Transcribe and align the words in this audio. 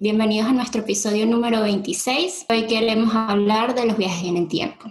Bienvenidos 0.00 0.46
a 0.46 0.52
nuestro 0.52 0.82
episodio 0.82 1.26
número 1.26 1.60
26. 1.60 2.46
Hoy 2.48 2.68
queremos 2.68 3.12
hablar 3.16 3.74
de 3.74 3.84
los 3.84 3.96
viajes 3.96 4.28
en 4.28 4.36
el 4.36 4.46
tiempo. 4.46 4.84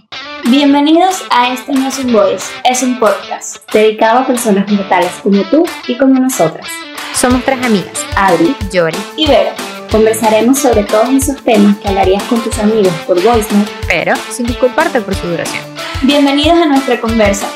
Bienvenidos 0.50 1.24
a 1.32 1.54
Esto 1.54 1.72
no 1.72 1.88
es 1.88 1.98
un 2.00 2.12
voice, 2.12 2.46
es 2.70 2.84
un 2.84 3.00
podcast 3.00 3.56
dedicado 3.72 4.20
a 4.20 4.28
personas 4.28 4.70
mortales 4.70 5.12
como 5.24 5.44
tú 5.44 5.64
y 5.88 5.98
como 5.98 6.20
nosotras. 6.20 6.68
Somos 7.16 7.42
tres 7.46 7.66
amigas, 7.66 8.06
Adri, 8.18 8.54
Yori 8.70 8.98
y 9.16 9.28
Vero. 9.28 9.52
Conversaremos 9.90 10.60
sobre 10.60 10.84
todos 10.84 11.08
esos 11.08 11.42
temas 11.42 11.78
que 11.78 11.88
hablarías 11.88 12.24
con 12.24 12.42
tus 12.42 12.60
amigos 12.60 12.92
por 13.08 13.16
voicemail, 13.24 13.66
pero 13.88 14.14
sin 14.30 14.46
disculparte 14.46 15.00
por 15.00 15.16
su 15.16 15.26
duración. 15.26 15.64
Bienvenidos 16.04 16.58
a 16.58 16.66
nuestra 16.66 17.00
conversa. 17.00 17.48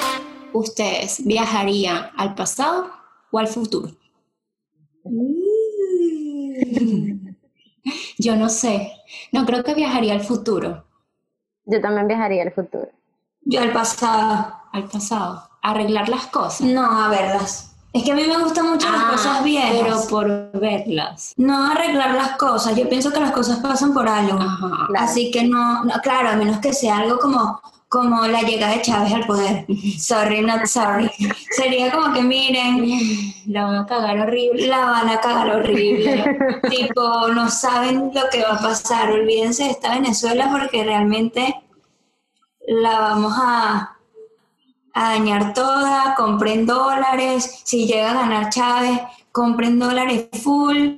¿Ustedes 0.54 1.21
viajarían 1.25 2.11
al 2.15 2.33
pasado 2.33 2.91
o 3.29 3.39
al 3.39 3.47
futuro? 3.47 3.91
Yo 8.18 8.36
no 8.36 8.50
sé. 8.50 8.91
No 9.32 9.46
creo 9.46 9.64
que 9.64 9.74
viajaría 9.74 10.14
al 10.14 10.21
futuro. 10.21 10.86
Yo 11.65 11.82
también 11.82 12.07
viajaría 12.07 12.43
al 12.43 12.51
futuro. 12.51 12.89
Yo 13.43 13.61
al 13.61 13.71
pasado. 13.71 14.54
Al 14.71 14.86
pasado. 14.86 15.50
Arreglar 15.61 16.10
las 16.10 16.28
cosas. 16.28 16.61
No, 16.61 16.83
a 17.05 17.10
verlas. 17.10 17.68
Es 17.93 18.04
que 18.04 18.11
a 18.14 18.15
mí 18.15 18.24
me 18.25 18.38
gustan 18.38 18.69
mucho 18.69 18.89
las 18.89 19.02
Ah, 19.04 19.10
cosas 19.11 19.43
viejas. 19.43 19.79
Pero 19.82 20.07
por 20.10 20.52
verlas. 20.60 21.33
No 21.38 21.71
arreglar 21.71 22.15
las 22.15 22.38
cosas. 22.38 22.75
Yo 22.75 22.88
pienso 22.88 23.11
que 23.11 23.19
las 23.19 23.32
cosas 23.32 23.60
pasan 23.60 23.93
por 23.93 24.07
algo. 24.07 24.39
Ajá. 24.39 24.86
Claro. 24.88 25.05
Así 25.05 25.29
que 25.29 25.43
no, 25.43 25.83
no, 25.83 25.93
claro, 26.02 26.29
a 26.29 26.36
menos 26.38 26.60
que 26.60 26.71
sea 26.74 27.00
algo 27.00 27.19
como, 27.19 27.60
como 27.91 28.25
la 28.25 28.41
llegada 28.43 28.75
de 28.75 28.81
Chávez 28.83 29.11
al 29.13 29.25
poder. 29.25 29.65
Sorry, 29.99 30.41
not 30.41 30.65
sorry. 30.65 31.11
Sería 31.51 31.91
como 31.91 32.13
que 32.13 32.22
miren, 32.22 32.86
La 33.47 33.66
van 33.66 33.75
a 33.75 33.86
cagar 33.86 34.17
horrible. 34.17 34.67
la 34.67 34.86
van 34.86 35.09
a 35.09 35.19
cagar 35.19 35.58
horrible. 35.58 36.23
tipo, 36.69 37.27
no 37.27 37.49
saben 37.49 38.09
lo 38.13 38.22
que 38.31 38.44
va 38.44 38.55
a 38.55 38.61
pasar. 38.61 39.11
Olvídense 39.11 39.66
de 39.66 39.72
esta 39.72 39.89
Venezuela 39.89 40.47
porque 40.49 40.85
realmente 40.85 41.53
la 42.66 42.97
vamos 42.97 43.33
a, 43.35 43.97
a 44.94 45.09
dañar 45.09 45.53
toda. 45.53 46.16
Compren 46.16 46.66
dólares. 46.66 47.61
Si 47.66 47.88
llega 47.88 48.11
a 48.11 48.21
ganar 48.21 48.49
Chávez, 48.51 49.01
compren 49.33 49.77
dólares 49.79 50.29
full, 50.41 50.95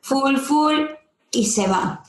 full, 0.00 0.38
full 0.38 0.86
y 1.32 1.46
se 1.46 1.66
van. 1.66 2.00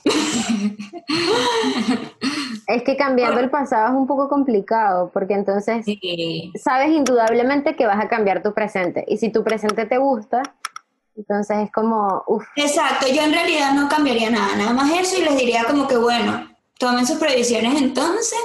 Es 2.66 2.82
que 2.82 2.96
cambiando 2.96 3.40
el 3.40 3.50
pasado 3.50 3.88
es 3.88 3.94
un 3.94 4.06
poco 4.06 4.28
complicado, 4.28 5.10
porque 5.12 5.34
entonces 5.34 5.84
Sí. 5.84 6.52
sabes 6.62 6.90
indudablemente 6.90 7.76
que 7.76 7.86
vas 7.86 8.02
a 8.02 8.08
cambiar 8.08 8.42
tu 8.42 8.52
presente. 8.54 9.04
Y 9.08 9.18
si 9.18 9.30
tu 9.30 9.44
presente 9.44 9.84
te 9.86 9.98
gusta, 9.98 10.42
entonces 11.16 11.58
es 11.64 11.72
como, 11.72 12.22
uff, 12.26 12.44
Exacto, 12.56 13.06
yo 13.14 13.22
en 13.22 13.32
realidad 13.32 13.72
no 13.74 13.88
cambiaría 13.88 14.30
nada, 14.30 14.56
nada 14.56 14.72
más 14.72 14.90
eso 14.92 15.16
y 15.20 15.24
les 15.24 15.36
diría 15.36 15.64
como 15.64 15.86
que 15.86 15.96
bueno, 15.96 16.48
tomen 16.78 17.06
sus 17.06 17.18
previsiones 17.18 17.80
entonces 17.80 18.38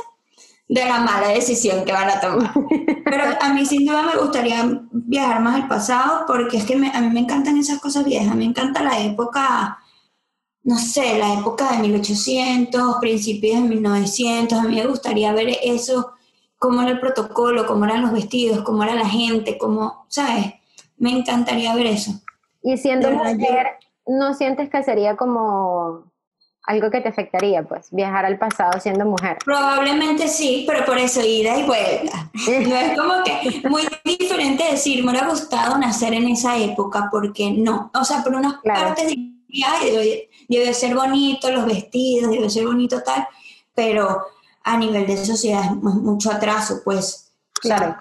de 0.68 0.86
la 0.86 1.00
mala 1.00 1.30
decisión 1.30 1.84
que 1.84 1.94
van 1.94 2.10
a 2.10 2.20
tomar. 2.20 2.52
Pero 3.06 3.24
a 3.42 3.54
mí 3.54 3.66
sin 3.66 3.86
duda 3.88 4.04
me 4.04 4.22
gustaría 4.22 4.64
viajar 4.92 5.42
más 5.42 5.56
al 5.56 5.68
pasado 5.68 6.26
porque 6.28 6.58
es 6.58 6.66
que 6.66 6.76
me- 6.76 6.92
a 6.92 7.02
mí 7.02 7.10
me 7.10 7.22
encantan 7.22 7.58
esas 7.58 7.80
cosas 7.80 8.04
viejas, 8.06 8.36
me 8.36 8.46
encanta 8.46 8.84
la 8.84 9.00
época, 9.00 9.80
no 10.64 10.78
sé, 10.78 11.18
la 11.18 11.34
época 11.40 11.72
de 11.72 11.80
1800, 11.80 12.98
principios 13.00 13.62
de 13.64 13.70
1900, 13.70 14.58
a 14.60 14.64
mí 14.64 14.76
me 14.76 14.86
gustaría 14.88 15.34
ver 15.34 15.58
eso, 15.64 16.12
cómo 16.58 16.82
era 16.82 16.92
el 16.92 17.00
protocolo, 17.00 17.66
cómo 17.66 17.86
eran 17.86 18.02
los 18.02 18.12
vestidos, 18.12 18.64
cómo 18.64 18.84
era 18.84 18.94
la 18.96 19.08
gente, 19.08 19.58
cómo, 19.58 20.06
¿sabes? 20.10 20.54
Me 20.98 21.12
encantaría 21.12 21.74
ver 21.76 21.88
eso. 21.88 22.12
y 22.62 22.78
siendo 22.78 23.10
mujer, 23.12 23.68
¿no 24.06 24.34
sientes 24.34 24.70
que 24.70 24.84
sería 24.84 25.16
como 25.16 26.04
algo 26.66 26.92
que 26.92 27.00
te 27.00 27.08
afectaría, 27.10 27.64
pues, 27.64 27.88
viajar 27.92 28.26
al 28.26 28.38
pasado 28.38 28.80
siendo 28.82 29.06
mujer? 29.06 29.38
Probablemente 29.46 30.28
sí, 30.28 30.66
pero 30.68 30.84
por 30.86 30.98
eso 30.98 31.22
ida 31.26 31.58
y 31.58 31.64
vuelta. 31.64 32.30
No 32.68 32.76
es 32.76 32.98
como 33.00 33.14
que 33.24 33.68
muy 33.70 33.84
diferente 34.04 34.66
decir, 34.70 35.04
me 35.06 35.12
hubiera 35.12 35.30
gustado 35.30 35.78
nacer 35.78 36.14
en 36.14 36.28
esa 36.28 36.58
época, 36.58 37.08
porque 37.10 37.50
no. 37.52 37.90
O 37.98 38.04
sea, 38.04 38.22
por 38.24 38.36
unas 38.36 38.58
Claro. 38.62 38.88
partes 38.88 39.08
diría, 39.08 39.68
"Ay, 39.80 40.29
debe, 40.50 40.74
ser 40.74 40.94
bonito 40.96 41.50
los 41.52 41.66
vestidos, 41.66 42.32
debe 42.32 42.50
ser 42.50 42.66
bonito 42.66 43.02
tal, 43.04 43.26
pero 43.74 44.24
a 44.64 44.78
nivel 44.78 45.08
de 45.08 45.16
sociedad 45.24 45.64
es 45.64 45.72
mu- 45.76 46.02
mucho 46.02 46.32
atraso, 46.32 46.82
pues. 46.84 47.32
O 47.64 47.68
sea, 47.68 47.78
Claro. 47.78 47.96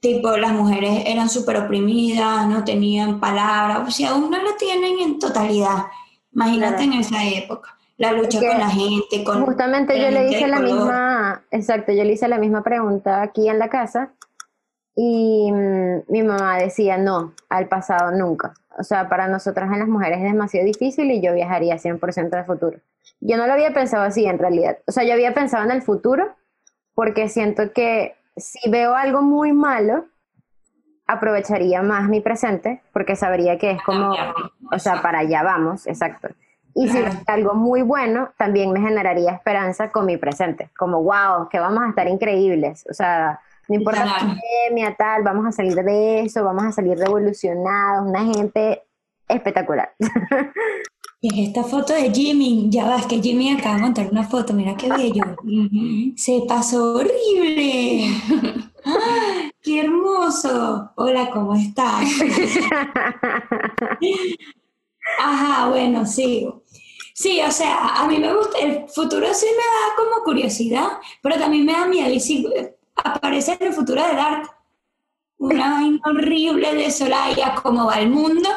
tipo, 0.00 0.36
las 0.36 0.52
mujeres 0.52 1.02
eran 1.06 1.28
súper 1.28 1.56
oprimidas, 1.58 2.46
no 2.48 2.64
tenían 2.64 3.20
palabra, 3.20 3.80
o 3.86 3.90
sea, 3.90 4.10
aún 4.10 4.30
no 4.30 4.42
lo 4.42 4.54
tienen 4.56 4.98
en 4.98 5.18
totalidad. 5.18 5.84
Imagínate 6.32 6.76
Claro. 6.84 6.92
en 6.92 7.00
esa 7.00 7.24
época, 7.24 7.76
la 7.96 8.12
lucha 8.12 8.38
con 8.40 8.58
la 8.58 8.68
gente, 8.68 9.24
con 9.24 9.44
Justamente 9.44 9.98
yo 10.00 10.10
le 10.10 10.28
hice 10.30 10.46
la 10.48 10.58
color. 10.58 10.72
misma, 10.74 11.42
exacto, 11.50 11.92
yo 11.92 12.04
le 12.04 12.12
hice 12.12 12.28
la 12.28 12.38
misma 12.38 12.62
pregunta 12.62 13.22
aquí 13.22 13.48
en 13.48 13.58
la 13.58 13.68
casa 13.70 14.12
y 14.96 15.52
mm, 15.52 16.04
mi 16.08 16.22
mamá 16.22 16.56
decía 16.56 16.96
no, 16.96 17.34
al 17.50 17.68
pasado 17.68 18.10
nunca. 18.10 18.54
O 18.78 18.82
sea, 18.82 19.08
para 19.08 19.28
nosotras 19.28 19.70
en 19.70 19.78
las 19.78 19.88
mujeres 19.88 20.18
es 20.18 20.24
demasiado 20.24 20.66
difícil 20.66 21.10
y 21.10 21.20
yo 21.20 21.34
viajaría 21.34 21.76
100% 21.76 22.30
de 22.30 22.44
futuro. 22.44 22.78
Yo 23.20 23.36
no 23.36 23.46
lo 23.46 23.52
había 23.52 23.72
pensado 23.72 24.04
así 24.04 24.26
en 24.26 24.38
realidad. 24.38 24.78
O 24.86 24.92
sea, 24.92 25.04
yo 25.04 25.12
había 25.12 25.34
pensado 25.34 25.64
en 25.64 25.70
el 25.70 25.82
futuro 25.82 26.34
porque 26.94 27.28
siento 27.28 27.72
que 27.72 28.16
si 28.36 28.70
veo 28.70 28.94
algo 28.94 29.22
muy 29.22 29.52
malo, 29.52 30.06
aprovecharía 31.06 31.82
más 31.82 32.08
mi 32.08 32.20
presente 32.20 32.82
porque 32.92 33.16
sabría 33.16 33.58
que 33.58 33.72
es 33.72 33.82
como, 33.82 34.14
o 34.72 34.78
sea, 34.78 35.02
para 35.02 35.20
allá 35.20 35.42
vamos, 35.42 35.86
exacto. 35.86 36.28
Y 36.74 36.88
si 36.88 37.00
veo 37.00 37.12
algo 37.26 37.54
muy 37.54 37.82
bueno, 37.82 38.30
también 38.36 38.72
me 38.72 38.80
generaría 38.80 39.32
esperanza 39.32 39.90
con 39.90 40.04
mi 40.04 40.16
presente, 40.18 40.70
como, 40.76 41.02
wow, 41.02 41.48
que 41.50 41.58
vamos 41.58 41.84
a 41.84 41.88
estar 41.88 42.06
increíbles, 42.08 42.84
o 42.90 42.92
sea, 42.92 43.40
no 43.68 43.74
importa 43.74 44.04
la 44.04 44.18
pandemia, 44.18 44.94
tal, 44.96 45.22
vamos 45.22 45.46
a 45.46 45.52
salir 45.52 45.74
de 45.74 46.20
eso, 46.20 46.44
vamos 46.44 46.64
a 46.64 46.72
salir 46.72 46.96
revolucionados, 46.98 48.08
una 48.08 48.24
gente 48.24 48.82
espectacular. 49.28 49.94
Y 51.28 51.44
esta 51.44 51.64
foto 51.64 51.94
de 51.94 52.12
Jimmy, 52.12 52.68
ya 52.70 52.84
vas, 52.84 53.06
que 53.06 53.20
Jimmy 53.20 53.50
acaba 53.50 53.76
de 53.76 53.80
montar 53.80 54.08
una 54.12 54.22
foto, 54.28 54.52
mira 54.52 54.76
qué 54.76 54.88
bello. 54.88 55.24
Se 56.16 56.42
pasó 56.46 56.94
horrible. 56.94 58.10
¡Ah, 58.84 59.50
¡Qué 59.62 59.80
hermoso! 59.80 60.92
Hola, 60.94 61.30
¿cómo 61.32 61.56
estás? 61.56 62.08
Ajá, 65.18 65.68
bueno, 65.70 66.06
sigo. 66.06 66.62
Sí, 67.14 67.40
o 67.40 67.50
sea, 67.50 67.96
a 67.96 68.06
mí 68.06 68.18
me 68.18 68.32
gusta, 68.32 68.58
el 68.58 68.86
futuro 68.88 69.26
sí 69.32 69.46
me 69.46 69.56
da 69.56 69.96
como 69.96 70.22
curiosidad, 70.22 70.98
pero 71.22 71.36
también 71.36 71.64
me 71.64 71.72
da 71.72 71.86
miedo. 71.86 72.12
Y 72.12 72.20
si 72.20 72.46
aparece 73.06 73.56
en 73.58 73.68
el 73.68 73.72
futuro 73.72 74.06
de 74.06 74.14
Dark, 74.14 74.50
una 75.38 75.70
vaina 75.74 76.00
horrible 76.04 76.74
de 76.74 76.90
Soraya, 76.90 77.54
cómo 77.62 77.86
va 77.86 78.00
el 78.00 78.10
mundo, 78.10 78.48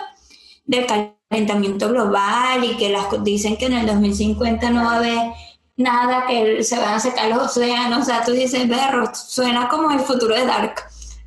del 0.65 0.85
calentamiento 0.85 1.89
global 1.89 2.63
y 2.63 2.77
que 2.77 2.89
las, 2.89 3.23
dicen 3.23 3.57
que 3.57 3.65
en 3.65 3.73
el 3.73 3.87
2050 3.87 4.69
no 4.69 4.85
va 4.85 4.93
a 4.93 4.97
haber 4.97 5.31
nada, 5.75 6.25
que 6.27 6.63
se 6.63 6.77
van 6.77 6.95
a 6.95 6.99
secar 6.99 7.29
los 7.29 7.43
océanos. 7.43 7.99
O 7.99 8.03
sea, 8.03 8.23
tú 8.23 8.31
dices, 8.31 8.67
berro, 8.67 9.13
suena 9.13 9.67
como 9.67 9.91
el 9.91 9.99
futuro 9.99 10.35
de 10.35 10.45
Dark. 10.45 10.75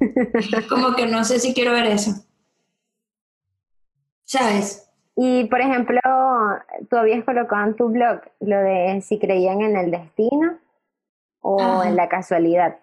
como 0.69 0.94
que 0.94 1.06
no 1.06 1.25
sé 1.25 1.39
si 1.39 1.54
quiero 1.54 1.72
ver 1.72 1.87
eso. 1.87 2.12
¿Sabes? 4.25 4.89
Y, 5.16 5.44
por 5.44 5.60
ejemplo, 5.60 6.00
tú 6.89 6.97
habías 6.97 7.25
colocado 7.25 7.66
en 7.66 7.77
tu 7.77 7.89
blog 7.89 8.21
lo 8.41 8.56
de 8.56 9.00
si 9.03 9.19
creían 9.19 9.60
en 9.60 9.77
el 9.77 9.91
destino 9.91 10.59
o 11.41 11.60
Ajá. 11.60 11.89
en 11.89 11.97
la 11.97 12.09
casualidad. 12.09 12.78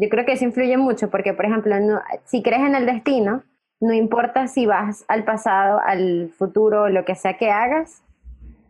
Yo 0.00 0.08
creo 0.08 0.24
que 0.24 0.32
eso 0.32 0.44
influye 0.44 0.76
mucho 0.76 1.10
porque, 1.10 1.34
por 1.34 1.44
ejemplo, 1.46 1.78
no- 1.80 2.00
si 2.24 2.42
crees 2.42 2.62
en 2.62 2.74
el 2.76 2.86
destino, 2.86 3.42
no 3.80 3.92
importa 3.92 4.46
si 4.46 4.64
vas 4.66 5.04
al 5.08 5.24
pasado, 5.24 5.80
al 5.84 6.30
futuro, 6.36 6.88
lo 6.88 7.04
que 7.04 7.14
sea 7.14 7.36
que 7.36 7.50
hagas, 7.50 8.02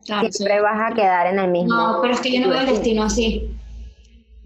Claro, 0.06 0.28
siempre 0.32 0.56
sí. 0.56 0.62
vas 0.62 0.90
a 0.90 0.94
quedar 0.94 1.26
en 1.26 1.38
el 1.38 1.50
mismo. 1.50 1.74
No, 1.76 1.98
pero 2.00 2.14
es 2.14 2.20
que 2.20 2.32
yo 2.32 2.40
no 2.40 2.48
veo 2.50 2.60
el 2.60 2.66
destino 2.66 3.02
así. 3.04 3.54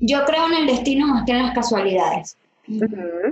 Yo 0.00 0.24
creo 0.24 0.46
en 0.48 0.54
el 0.54 0.66
destino 0.66 1.06
más 1.06 1.24
que 1.24 1.32
en 1.32 1.38
las 1.46 1.54
casualidades. 1.54 2.36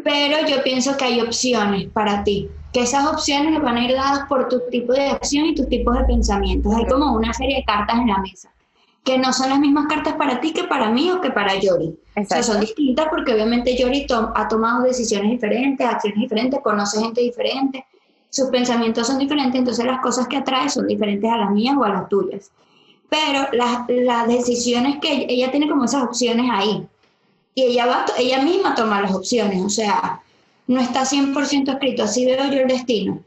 Pero 0.05 0.47
yo 0.47 0.63
pienso 0.63 0.97
que 0.97 1.05
hay 1.07 1.21
opciones 1.21 1.89
para 1.89 2.23
ti, 2.23 2.49
que 2.73 2.83
esas 2.83 3.05
opciones 3.07 3.61
van 3.61 3.77
a 3.77 3.85
ir 3.85 3.95
dadas 3.95 4.27
por 4.29 4.49
tu 4.49 4.61
tipo 4.71 4.93
de 4.93 5.09
acción 5.09 5.47
y 5.47 5.55
tus 5.57 5.69
tipos 5.69 5.97
de 5.99 6.05
pensamientos. 6.05 6.73
Hay 6.75 6.87
como 6.87 7.13
una 7.15 7.33
serie 7.33 7.57
de 7.57 7.65
cartas 7.65 7.99
en 7.99 8.07
la 8.07 8.19
mesa, 8.19 8.51
que 9.05 9.19
no 9.19 9.33
son 9.33 9.49
las 9.49 9.59
mismas 9.59 9.87
cartas 9.87 10.15
para 10.15 10.41
ti 10.41 10.53
que 10.53 10.65
para 10.65 10.91
mí 10.91 11.11
o 11.11 11.21
que 11.21 11.31
para 11.31 11.55
Yori. 11.59 11.87
O 11.87 11.95
sea, 12.13 12.23
Exacto. 12.23 12.45
son 12.53 12.61
distintas 12.61 13.07
porque 13.09 13.33
obviamente 13.33 13.77
Yori 13.77 14.07
to- 14.07 14.33
ha 14.35 14.47
tomado 14.49 14.83
decisiones 14.83 15.31
diferentes, 15.31 15.87
acciones 15.87 16.21
diferentes, 16.21 16.61
conoce 16.61 17.01
gente 17.01 17.21
diferente, 17.23 17.85
sus 18.29 18.49
pensamientos 18.51 19.07
son 19.07 19.19
diferentes, 19.19 19.59
entonces 19.59 19.85
las 19.87 20.01
cosas 20.01 20.29
que 20.29 20.37
atrae 20.37 20.69
son 20.69 20.87
diferentes 20.87 21.31
a 21.31 21.37
las 21.39 21.51
mías 21.51 21.77
o 21.79 21.85
a 21.85 21.89
las 21.89 22.09
tuyas. 22.09 22.51
Pero 23.09 23.49
las, 23.53 23.81
las 23.89 24.29
decisiones 24.29 24.99
que 25.01 25.13
ella, 25.13 25.27
ella 25.29 25.51
tiene 25.51 25.69
como 25.69 25.85
esas 25.85 26.05
opciones 26.05 26.47
ahí. 26.53 26.87
Y 27.55 27.63
ella, 27.65 27.87
va, 27.87 28.05
ella 28.19 28.41
misma 28.43 28.75
toma 28.77 29.01
las 29.03 29.13
opciones, 29.13 29.61
o 29.63 29.69
sea, 29.69 30.21
no 30.69 30.81
está 30.81 31.05
100% 31.05 31.73
escrito, 31.73 32.05
así 32.05 32.25
veo 32.25 32.45
yo 32.53 32.61
el 32.61 32.69
destino. 32.69 33.19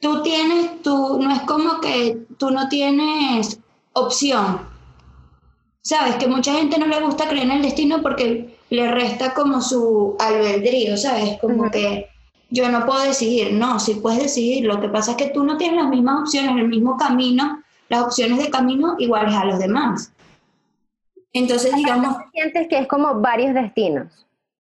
tú 0.00 0.22
tienes, 0.22 0.82
tú, 0.82 1.20
no 1.22 1.30
es 1.32 1.42
como 1.42 1.80
que 1.80 2.18
tú 2.38 2.50
no 2.50 2.68
tienes 2.68 3.60
opción. 3.92 4.71
Sabes 5.82 6.14
que 6.14 6.28
mucha 6.28 6.54
gente 6.54 6.78
no 6.78 6.86
le 6.86 7.00
gusta 7.00 7.28
creer 7.28 7.44
en 7.44 7.50
el 7.50 7.62
destino 7.62 8.02
porque 8.02 8.56
le 8.70 8.90
resta 8.90 9.34
como 9.34 9.60
su 9.60 10.16
albedrío, 10.18 10.96
¿sabes? 10.96 11.38
Como 11.40 11.70
que 11.70 12.08
yo 12.50 12.68
no 12.68 12.86
puedo 12.86 13.02
decidir, 13.02 13.52
no, 13.52 13.80
sí 13.80 13.94
puedes 13.94 14.22
decidir, 14.22 14.64
lo 14.64 14.80
que 14.80 14.88
pasa 14.88 15.12
es 15.12 15.16
que 15.16 15.30
tú 15.30 15.42
no 15.42 15.56
tienes 15.56 15.82
las 15.82 15.90
mismas 15.90 16.20
opciones, 16.20 16.56
el 16.56 16.68
mismo 16.68 16.96
camino, 16.96 17.62
las 17.88 18.02
opciones 18.02 18.38
de 18.38 18.50
camino 18.50 18.94
iguales 18.98 19.34
a 19.34 19.44
los 19.44 19.58
demás. 19.58 20.12
Entonces, 21.32 21.74
digamos, 21.74 22.16
Sientes 22.32 22.68
que 22.68 22.78
es 22.78 22.86
como 22.86 23.20
varios 23.20 23.54
destinos, 23.54 24.26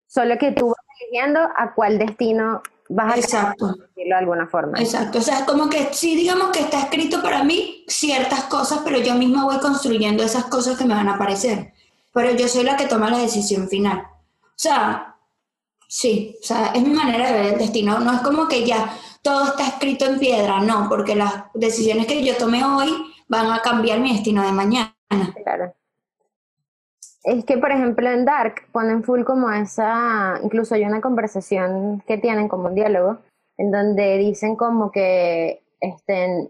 solo 0.07 0.37
que 0.37 0.51
tú 0.51 0.67
vas 0.67 0.85
eligiendo 0.99 1.39
a 1.39 1.73
cuál 1.73 1.99
destino 1.99 2.61
vas 2.89 3.13
a 3.13 3.17
exacto. 3.17 3.67
decirlo 3.67 3.93
de 3.95 4.13
alguna 4.15 4.47
forma. 4.47 4.79
Exacto, 4.79 5.19
o 5.19 5.21
sea, 5.21 5.45
como 5.45 5.69
que 5.69 5.89
sí, 5.91 6.15
digamos 6.15 6.49
que 6.49 6.61
está 6.61 6.81
escrito 6.81 7.21
para 7.21 7.43
mí 7.43 7.83
ciertas 7.87 8.43
cosas, 8.43 8.81
pero 8.83 8.99
yo 8.99 9.15
misma 9.15 9.45
voy 9.45 9.59
construyendo 9.59 10.23
esas 10.23 10.45
cosas 10.45 10.77
que 10.77 10.85
me 10.85 10.93
van 10.93 11.09
a 11.09 11.15
aparecer. 11.15 11.73
Pero 12.13 12.31
yo 12.31 12.47
soy 12.47 12.63
la 12.63 12.77
que 12.77 12.87
toma 12.87 13.09
la 13.09 13.19
decisión 13.19 13.67
final. 13.67 13.99
O 13.99 14.59
sea, 14.59 15.15
sí, 15.87 16.35
o 16.41 16.45
sea, 16.45 16.67
es 16.73 16.81
mi 16.81 16.93
manera 16.93 17.27
de 17.27 17.33
ver 17.33 17.53
el 17.53 17.59
destino. 17.59 17.99
No 17.99 18.13
es 18.13 18.21
como 18.21 18.47
que 18.47 18.65
ya 18.65 18.97
todo 19.21 19.45
está 19.47 19.67
escrito 19.67 20.05
en 20.05 20.19
piedra, 20.19 20.59
no, 20.61 20.87
porque 20.89 21.15
las 21.15 21.45
decisiones 21.53 22.07
que 22.07 22.23
yo 22.23 22.35
tome 22.37 22.63
hoy 22.63 22.91
van 23.27 23.51
a 23.51 23.61
cambiar 23.61 23.99
mi 23.99 24.13
destino 24.13 24.41
de 24.41 24.51
mañana. 24.51 24.95
Claro. 25.43 25.73
Es 27.27 27.43
que, 27.43 27.57
por 27.57 27.73
ejemplo, 27.73 28.09
en 28.09 28.23
Dark 28.23 28.69
ponen 28.71 29.03
full 29.03 29.25
como 29.25 29.51
esa, 29.51 30.39
incluso 30.41 30.75
hay 30.75 30.85
una 30.85 31.01
conversación 31.01 32.01
que 32.07 32.17
tienen 32.17 32.47
como 32.47 32.69
un 32.69 32.75
diálogo, 32.75 33.17
en 33.57 33.69
donde 33.69 34.17
dicen 34.17 34.55
como 34.55 34.93
que, 34.93 35.61
este, 35.81 36.49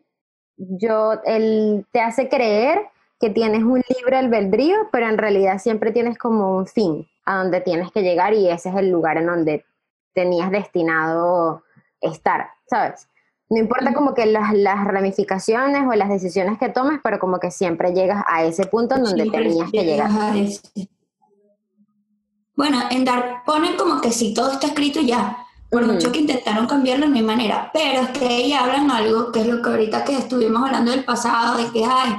yo, 0.55 1.13
él 1.25 1.87
te 1.91 1.99
hace 1.99 2.29
creer 2.29 2.89
que 3.19 3.31
tienes 3.31 3.63
un 3.63 3.81
libre 3.89 4.17
albedrío, 4.17 4.75
pero 4.91 5.07
en 5.07 5.17
realidad 5.17 5.57
siempre 5.57 5.91
tienes 5.91 6.19
como 6.19 6.55
un 6.55 6.67
fin 6.67 7.07
a 7.25 7.37
donde 7.37 7.61
tienes 7.61 7.91
que 7.91 8.03
llegar 8.03 8.35
y 8.35 8.47
ese 8.47 8.69
es 8.69 8.75
el 8.75 8.91
lugar 8.91 9.17
en 9.17 9.25
donde 9.25 9.65
tenías 10.13 10.51
destinado 10.51 11.63
estar, 12.01 12.51
¿sabes? 12.67 13.09
No 13.49 13.59
importa 13.59 13.93
como 13.93 14.13
que 14.13 14.25
las, 14.25 14.53
las 14.53 14.83
ramificaciones 14.85 15.87
o 15.87 15.93
las 15.93 16.09
decisiones 16.09 16.57
que 16.57 16.69
tomes, 16.69 16.99
pero 17.03 17.17
como 17.17 17.39
que 17.39 17.49
siempre 17.49 17.93
llegas 17.93 18.23
a 18.27 18.43
ese 18.43 18.65
punto 18.65 18.95
en 18.95 19.03
donde 19.03 19.23
Siempre 19.23 19.43
tenías 19.43 19.71
que 19.71 19.83
llegar. 19.83 20.11
Bueno, 22.57 22.81
en 22.89 23.05
Dark 23.05 23.43
ponen 23.45 23.77
como 23.77 24.01
que 24.01 24.11
sí, 24.11 24.33
todo 24.33 24.51
está 24.51 24.67
escrito 24.67 24.99
ya. 24.99 25.37
Por 25.69 25.85
mucho 25.85 26.11
que 26.11 26.19
intentaron 26.19 26.65
cambiarlo, 26.65 27.07
no 27.07 27.15
hay 27.15 27.21
manera. 27.21 27.69
Pero 27.73 28.01
es 28.01 28.09
que 28.09 28.25
ahí 28.25 28.53
hablan 28.53 28.89
algo, 28.89 29.31
que 29.31 29.41
es 29.41 29.47
lo 29.47 29.61
que 29.61 29.69
ahorita 29.69 30.03
que 30.03 30.17
estuvimos 30.17 30.63
hablando 30.63 30.91
del 30.91 31.05
pasado, 31.05 31.57
de 31.57 31.69
que, 31.71 31.85
ay, 31.85 32.15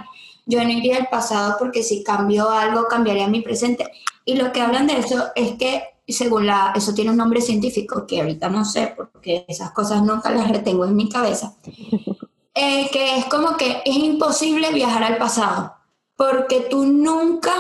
yo 0.47 0.63
no 0.63 0.71
iría 0.71 0.99
al 0.99 1.09
pasado 1.09 1.57
porque 1.59 1.83
si 1.83 2.05
cambio 2.05 2.51
algo, 2.51 2.87
cambiaría 2.89 3.27
mi 3.27 3.41
presente. 3.41 3.91
Y 4.25 4.37
lo 4.37 4.53
que 4.53 4.61
hablan 4.61 4.87
de 4.87 4.99
eso 4.99 5.27
es 5.35 5.53
que, 5.53 5.83
según 6.13 6.47
la, 6.47 6.73
eso 6.75 6.95
tiene 6.95 7.11
un 7.11 7.17
nombre 7.17 7.41
científico, 7.41 8.07
que 8.07 8.21
ahorita 8.21 8.49
no 8.49 8.65
sé, 8.65 8.95
porque 8.97 9.45
esas 9.49 9.73
cosas 9.73 10.03
nunca 10.03 10.31
las 10.31 10.49
retengo 10.49 10.85
en 10.85 10.97
mi 10.97 11.09
cabeza, 11.09 11.55
eh, 12.55 12.89
que 12.91 13.19
es 13.19 13.27
como 13.27 13.57
que 13.57 13.83
es 13.85 13.97
imposible 13.97 14.73
viajar 14.73 15.05
al 15.05 15.19
pasado, 15.19 15.75
porque 16.17 16.61
tú 16.63 16.85
nunca 16.87 17.53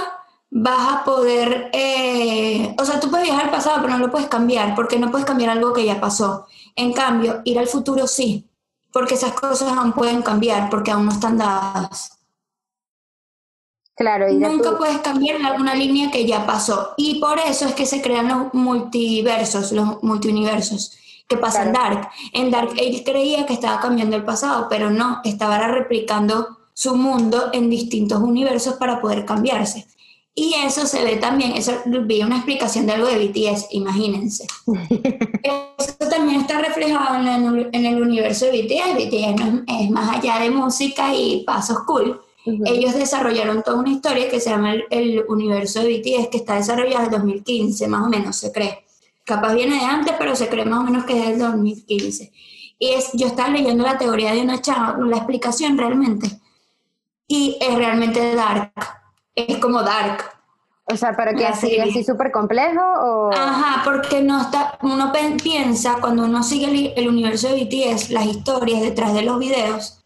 vas 0.50 0.95
a 0.95 1.05
poder, 1.05 1.71
eh, 1.73 2.75
o 2.79 2.85
sea, 2.85 2.99
tú 3.00 3.11
puedes 3.11 3.27
viajar 3.27 3.45
al 3.47 3.50
pasado, 3.50 3.79
pero 3.83 3.93
no 3.93 4.06
lo 4.06 4.11
puedes 4.11 4.29
cambiar, 4.29 4.75
porque 4.75 4.99
no 4.99 5.11
puedes 5.11 5.27
cambiar 5.27 5.50
algo 5.50 5.73
que 5.73 5.85
ya 5.85 6.00
pasó. 6.00 6.47
En 6.75 6.93
cambio, 6.93 7.43
ir 7.45 7.59
al 7.59 7.67
futuro 7.67 8.06
sí, 8.06 8.49
porque 8.93 9.15
esas 9.15 9.33
cosas 9.33 9.73
aún 9.73 9.93
pueden 9.93 10.23
cambiar, 10.23 10.71
porque 10.71 10.91
aún 10.91 11.06
no 11.06 11.12
están 11.12 11.39
dadas. 11.39 12.18
Claro, 13.99 14.31
y 14.31 14.35
Nunca 14.37 14.71
tú- 14.71 14.79
puedes 14.79 14.99
cambiar 14.99 15.37
una 15.59 15.75
línea 15.75 16.11
que 16.12 16.25
ya 16.25 16.47
pasó. 16.47 16.95
Y 16.97 17.19
por 17.21 17.39
eso 17.41 17.67
es 17.67 17.75
que 17.75 17.85
se 17.85 18.00
crean 18.00 18.29
los 18.29 18.55
multiversos, 18.55 19.73
los 19.73 20.03
multiuniversos, 20.05 20.97
que 21.29 21.37
pasa 21.37 21.65
en 21.65 21.73
Dark. 21.73 22.09
En 22.33 22.50
Dark 22.50 22.71
él 22.79 23.03
creía 23.05 23.45
que 23.45 23.55
estaba 23.55 23.81
cambiando 23.81 24.15
el 24.17 24.25
pasado, 24.25 24.69
pero 24.71 24.89
no, 24.91 25.21
estaba 25.25 25.59
replicando 25.67 26.59
su 26.73 26.95
mundo 26.95 27.50
en 27.53 27.69
distintos 27.69 28.21
universos 28.21 28.75
para 28.75 29.00
poder 29.00 29.25
cambiarse. 29.25 29.87
Y 30.33 30.55
eso 30.65 30.87
se 30.87 31.03
ve 31.03 31.17
también, 31.17 31.56
eso 31.56 31.73
vi 31.87 32.23
una 32.23 32.37
explicación 32.37 32.87
de 32.87 32.93
algo 32.93 33.09
de 33.09 33.19
BTS, 33.19 33.67
imagínense. 33.73 34.47
eso 35.43 35.95
también 36.09 36.43
está 36.43 36.61
reflejado 36.61 37.17
en 37.17 37.27
el, 37.27 37.69
en 37.73 37.85
el 37.85 38.00
universo 38.00 38.47
de 38.47 38.53
BTS. 38.62 38.95
BTS 38.95 39.41
no 39.41 39.65
es, 39.67 39.83
es 39.85 39.91
más 39.91 40.17
allá 40.17 40.39
de 40.39 40.50
música 40.50 41.12
y 41.12 41.43
pasos 41.45 41.81
cool. 41.85 42.21
Ellos 42.44 42.94
desarrollaron 42.94 43.62
toda 43.62 43.79
una 43.79 43.90
historia 43.90 44.29
que 44.29 44.40
se 44.40 44.50
llama 44.50 44.73
el, 44.73 44.85
el 44.90 45.25
universo 45.29 45.82
de 45.82 45.99
BTS, 45.99 46.29
que 46.29 46.38
está 46.38 46.55
desarrollado 46.55 47.05
desde 47.05 47.17
2015, 47.17 47.88
más 47.88 48.06
o 48.06 48.08
menos, 48.08 48.37
se 48.37 48.52
cree. 48.52 48.85
Capaz 49.25 49.55
viene 49.55 49.76
de 49.76 49.85
antes, 49.85 50.14
pero 50.19 50.35
se 50.35 50.49
cree 50.49 50.64
más 50.64 50.81
o 50.81 50.85
menos 50.85 51.05
que 51.05 51.19
es 51.19 51.29
del 51.29 51.38
2015. 51.38 52.32
Y 52.79 52.88
es, 52.90 53.11
yo 53.12 53.26
estaba 53.26 53.50
leyendo 53.50 53.85
la 53.85 53.99
teoría 53.99 54.32
de 54.32 54.40
una 54.40 54.61
chava, 54.61 54.96
la 54.99 55.17
explicación 55.17 55.76
realmente, 55.76 56.40
y 57.26 57.58
es 57.61 57.75
realmente 57.75 58.35
dark. 58.35 58.73
Es 59.35 59.58
como 59.58 59.82
dark. 59.82 60.25
O 60.90 60.96
sea, 60.96 61.14
pero 61.14 61.37
que 61.37 61.46
así, 61.46 61.79
así 61.79 62.02
súper 62.02 62.32
complejo 62.32 62.81
o... 62.81 63.31
Ajá, 63.31 63.82
porque 63.85 64.23
no 64.23 64.40
está, 64.40 64.79
uno 64.81 65.12
piensa, 65.43 65.99
cuando 66.00 66.25
uno 66.25 66.43
sigue 66.43 66.64
el, 66.64 66.93
el 66.96 67.08
universo 67.08 67.49
de 67.49 67.64
BTS, 67.64 68.11
las 68.11 68.25
historias 68.25 68.81
detrás 68.81 69.12
de 69.12 69.23
los 69.23 69.38
videos 69.38 69.99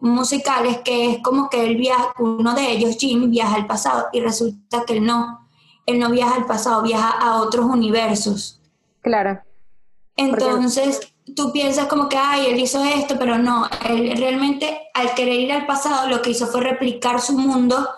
musicales, 0.00 0.78
que 0.78 1.10
es 1.12 1.18
como 1.22 1.48
que 1.50 1.64
él 1.66 1.76
viaja, 1.76 2.12
uno 2.18 2.54
de 2.54 2.70
ellos, 2.70 2.96
Jim, 2.98 3.30
viaja 3.30 3.56
al 3.56 3.66
pasado 3.66 4.06
y 4.12 4.20
resulta 4.20 4.84
que 4.86 4.94
él 4.98 5.04
no, 5.04 5.48
él 5.86 5.98
no 5.98 6.10
viaja 6.10 6.36
al 6.36 6.46
pasado, 6.46 6.82
viaja 6.82 7.10
a 7.10 7.40
otros 7.42 7.66
universos. 7.66 8.60
Claro. 9.02 9.40
Entonces, 10.16 11.12
tú 11.36 11.52
piensas 11.52 11.86
como 11.86 12.08
que, 12.08 12.16
ay, 12.16 12.46
él 12.46 12.58
hizo 12.60 12.82
esto, 12.84 13.16
pero 13.18 13.38
no, 13.38 13.66
él 13.88 14.16
realmente 14.16 14.88
al 14.94 15.14
querer 15.14 15.34
ir 15.40 15.52
al 15.52 15.66
pasado 15.66 16.08
lo 16.08 16.22
que 16.22 16.30
hizo 16.30 16.46
fue 16.46 16.60
replicar 16.60 17.20
su 17.20 17.38
mundo 17.38 17.88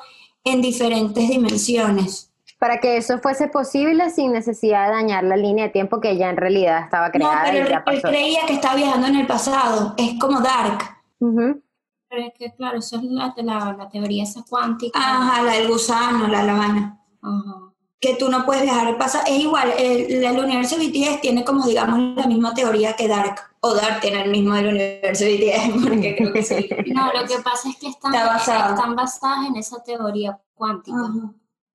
en 0.45 0.61
diferentes 0.61 1.29
dimensiones. 1.29 2.31
Para 2.59 2.79
que 2.79 2.99
eso 2.99 3.19
fuese 3.21 3.49
posible 3.49 4.11
sin 4.11 4.33
necesidad 4.33 4.89
de 4.89 4.93
dañar 4.97 5.25
la 5.25 5.37
línea 5.37 5.65
de 5.67 5.71
tiempo 5.71 5.99
que 5.99 6.19
ya 6.19 6.29
en 6.29 6.37
realidad 6.37 6.85
estaba 6.85 7.07
No, 7.07 7.13
creada 7.13 7.43
pero 7.45 7.57
y 7.57 7.61
él, 7.61 7.69
ya 7.69 7.77
él 7.79 7.83
pasó. 7.85 8.09
creía 8.09 8.41
que 8.47 8.53
estaba 8.53 8.75
viajando 8.75 9.07
en 9.07 9.17
el 9.17 9.27
pasado, 9.27 9.95
es 9.97 10.19
como 10.21 10.41
Dark. 10.41 10.79
Ujú. 11.21 11.63
Pero 12.11 12.27
es 12.27 12.35
que, 12.37 12.53
claro, 12.57 12.79
eso 12.79 12.97
es 12.97 13.05
la, 13.05 13.33
la, 13.37 13.77
la 13.79 13.89
teoría 13.89 14.25
esa 14.25 14.43
cuántica. 14.43 14.99
Ajá, 14.99 15.43
la 15.43 15.53
del 15.53 15.69
gusano, 15.69 16.27
la 16.27 16.43
lavana. 16.43 17.01
Ajá. 17.23 17.73
Que 18.01 18.17
tú 18.17 18.29
no 18.29 18.45
puedes 18.45 18.65
viajar 18.65 18.89
al 18.89 18.97
pasado. 18.97 19.25
Es 19.29 19.39
igual, 19.39 19.73
el, 19.79 20.25
el 20.25 20.39
universo 20.39 20.77
BTS 20.77 21.21
tiene 21.21 21.45
como, 21.45 21.65
digamos, 21.65 22.17
la 22.17 22.27
misma 22.27 22.53
teoría 22.53 22.97
que 22.97 23.07
Dark. 23.07 23.37
O 23.61 23.75
Dark 23.75 24.01
tiene 24.01 24.23
el 24.25 24.31
mismo 24.31 24.55
del 24.55 24.69
universo 24.69 25.25
BTS, 25.25 25.85
porque 25.89 26.17
creo 26.17 26.33
que 26.33 26.43
sí. 26.43 26.69
No, 26.93 27.13
lo 27.13 27.29
que 27.29 27.39
pasa 27.45 27.69
es 27.69 27.77
que 27.77 27.89
están, 27.89 28.13
están 28.15 28.97
basadas 28.97 29.47
en 29.47 29.55
esa 29.55 29.81
teoría 29.85 30.41
cuántica. 30.55 30.99
Ajá. 30.99 31.33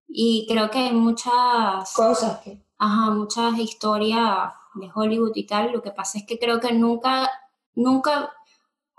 Y 0.07 0.45
creo 0.49 0.69
que 0.69 0.79
hay 0.79 0.93
muchas, 0.93 1.93
Cosas 1.93 2.39
que... 2.39 2.61
ajá, 2.77 3.11
muchas 3.11 3.57
historias 3.57 4.51
de 4.73 4.89
Hollywood 4.93 5.31
y 5.35 5.47
tal. 5.47 5.71
Lo 5.71 5.81
que 5.81 5.91
pasa 5.91 6.17
es 6.17 6.25
que 6.25 6.37
creo 6.37 6.59
que 6.59 6.73
nunca, 6.73 7.29
nunca 7.73 8.33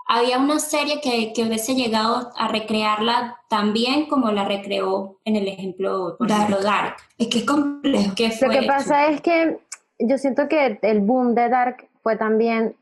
había 0.07 0.37
una 0.37 0.59
serie 0.59 1.01
que, 1.01 1.33
que 1.33 1.43
hubiese 1.43 1.75
llegado 1.75 2.31
a 2.37 2.47
recrearla 2.47 3.39
tan 3.49 3.73
bien 3.73 4.07
como 4.07 4.31
la 4.31 4.45
recreó 4.45 5.19
en 5.25 5.35
el 5.35 5.47
ejemplo, 5.47 6.15
por 6.17 6.27
Dark. 6.27 6.43
ejemplo, 6.43 6.63
Dark. 6.63 6.95
Es 7.17 7.27
que 7.27 7.39
es 7.39 7.45
complejo. 7.45 8.15
Que 8.15 8.29
Lo 8.29 8.33
fue 8.35 8.49
que 8.59 8.67
pasa 8.67 9.07
es 9.07 9.21
que 9.21 9.59
yo 9.99 10.17
siento 10.17 10.47
que 10.47 10.79
el 10.81 11.01
boom 11.01 11.35
de 11.35 11.49
Dark 11.49 11.87
fue 12.03 12.15
también 12.15 12.75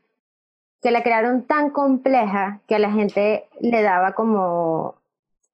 que 0.82 0.90
la 0.92 1.02
crearon 1.02 1.42
tan 1.42 1.70
compleja 1.70 2.60
que 2.68 2.76
a 2.76 2.78
la 2.78 2.92
gente 2.92 3.48
le 3.60 3.82
daba 3.82 4.12
como, 4.12 4.94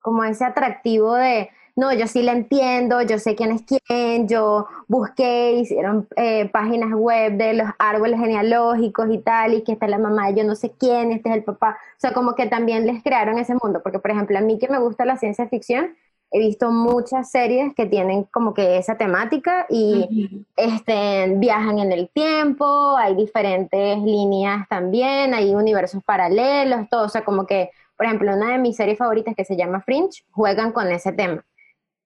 como 0.01 0.25
ese 0.25 0.45
atractivo 0.45 1.15
de, 1.15 1.49
no, 1.75 1.93
yo 1.93 2.07
sí 2.07 2.23
la 2.23 2.33
entiendo, 2.33 3.01
yo 3.03 3.19
sé 3.19 3.35
quién 3.35 3.53
es 3.53 3.63
quién, 3.63 4.29
yo 4.29 4.67
busqué, 4.89 5.53
hicieron 5.55 6.07
eh, 6.17 6.49
páginas 6.51 6.91
web 6.93 7.33
de 7.39 7.55
los 7.55 7.69
árboles 7.79 8.21
genealógicos 8.21 9.09
y 9.11 9.19
tal, 9.19 9.55
y 9.55 9.63
que 9.63 9.73
esta 9.73 9.87
es 9.87 9.91
la 9.91 9.99
mamá 9.99 10.29
de 10.29 10.39
yo 10.41 10.45
no 10.45 10.55
sé 10.55 10.73
quién, 10.79 11.13
este 11.13 11.31
es 11.31 11.37
el 11.37 11.45
papá. 11.45 11.79
O 11.97 12.01
sea, 12.01 12.13
como 12.13 12.35
que 12.35 12.47
también 12.47 12.87
les 12.87 13.03
crearon 13.03 13.39
ese 13.39 13.55
mundo, 13.63 13.81
porque 13.83 13.99
por 13.99 14.11
ejemplo, 14.11 14.39
a 14.39 14.43
mí 14.43 14.59
que 14.59 14.69
me 14.69 14.79
gusta 14.79 15.05
la 15.05 15.17
ciencia 15.17 15.49
ficción, 15.49 15.97
he 16.31 16.39
visto 16.39 16.71
muchas 16.71 17.31
series 17.31 17.75
que 17.75 17.87
tienen 17.87 18.25
como 18.25 18.55
que 18.55 18.79
esa 18.79 18.97
temática 18.97 19.67
y 19.69 20.09
Ujú. 20.31 20.45
este, 20.57 21.35
viajan 21.37 21.79
en 21.79 21.93
el 21.93 22.09
tiempo, 22.09 22.97
hay 22.97 23.15
diferentes 23.15 23.99
líneas 23.99 24.67
también, 24.69 25.35
hay 25.35 25.55
universos 25.55 26.03
paralelos, 26.05 26.89
todo, 26.91 27.05
o 27.05 27.09
sea, 27.09 27.25
como 27.25 27.47
que, 27.47 27.71
por 27.97 28.07
ejemplo, 28.07 28.35
una 28.35 28.53
de 28.53 28.59
mis 28.59 28.77
series 28.77 28.99
favoritas 28.99 29.35
que 29.37 29.45
se 29.45 29.57
llama 29.57 29.83
Fringe, 29.83 30.25
juegan 30.33 30.73
con 30.73 30.91
ese 30.91 31.13
tema. 31.13 31.45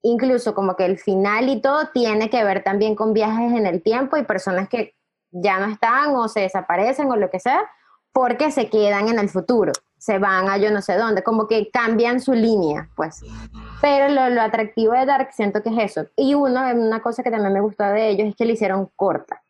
Incluso 0.09 0.55
como 0.55 0.77
que 0.77 0.85
el 0.85 0.99
final 0.99 1.49
y 1.49 1.61
todo 1.61 1.89
tiene 1.93 2.31
que 2.31 2.45
ver 2.45 2.63
también 2.63 2.95
con 2.95 3.13
viajes 3.13 3.53
en 3.53 3.67
el 3.67 3.83
tiempo 3.83 4.17
y 4.17 4.23
personas 4.23 4.69
que 4.69 4.95
ya 5.33 5.59
no 5.59 5.67
están 5.67 6.15
o 6.15 6.29
se 6.29 6.41
desaparecen 6.41 7.11
o 7.11 7.17
lo 7.17 7.29
que 7.29 7.41
sea, 7.41 7.69
porque 8.13 8.53
se 8.53 8.71
quedan 8.71 9.09
en 9.09 9.19
el 9.19 9.29
futuro, 9.29 9.73
se 9.99 10.19
van 10.19 10.49
a 10.49 10.59
yo 10.59 10.71
no 10.71 10.81
sé 10.81 10.97
dónde, 10.97 11.25
como 11.25 11.49
que 11.49 11.71
cambian 11.71 12.21
su 12.21 12.33
línea, 12.35 12.89
pues. 12.95 13.21
Pero 13.81 14.09
lo, 14.09 14.31
lo 14.31 14.43
atractivo 14.43 14.93
de 14.93 15.07
Dark 15.07 15.31
siento 15.33 15.61
que 15.61 15.71
es 15.71 15.91
eso. 15.91 16.09
Y 16.17 16.35
uno, 16.35 16.61
una 16.73 17.03
cosa 17.03 17.23
que 17.25 17.31
también 17.33 17.53
me 17.53 17.61
gustó 17.61 17.83
de 17.85 18.09
ellos 18.11 18.29
es 18.29 18.37
que 18.37 18.45
le 18.45 18.53
hicieron 18.53 18.89
corta. 18.95 19.43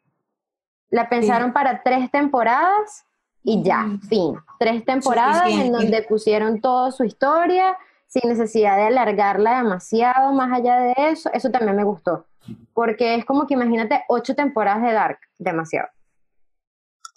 La 0.88 1.08
pensaron 1.08 1.52
para 1.52 1.82
tres 1.82 2.10
temporadas 2.10 3.04
y 3.44 3.62
ya, 3.62 3.82
Mm. 3.82 4.00
fin. 4.00 4.36
Tres 4.58 4.84
temporadas 4.84 5.50
en 5.50 5.70
donde 5.70 6.02
pusieron 6.02 6.60
toda 6.60 6.90
su 6.92 7.04
historia 7.04 7.76
sin 8.06 8.28
necesidad 8.28 8.76
de 8.76 8.84
alargarla 8.86 9.58
demasiado 9.62 10.32
más 10.32 10.52
allá 10.52 10.78
de 10.80 10.94
eso. 11.10 11.30
Eso 11.32 11.50
también 11.50 11.76
me 11.76 11.84
gustó. 11.84 12.26
Porque 12.72 13.14
es 13.16 13.24
como 13.24 13.46
que 13.46 13.54
imagínate 13.54 14.04
ocho 14.08 14.34
temporadas 14.34 14.82
de 14.82 14.92
Dark, 14.92 15.18
demasiado. 15.38 15.88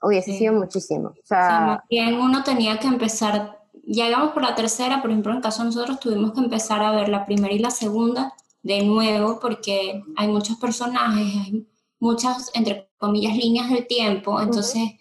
Hubiese 0.01 0.31
Sí. 0.31 0.37
sido 0.39 0.53
muchísimo. 0.53 1.09
O 1.09 1.25
sea, 1.25 1.59
más 1.61 1.79
bien 1.89 2.15
uno 2.19 2.43
tenía 2.43 2.79
que 2.79 2.87
empezar, 2.87 3.59
ya 3.85 4.07
íbamos 4.07 4.31
por 4.31 4.41
la 4.43 4.55
tercera, 4.55 5.01
por 5.01 5.11
ejemplo, 5.11 5.31
en 5.31 5.37
el 5.37 5.43
caso 5.43 5.61
de 5.61 5.65
nosotros 5.67 5.99
tuvimos 5.99 6.33
que 6.33 6.39
empezar 6.39 6.81
a 6.81 6.91
ver 6.91 7.09
la 7.09 7.25
primera 7.25 7.53
y 7.53 7.59
la 7.59 7.69
segunda 7.71 8.33
de 8.63 8.83
nuevo 8.83 9.39
porque 9.39 10.01
hay 10.15 10.27
muchos 10.27 10.57
personajes, 10.57 11.25
hay 11.45 11.67
muchas, 11.99 12.49
entre 12.55 12.89
comillas, 12.97 13.35
líneas 13.35 13.69
del 13.69 13.85
tiempo, 13.87 14.41
entonces 14.41 14.93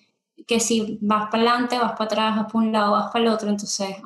que 0.46 0.60
si 0.60 0.98
vas 1.00 1.28
para 1.30 1.42
adelante, 1.44 1.78
vas 1.78 1.92
para 1.92 2.04
atrás, 2.04 2.36
vas 2.36 2.52
para 2.52 2.58
un 2.64 2.72
lado, 2.72 2.92
vas 2.92 3.10
para 3.12 3.24
el 3.24 3.30
otro, 3.30 3.48
entonces, 3.48 3.96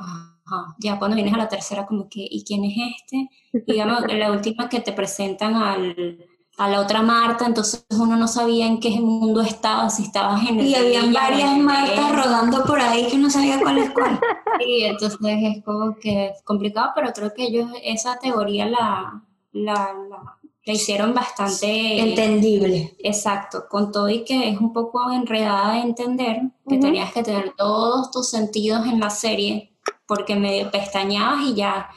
ajá, 0.46 0.74
ya 0.78 0.98
cuando 0.98 1.14
vienes 1.16 1.34
a 1.34 1.38
la 1.38 1.48
tercera 1.48 1.86
como 1.86 2.08
que, 2.08 2.26
¿y 2.30 2.44
quién 2.44 2.64
es 2.64 2.74
este? 2.96 3.28
Digamos, 3.66 4.02
la 4.12 4.32
última 4.32 4.68
que 4.68 4.80
te 4.80 4.92
presentan 4.92 5.54
al, 5.54 6.18
a 6.58 6.68
la 6.68 6.80
otra 6.80 7.02
Marta, 7.02 7.46
entonces 7.46 7.86
uno 7.90 8.16
no 8.16 8.28
sabía 8.28 8.66
en 8.66 8.80
qué 8.80 8.90
mundo 9.00 9.40
estaba, 9.40 9.88
si 9.90 10.02
estabas 10.04 10.42
en 10.48 10.60
el 10.60 10.66
Y 10.66 10.74
en 10.74 11.12
varias 11.12 11.56
Martas 11.58 12.12
rodando 12.12 12.64
por 12.64 12.80
ahí 12.80 13.06
que 13.08 13.18
no 13.18 13.30
sabía 13.30 13.60
cuál 13.60 13.78
es 13.78 13.90
cuál. 13.90 14.18
Sí, 14.58 14.84
entonces 14.84 15.18
es 15.22 15.64
como 15.64 15.96
que 15.96 16.26
es 16.26 16.42
complicado, 16.44 16.90
pero 16.94 17.12
creo 17.12 17.32
que 17.34 17.44
ellos 17.44 17.68
esa 17.82 18.18
teoría 18.18 18.66
la, 18.66 19.22
la, 19.52 19.92
la, 20.08 20.38
la 20.64 20.72
hicieron 20.72 21.14
bastante 21.14 22.00
Entendible. 22.00 22.94
exacto, 22.98 23.64
con 23.68 23.90
todo 23.90 24.08
y 24.08 24.24
que 24.24 24.48
es 24.50 24.60
un 24.60 24.72
poco 24.72 25.10
enredada 25.10 25.72
de 25.74 25.80
entender, 25.80 26.42
que 26.68 26.74
Ujú. 26.76 26.82
tenías 26.86 27.12
que 27.12 27.22
tener 27.22 27.54
todos 27.56 28.10
tus 28.10 28.28
sentidos 28.30 28.86
en 28.86 29.00
la 29.00 29.10
serie, 29.10 29.71
porque 30.06 30.34
medio 30.36 30.70
pestañabas 30.70 31.42
y 31.46 31.54
ya 31.54 31.90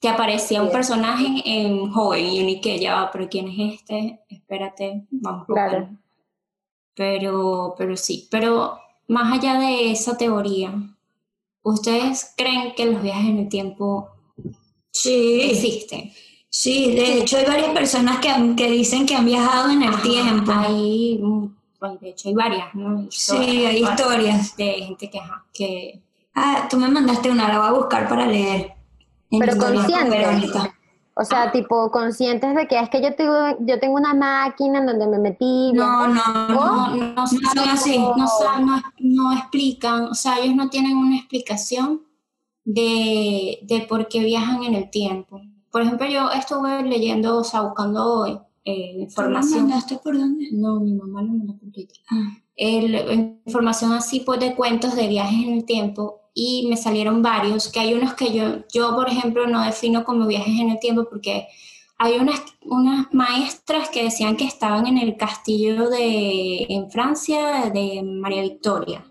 te 0.00 0.08
aparecía 0.08 0.62
un 0.62 0.70
personaje 0.70 1.42
en 1.44 1.90
joven 1.92 2.26
y 2.26 2.40
uno 2.40 2.48
y 2.50 2.60
que 2.60 2.78
ya 2.78 2.94
va, 2.94 3.10
pero 3.10 3.28
¿quién 3.28 3.48
es 3.48 3.74
este? 3.74 4.20
Espérate, 4.28 5.06
vamos 5.10 5.42
a 5.42 5.46
Claro. 5.46 5.70
buscarlo. 5.78 5.98
Pero, 6.94 7.74
pero 7.78 7.96
sí, 7.96 8.28
pero 8.30 8.78
más 9.06 9.32
allá 9.32 9.58
de 9.58 9.90
esa 9.92 10.16
teoría, 10.16 10.74
¿ustedes 11.62 12.34
creen 12.36 12.74
que 12.74 12.86
los 12.86 13.02
viajes 13.02 13.26
en 13.28 13.38
el 13.38 13.48
tiempo 13.48 14.08
Sí, 14.90 15.40
existen? 15.42 16.12
sí, 16.48 16.94
de 16.94 17.18
hecho 17.18 17.36
hay 17.36 17.44
varias 17.44 17.70
personas 17.70 18.18
que, 18.18 18.28
han- 18.28 18.56
que 18.56 18.68
dicen 18.70 19.06
que 19.06 19.14
han 19.14 19.24
viajado 19.26 19.70
en 19.70 19.82
el 19.82 19.90
Ajá, 19.94 20.02
tiempo. 20.02 20.52
Hay, 20.52 21.20
pues, 21.78 22.00
de 22.00 22.08
hecho 22.10 22.28
hay 22.28 22.34
varias, 22.34 22.74
¿no? 22.74 23.06
Sí, 23.10 23.36
hay 23.36 23.82
historias. 23.82 24.56
De 24.56 24.72
gente 24.82 25.08
que 25.10 25.20
Ah, 26.40 26.68
tú 26.70 26.76
me 26.76 26.88
mandaste 26.88 27.30
una, 27.30 27.48
la 27.48 27.58
voy 27.58 27.68
a 27.68 27.72
buscar 27.72 28.08
para 28.08 28.26
leer. 28.26 28.72
En 29.30 29.40
Pero 29.40 29.56
consciente. 29.58 30.10
Verónica. 30.10 30.74
o 31.14 31.24
sea, 31.24 31.50
tipo, 31.52 31.90
conscientes 31.90 32.54
de 32.54 32.66
que 32.68 32.78
es 32.78 32.88
que 32.90 33.02
yo 33.02 33.14
tengo, 33.14 33.34
yo 33.60 33.78
tengo 33.80 33.94
una 33.96 34.14
máquina 34.14 34.78
en 34.78 34.86
donde 34.86 35.06
me 35.06 35.18
metí. 35.18 35.72
No, 35.74 36.08
no, 36.08 36.22
no, 36.48 36.48
no. 36.48 36.96
no, 36.96 37.14
no 37.14 37.26
son 37.26 37.68
así. 37.68 37.98
no, 37.98 38.14
no, 38.60 38.82
no 39.00 39.32
explican, 39.32 40.04
o 40.04 40.14
sea, 40.14 40.38
ellos 40.38 40.54
no 40.56 40.68
tienen 40.70 40.96
una 40.96 41.16
explicación 41.16 42.02
de, 42.64 43.58
de 43.62 43.80
por 43.88 44.08
qué 44.08 44.20
viajan 44.20 44.62
en 44.62 44.74
el 44.74 44.90
tiempo. 44.90 45.40
Por 45.70 45.82
ejemplo, 45.82 46.06
yo 46.06 46.30
estuve 46.30 46.82
leyendo, 46.84 47.38
o 47.38 47.44
sea, 47.44 47.62
buscando 47.62 48.26
eh, 48.64 48.92
¿Tú 48.92 48.98
la 48.98 49.02
información. 49.04 49.60
mandaste 49.62 49.96
por 49.98 50.16
dónde? 50.18 50.48
No, 50.52 50.80
mi 50.80 50.94
mamá 50.94 51.22
lo 51.22 51.28
mandó 51.28 51.56
por 51.58 51.70
Twitter. 51.70 51.98
Ah. 52.10 52.36
el- 52.56 53.38
información 53.46 53.92
así 53.92 54.20
pues 54.20 54.40
de 54.40 54.54
cuentos 54.54 54.94
de 54.96 55.08
viajes 55.08 55.44
en 55.46 55.54
el 55.54 55.64
tiempo 55.64 56.27
y 56.40 56.68
me 56.68 56.76
salieron 56.76 57.20
varios, 57.20 57.66
que 57.66 57.80
hay 57.80 57.94
unos 57.94 58.14
que 58.14 58.32
yo, 58.32 58.60
yo 58.72 58.94
por 58.94 59.08
ejemplo 59.08 59.48
no 59.48 59.64
defino 59.64 60.04
como 60.04 60.28
viajes 60.28 60.60
en 60.60 60.70
el 60.70 60.78
tiempo 60.78 61.08
porque 61.10 61.48
hay 61.98 62.16
unas, 62.16 62.40
unas 62.62 63.12
maestras 63.12 63.88
que 63.88 64.04
decían 64.04 64.36
que 64.36 64.44
estaban 64.44 64.86
en 64.86 64.98
el 64.98 65.16
castillo 65.16 65.90
de, 65.90 66.64
en 66.68 66.92
Francia 66.92 67.72
de 67.74 68.04
María 68.04 68.42
Victoria. 68.42 69.04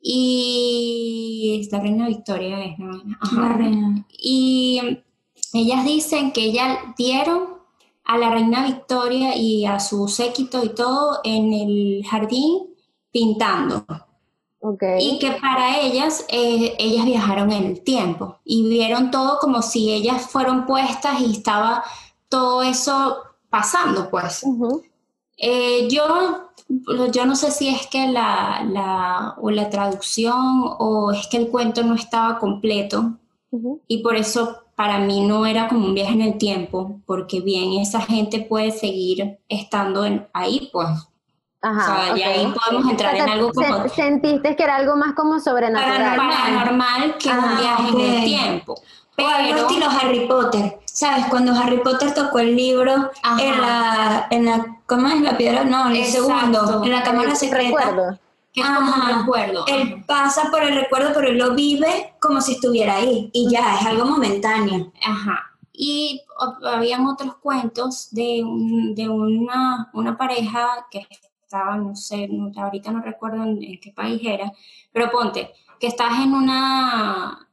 Y 0.00 1.68
la 1.72 1.80
reina 1.80 2.06
Victoria 2.06 2.64
es, 2.64 2.78
¿no? 2.78 2.92
Ajá. 3.20 3.40
La 3.40 3.52
reina. 3.54 4.06
Y 4.16 5.00
ellas 5.52 5.84
dicen 5.84 6.30
que 6.30 6.44
ellas 6.44 6.78
dieron 6.96 7.56
a 8.04 8.18
la 8.18 8.30
reina 8.30 8.64
Victoria 8.64 9.36
y 9.36 9.66
a 9.66 9.80
su 9.80 10.06
séquito 10.06 10.64
y 10.64 10.68
todo 10.68 11.18
en 11.24 11.52
el 11.52 12.06
jardín 12.08 12.68
pintando. 13.10 13.84
Y 14.98 15.18
que 15.18 15.32
para 15.32 15.80
ellas, 15.80 16.24
eh, 16.28 16.74
ellas 16.78 17.04
viajaron 17.04 17.52
en 17.52 17.64
el 17.64 17.80
tiempo 17.82 18.38
y 18.44 18.68
vieron 18.68 19.10
todo 19.10 19.38
como 19.38 19.62
si 19.62 19.92
ellas 19.92 20.26
fueron 20.28 20.66
puestas 20.66 21.20
y 21.20 21.32
estaba 21.32 21.84
todo 22.28 22.62
eso 22.62 23.18
pasando, 23.50 24.10
pues. 24.10 24.42
Eh, 25.38 25.88
yo, 25.88 26.50
yo 27.12 27.26
no 27.26 27.36
sé 27.36 27.50
si 27.50 27.68
es 27.68 27.86
que 27.86 28.08
la, 28.08 28.64
la, 28.68 29.34
o 29.40 29.50
la 29.50 29.70
traducción 29.70 30.34
o 30.78 31.12
es 31.12 31.26
que 31.28 31.36
el 31.36 31.48
cuento 31.50 31.82
no 31.82 31.94
estaba 31.94 32.38
completo 32.38 33.18
y 33.86 34.02
por 34.02 34.16
eso 34.16 34.64
para 34.74 34.98
mí 34.98 35.26
no 35.26 35.46
era 35.46 35.68
como 35.68 35.86
un 35.86 35.94
viaje 35.94 36.12
en 36.12 36.20
el 36.20 36.38
tiempo, 36.38 37.00
porque 37.06 37.40
bien 37.40 37.80
esa 37.80 38.00
gente 38.00 38.40
puede 38.40 38.70
seguir 38.70 39.38
estando 39.48 40.04
en, 40.04 40.26
ahí, 40.32 40.68
pues. 40.72 40.88
Ajá. 41.68 41.92
o 41.92 42.04
sea, 42.04 42.16
y 42.18 42.22
ahí 42.22 42.54
podemos 42.54 42.90
entrar 42.90 43.12
O 43.14 43.16
sea, 43.16 43.24
en 43.24 43.30
algo 43.30 43.52
como 43.52 43.66
sen- 43.84 43.94
Sentiste 43.94 44.56
que 44.56 44.62
era 44.62 44.76
algo 44.76 44.96
más 44.96 45.14
como 45.14 45.40
sobrenatural. 45.40 46.16
Paranormal. 46.16 47.16
que 47.18 47.28
un 47.28 47.34
Ah, 47.38 47.56
viaje 47.60 47.88
en 47.88 48.00
el 48.00 48.24
tiempo. 48.24 48.74
O 49.18 49.26
algo 49.26 49.48
Pero, 49.54 49.58
estilo 49.66 49.86
Harry 49.90 50.26
Potter. 50.28 50.78
¿Sabes? 50.84 51.26
Cuando 51.26 51.52
Harry 51.52 51.78
Potter 51.78 52.14
tocó 52.14 52.38
el 52.38 52.54
libro 52.56 53.10
Ajá. 53.22 53.42
en 53.42 53.60
la, 53.60 54.26
en 54.30 54.44
la, 54.46 54.66
¿cómo 54.86 55.08
es 55.08 55.20
la 55.20 55.36
piedra? 55.36 55.64
No, 55.64 55.86
en 55.90 55.96
el 55.96 56.02
Exacto. 56.02 56.26
segundo, 56.26 56.84
en 56.84 56.90
la 56.92 57.02
cámara 57.02 57.34
secreta. 57.34 57.78
Recuerdo. 57.80 58.18
que 58.52 58.62
es 58.62 58.66
como 58.68 58.88
un 58.90 59.02
Ajá. 59.02 59.18
recuerdo. 59.18 59.64
Él 59.66 60.02
pasa 60.06 60.50
por 60.50 60.62
el 60.62 60.74
recuerdo, 60.74 61.10
pero 61.14 61.28
él 61.28 61.36
lo 61.36 61.54
vive 61.54 62.14
como 62.20 62.40
si 62.40 62.52
estuviera 62.52 62.96
ahí. 62.96 63.28
Y 63.34 63.50
ya, 63.50 63.76
es 63.78 63.84
algo 63.86 64.06
momentáneo. 64.06 64.90
Ajá. 65.06 65.50
Y 65.74 66.22
habían 66.64 67.06
otros 67.06 67.34
cuentos 67.36 68.08
de, 68.12 68.42
un- 68.42 68.94
de 68.94 69.10
una, 69.10 69.90
una 69.92 70.16
pareja 70.16 70.86
que 70.90 71.06
estaba, 71.46 71.76
no 71.76 71.94
sé, 71.96 72.28
no- 72.28 72.50
ahorita 72.60 72.90
no 72.92 73.00
recuerdo 73.02 73.42
en, 73.44 73.62
en 73.62 73.80
qué 73.80 73.92
país 73.92 74.20
era, 74.24 74.52
pero 74.92 75.10
ponte, 75.10 75.52
que 75.80 75.86
estás 75.88 76.20
en 76.20 76.34
una, 76.34 77.48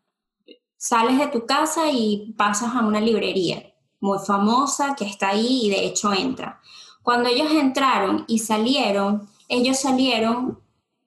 sales 0.78 1.20
de 1.20 1.28
tu 1.28 1.46
casa 1.46 1.92
y 1.92 2.34
pasas 2.38 2.76
a 2.76 2.82
una 2.86 3.02
librería 3.02 3.74
muy 4.02 4.20
famosa 4.20 4.96
que 4.96 5.06
está 5.06 5.30
ahí 5.30 5.66
y 5.66 5.70
de 5.70 5.86
hecho 5.86 6.14
entra. 6.14 6.62
Cuando 7.04 7.30
ellos 7.30 7.52
entraron 7.52 8.26
y 8.28 8.40
salieron, 8.40 9.30
ellos 9.50 9.80
salieron 9.80 10.60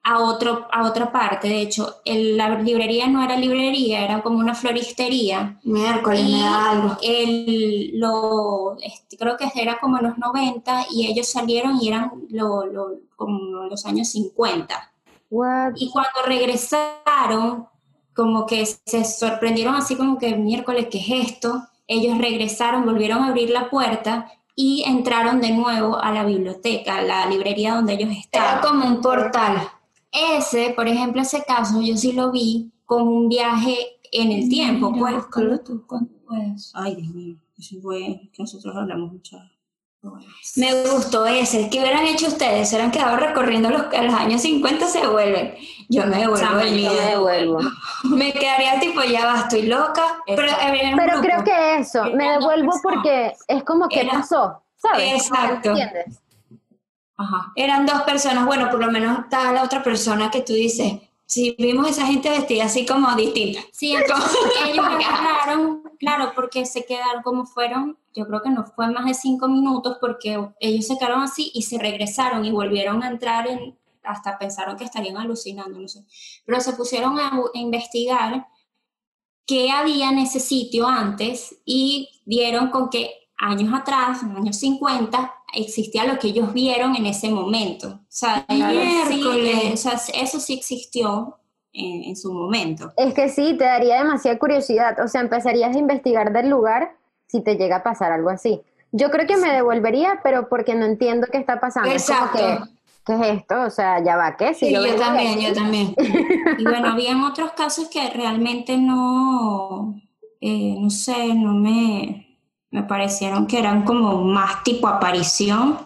a, 0.08 0.20
otro, 0.20 0.68
a 0.70 0.84
otra 0.88 1.10
parte. 1.10 1.48
De 1.48 1.60
hecho, 1.60 1.96
el- 2.04 2.36
la 2.36 2.50
librería 2.60 3.08
no 3.08 3.22
era 3.24 3.36
librería, 3.36 4.04
era 4.04 4.22
como 4.22 4.38
una 4.38 4.54
floristería. 4.54 5.58
Miércoles 5.64 6.22
me 6.22 6.30
Y 6.30 6.40
da 6.40 6.70
algo. 6.70 6.96
el, 7.02 7.90
lo, 7.98 8.76
este, 8.82 9.16
creo 9.16 9.36
que 9.36 9.50
era 9.54 9.78
como 9.80 9.98
en 9.98 10.04
los 10.04 10.18
90 10.18 10.86
y 10.92 11.06
ellos 11.06 11.28
salieron 11.28 11.78
y 11.82 11.88
eran 11.88 12.12
lo, 12.30 12.66
lo- 12.66 13.00
como 13.16 13.64
los 13.64 13.84
años 13.86 14.08
50. 14.10 14.92
What? 15.30 15.72
Y 15.76 15.90
cuando 15.90 16.22
regresaron, 16.24 17.66
como 18.14 18.46
que 18.46 18.64
se 18.64 19.04
sorprendieron 19.04 19.74
así 19.74 19.96
como 19.96 20.18
que 20.18 20.36
miércoles, 20.36 20.86
¿qué 20.90 20.98
es 20.98 21.30
esto? 21.32 21.62
Ellos 21.88 22.18
regresaron, 22.18 22.84
volvieron 22.84 23.22
a 23.22 23.28
abrir 23.28 23.50
la 23.50 23.68
puerta 23.70 24.30
y 24.54 24.84
entraron 24.86 25.40
de 25.40 25.50
nuevo 25.50 25.98
a 25.98 26.10
la 26.12 26.24
biblioteca, 26.24 26.96
a 26.98 27.02
la 27.02 27.26
librería 27.26 27.74
donde 27.74 27.94
ellos 27.94 28.08
Era 28.10 28.20
estaban. 28.20 28.60
como 28.62 28.86
un 28.86 29.00
portal. 29.02 29.68
Ese, 30.36 30.72
por 30.74 30.88
ejemplo, 30.88 31.22
ese 31.22 31.42
caso, 31.44 31.80
yo 31.82 31.96
sí 31.96 32.12
lo 32.12 32.30
vi 32.30 32.72
como 32.84 33.10
un 33.10 33.28
viaje 33.28 33.76
en 34.12 34.32
el 34.32 34.48
tiempo, 34.48 34.90
Mira, 34.90 35.00
pues. 35.02 35.14
búscalo 35.16 35.60
tú 35.60 35.84
cuando 35.86 36.10
puedas. 36.26 36.72
Ay, 36.74 36.94
Dios 36.96 37.14
mío, 37.14 37.36
eso 37.58 37.76
fue 37.82 37.98
que 38.32 38.42
nosotros 38.42 38.74
hablamos 38.76 39.12
mucho. 39.12 39.36
Me 40.56 40.72
gustó 40.84 41.26
ese. 41.26 41.68
¿Qué 41.68 41.80
hubieran 41.80 42.06
hecho 42.06 42.28
ustedes? 42.28 42.68
¿Se 42.68 42.76
hubieran 42.76 42.92
quedado 42.92 43.16
recorriendo 43.16 43.70
los, 43.70 43.82
los 43.86 44.14
años 44.14 44.40
50? 44.42 44.86
Se 44.86 45.04
vuelven. 45.06 45.54
Yo 45.88 46.06
me 46.06 46.18
devuelvo 46.18 46.60
yo 46.60 46.66
Yo 46.76 46.92
me 46.92 47.00
devuelvo. 47.10 47.58
Me 48.04 48.32
quedaría 48.32 48.78
tipo, 48.78 49.02
ya 49.02 49.26
va, 49.26 49.40
estoy 49.40 49.62
loca. 49.62 50.02
Pero, 50.26 50.52
Pero 50.96 51.20
creo 51.20 51.42
que 51.44 51.78
eso, 51.78 52.04
me 52.14 52.30
devuelvo 52.32 52.72
porque 52.82 53.32
es 53.48 53.64
como 53.64 53.88
que 53.88 54.00
Era- 54.02 54.12
pasó, 54.12 54.62
¿sabes? 54.76 55.14
Exacto. 55.14 55.70
¿Entiendes? 55.70 56.20
Ajá. 57.16 57.52
Eran 57.56 57.86
dos 57.86 58.02
personas, 58.02 58.44
bueno, 58.44 58.70
por 58.70 58.80
lo 58.80 58.90
menos 58.90 59.20
estaba 59.20 59.52
la 59.52 59.62
otra 59.62 59.82
persona 59.82 60.30
que 60.30 60.42
tú 60.42 60.52
dices, 60.52 61.00
sí 61.24 61.56
vimos 61.58 61.88
esa 61.88 62.06
gente 62.06 62.30
vestida 62.30 62.64
así 62.64 62.86
como 62.86 63.14
distinta. 63.16 63.60
Sí, 63.72 63.94
entonces 63.94 64.36
ellos 64.66 64.84
agarraron, 64.86 65.82
claro, 65.98 66.32
porque 66.34 66.66
se 66.66 66.84
quedaron 66.84 67.22
como 67.22 67.46
fueron, 67.46 67.98
yo 68.14 68.26
creo 68.26 68.42
que 68.42 68.50
no 68.50 68.64
fue 68.64 68.90
más 68.90 69.06
de 69.06 69.14
cinco 69.14 69.48
minutos 69.48 69.98
porque 70.00 70.48
ellos 70.60 70.86
se 70.86 70.98
quedaron 70.98 71.22
así 71.22 71.50
y 71.54 71.62
se 71.62 71.78
regresaron 71.78 72.44
y 72.44 72.50
volvieron 72.50 73.02
a 73.02 73.08
entrar 73.08 73.48
en, 73.48 73.78
hasta 74.02 74.38
pensaron 74.38 74.76
que 74.76 74.84
estarían 74.84 75.16
alucinando, 75.16 75.78
no 75.78 75.88
sé. 75.88 76.04
Pero 76.44 76.60
se 76.60 76.74
pusieron 76.74 77.18
a, 77.18 77.28
a 77.28 77.58
investigar 77.58 78.46
qué 79.46 79.70
había 79.70 80.10
en 80.10 80.18
ese 80.18 80.40
sitio 80.40 80.86
antes 80.86 81.56
y 81.64 82.20
dieron 82.24 82.70
con 82.70 82.90
que 82.90 83.25
años 83.38 83.72
atrás, 83.74 84.22
en 84.22 84.30
los 84.30 84.38
años 84.38 84.56
50, 84.58 85.34
existía 85.54 86.04
lo 86.04 86.18
que 86.18 86.28
ellos 86.28 86.52
vieron 86.52 86.96
en 86.96 87.06
ese 87.06 87.28
momento. 87.30 87.88
O 87.88 88.06
sea, 88.08 88.44
sí, 88.48 88.54
Miércoles. 88.56 89.64
eh, 89.64 89.70
o 89.72 89.76
sea, 89.76 89.92
eso 90.14 90.40
sí 90.40 90.54
existió 90.54 91.36
en, 91.72 92.04
en 92.04 92.16
su 92.16 92.32
momento. 92.32 92.92
Es 92.96 93.14
que 93.14 93.28
sí, 93.28 93.54
te 93.56 93.64
daría 93.64 93.98
demasiada 93.98 94.38
curiosidad. 94.38 94.98
O 95.04 95.08
sea, 95.08 95.20
empezarías 95.20 95.74
a 95.76 95.78
investigar 95.78 96.32
del 96.32 96.48
lugar 96.48 96.96
si 97.26 97.42
te 97.42 97.56
llega 97.56 97.76
a 97.76 97.82
pasar 97.82 98.12
algo 98.12 98.30
así. 98.30 98.60
Yo 98.92 99.10
creo 99.10 99.26
que 99.26 99.36
me 99.36 99.52
devolvería, 99.52 100.20
pero 100.22 100.48
porque 100.48 100.74
no 100.74 100.86
entiendo 100.86 101.26
qué 101.30 101.38
está 101.38 101.60
pasando. 101.60 101.90
Es 101.90 102.06
como 102.06 102.18
Exacto. 102.26 102.38
que, 102.38 102.58
¿qué 103.04 103.12
es 103.14 103.38
esto? 103.40 103.62
O 103.62 103.70
sea, 103.70 104.02
ya 104.02 104.16
va, 104.16 104.36
¿qué? 104.36 104.54
Si 104.54 104.66
Sí, 104.66 104.72
yo 104.72 104.80
de 104.82 104.92
también, 104.92 105.38
yo 105.40 105.52
también. 105.52 105.94
Y 106.58 106.64
bueno, 106.64 106.88
habían 106.92 107.22
otros 107.24 107.52
casos 107.52 107.88
que 107.88 108.08
realmente 108.10 108.78
no, 108.78 110.00
eh, 110.40 110.76
no 110.78 110.88
sé, 110.88 111.34
no 111.34 111.52
me, 111.52 112.25
me 112.76 112.82
parecieron 112.82 113.46
que 113.46 113.58
eran 113.58 113.84
como 113.84 114.22
más 114.22 114.62
tipo 114.62 114.86
aparición 114.86 115.78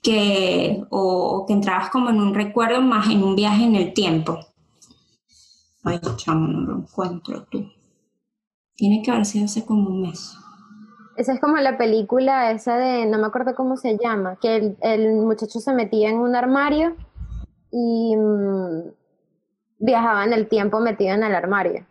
que, 0.00 0.84
o, 0.88 1.44
que 1.48 1.52
entrabas 1.52 1.90
como 1.90 2.10
en 2.10 2.20
un 2.20 2.32
recuerdo 2.32 2.80
más 2.80 3.08
en 3.08 3.24
un 3.24 3.34
viaje 3.34 3.64
en 3.64 3.74
el 3.74 3.92
tiempo. 3.92 4.38
Ay, 5.82 5.98
chamo, 6.14 6.46
no 6.46 6.60
lo 6.60 6.78
encuentro 6.78 7.42
tú. 7.50 7.68
Tiene 8.76 9.02
que 9.02 9.10
haber 9.10 9.26
sido 9.26 9.46
hace 9.46 9.66
como 9.66 9.88
un 9.88 10.02
mes. 10.02 10.36
Esa 11.16 11.32
es 11.32 11.40
como 11.40 11.56
la 11.56 11.76
película 11.76 12.52
esa 12.52 12.76
de, 12.76 13.06
no 13.06 13.18
me 13.18 13.26
acuerdo 13.26 13.56
cómo 13.56 13.76
se 13.76 13.98
llama, 14.00 14.38
que 14.40 14.56
el, 14.56 14.76
el 14.82 15.16
muchacho 15.16 15.58
se 15.58 15.74
metía 15.74 16.10
en 16.10 16.18
un 16.18 16.36
armario 16.36 16.94
y 17.72 18.14
mm, 18.16 18.92
viajaba 19.80 20.24
en 20.24 20.34
el 20.34 20.48
tiempo 20.48 20.78
metido 20.78 21.14
en 21.14 21.24
el 21.24 21.34
armario. 21.34 21.84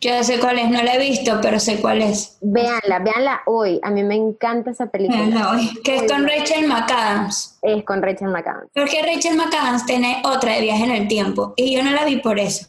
Yo 0.00 0.22
sé 0.24 0.38
cuál 0.40 0.58
es, 0.58 0.70
no 0.70 0.82
la 0.82 0.94
he 0.94 0.98
visto, 0.98 1.38
pero 1.42 1.60
sé 1.60 1.78
cuál 1.80 2.00
es. 2.00 2.38
Véanla, 2.40 3.00
véanla 3.00 3.40
hoy. 3.46 3.78
A 3.82 3.90
mí 3.90 4.02
me 4.02 4.14
encanta 4.14 4.70
esa 4.70 4.86
película. 4.86 5.18
Véanla 5.20 5.50
hoy. 5.50 5.70
Que 5.84 5.96
es 5.96 6.10
con 6.10 6.26
Rachel 6.26 6.66
McAdams. 6.66 7.58
Es 7.60 7.84
con 7.84 8.00
Rachel 8.02 8.28
McAdams. 8.28 8.70
Porque 8.74 9.02
Rachel 9.02 9.36
McAdams 9.36 9.84
tiene 9.84 10.22
otra 10.24 10.54
de 10.54 10.62
viaje 10.62 10.84
en 10.84 10.90
el 10.92 11.08
tiempo. 11.08 11.52
Y 11.56 11.74
yo 11.76 11.82
no 11.84 11.90
la 11.90 12.04
vi 12.06 12.16
por 12.16 12.38
eso. 12.38 12.66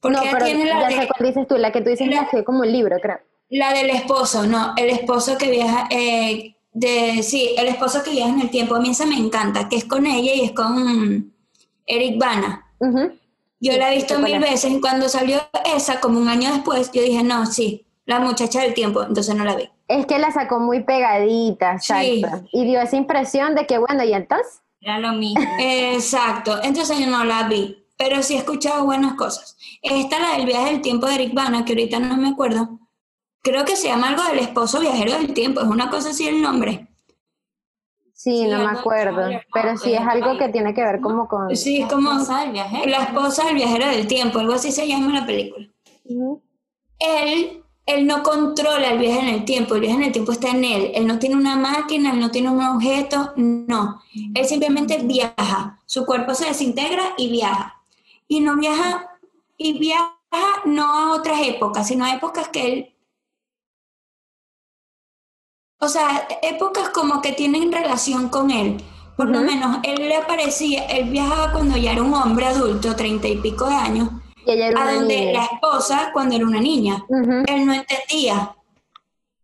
Porque 0.00 0.16
No, 0.16 0.22
pero 0.32 0.44
tiene 0.46 0.64
la, 0.64 0.80
ya 0.80 0.88
de- 0.88 0.94
sé 1.02 1.08
cuál 1.08 1.28
dices 1.28 1.46
tú, 1.46 1.58
la 1.58 1.70
que 1.70 1.80
tú 1.82 1.90
dices 1.90 2.08
La- 2.08 2.22
nació 2.22 2.44
como 2.44 2.60
un 2.60 2.72
libro, 2.72 2.96
creo. 3.00 3.18
la 3.50 3.74
del 3.74 3.90
esposo, 3.90 4.46
no, 4.46 4.72
el 4.78 4.88
esposo 4.88 5.36
que 5.36 5.50
viaja, 5.50 5.86
eh, 5.90 6.56
de, 6.72 7.22
sí, 7.22 7.54
el 7.58 7.68
esposo 7.68 8.02
que 8.02 8.10
viaja 8.10 8.30
en 8.30 8.40
el 8.40 8.50
tiempo. 8.50 8.74
A 8.74 8.80
mí 8.80 8.88
esa 8.90 9.04
me 9.04 9.16
encanta, 9.16 9.68
que 9.68 9.76
es 9.76 9.84
con 9.84 10.06
ella 10.06 10.32
y 10.34 10.40
es 10.46 10.52
con 10.52 11.32
Eric 11.86 12.18
Bana. 12.18 12.64
Ujú. 12.80 13.12
Yo 13.62 13.78
la 13.78 13.92
he 13.92 13.94
visto 13.94 14.18
mil 14.18 14.40
veces 14.40 14.72
y 14.72 14.80
cuando 14.80 15.08
salió 15.08 15.40
esa, 15.72 16.00
como 16.00 16.18
un 16.18 16.28
año 16.28 16.52
después, 16.52 16.90
yo 16.92 17.00
dije, 17.00 17.22
no, 17.22 17.46
sí, 17.46 17.86
la 18.06 18.18
muchacha 18.18 18.60
del 18.60 18.74
tiempo, 18.74 19.04
entonces 19.04 19.36
no 19.36 19.44
la 19.44 19.54
vi. 19.54 19.70
Es 19.86 20.04
que 20.06 20.18
la 20.18 20.32
sacó 20.32 20.58
muy 20.58 20.82
pegadita, 20.82 21.78
Sí. 21.78 22.24
Y 22.50 22.64
dio 22.64 22.80
esa 22.80 22.96
impresión 22.96 23.54
de 23.54 23.64
que, 23.64 23.78
bueno, 23.78 24.02
¿y 24.02 24.14
entonces? 24.14 24.62
Era 24.80 24.98
lo 24.98 25.12
mismo. 25.12 25.40
Exacto, 25.60 26.58
entonces 26.64 26.98
yo 26.98 27.06
no 27.06 27.22
la 27.22 27.44
vi, 27.44 27.86
pero 27.96 28.20
sí 28.24 28.34
he 28.34 28.38
escuchado 28.38 28.84
buenas 28.84 29.14
cosas. 29.14 29.56
Esta, 29.80 30.18
la 30.18 30.36
del 30.36 30.46
viaje 30.46 30.72
del 30.72 30.80
tiempo 30.80 31.06
de 31.06 31.14
Eric 31.14 31.32
Bana, 31.32 31.64
que 31.64 31.74
ahorita 31.74 32.00
no 32.00 32.16
me 32.16 32.30
acuerdo, 32.30 32.80
creo 33.44 33.64
que 33.64 33.76
se 33.76 33.86
llama 33.86 34.08
algo 34.08 34.24
del 34.24 34.40
esposo 34.40 34.80
viajero 34.80 35.12
del 35.12 35.34
tiempo, 35.34 35.60
es 35.60 35.68
una 35.68 35.88
cosa 35.88 36.10
así 36.10 36.26
el 36.26 36.42
nombre. 36.42 36.88
Sí, 38.22 38.42
Sí, 38.42 38.46
no 38.46 38.58
me 38.58 38.78
acuerdo. 38.78 39.20
Pero 39.52 39.76
sí 39.76 39.94
es 39.94 40.00
algo 40.00 40.38
que 40.38 40.48
tiene 40.48 40.72
que 40.72 40.84
ver 40.84 41.00
como 41.00 41.26
con... 41.26 41.56
Sí, 41.56 41.82
es 41.82 41.92
como 41.92 42.12
la 42.12 43.02
esposa 43.02 43.46
del 43.46 43.56
viajero 43.56 43.88
del 43.88 44.06
tiempo, 44.06 44.38
algo 44.38 44.52
así 44.52 44.70
se 44.70 44.86
llama 44.86 45.12
la 45.12 45.26
película. 45.26 45.66
Él, 47.00 47.64
él 47.84 48.06
no 48.06 48.22
controla 48.22 48.92
el 48.92 49.00
viaje 49.00 49.18
en 49.18 49.28
el 49.34 49.44
tiempo, 49.44 49.74
el 49.74 49.80
viaje 49.80 49.96
en 49.96 50.02
el 50.04 50.12
tiempo 50.12 50.30
está 50.30 50.50
en 50.50 50.62
él. 50.62 50.92
Él 50.94 51.04
no 51.08 51.18
tiene 51.18 51.34
una 51.34 51.56
máquina, 51.56 52.12
él 52.12 52.20
no 52.20 52.30
tiene 52.30 52.50
un 52.50 52.62
objeto, 52.62 53.32
no. 53.34 54.00
Él 54.34 54.44
simplemente 54.44 54.98
viaja. 54.98 55.80
Su 55.86 56.06
cuerpo 56.06 56.32
se 56.36 56.46
desintegra 56.46 57.14
y 57.18 57.28
viaja. 57.28 57.82
Y 58.28 58.38
no 58.38 58.56
viaja, 58.56 59.18
y 59.56 59.80
viaja 59.80 60.14
no 60.64 60.84
a 60.84 61.12
otras 61.16 61.40
épocas, 61.40 61.88
sino 61.88 62.04
a 62.04 62.14
épocas 62.14 62.48
que 62.50 62.72
él. 62.72 62.91
O 65.82 65.88
sea, 65.88 66.28
épocas 66.42 66.90
como 66.90 67.20
que 67.20 67.32
tienen 67.32 67.72
relación 67.72 68.28
con 68.28 68.50
él. 68.52 68.80
Por 69.16 69.28
lo 69.28 69.40
menos 69.40 69.78
él 69.82 69.96
le 70.08 70.16
aparecía, 70.16 70.84
él 70.86 71.10
viajaba 71.10 71.50
cuando 71.52 71.76
ya 71.76 71.92
era 71.92 72.02
un 72.02 72.14
hombre 72.14 72.46
adulto, 72.46 72.94
treinta 72.94 73.26
y 73.28 73.36
pico 73.36 73.66
de 73.66 73.74
años, 73.74 74.08
Y 74.46 74.52
ella 74.52 74.68
era 74.68 74.88
a 74.88 74.94
donde 74.94 75.16
niña. 75.16 75.32
la 75.32 75.44
esposa 75.44 76.10
cuando 76.12 76.36
era 76.36 76.46
una 76.46 76.60
niña. 76.60 77.04
Él 77.46 77.66
no 77.66 77.72
entendía. 77.74 78.54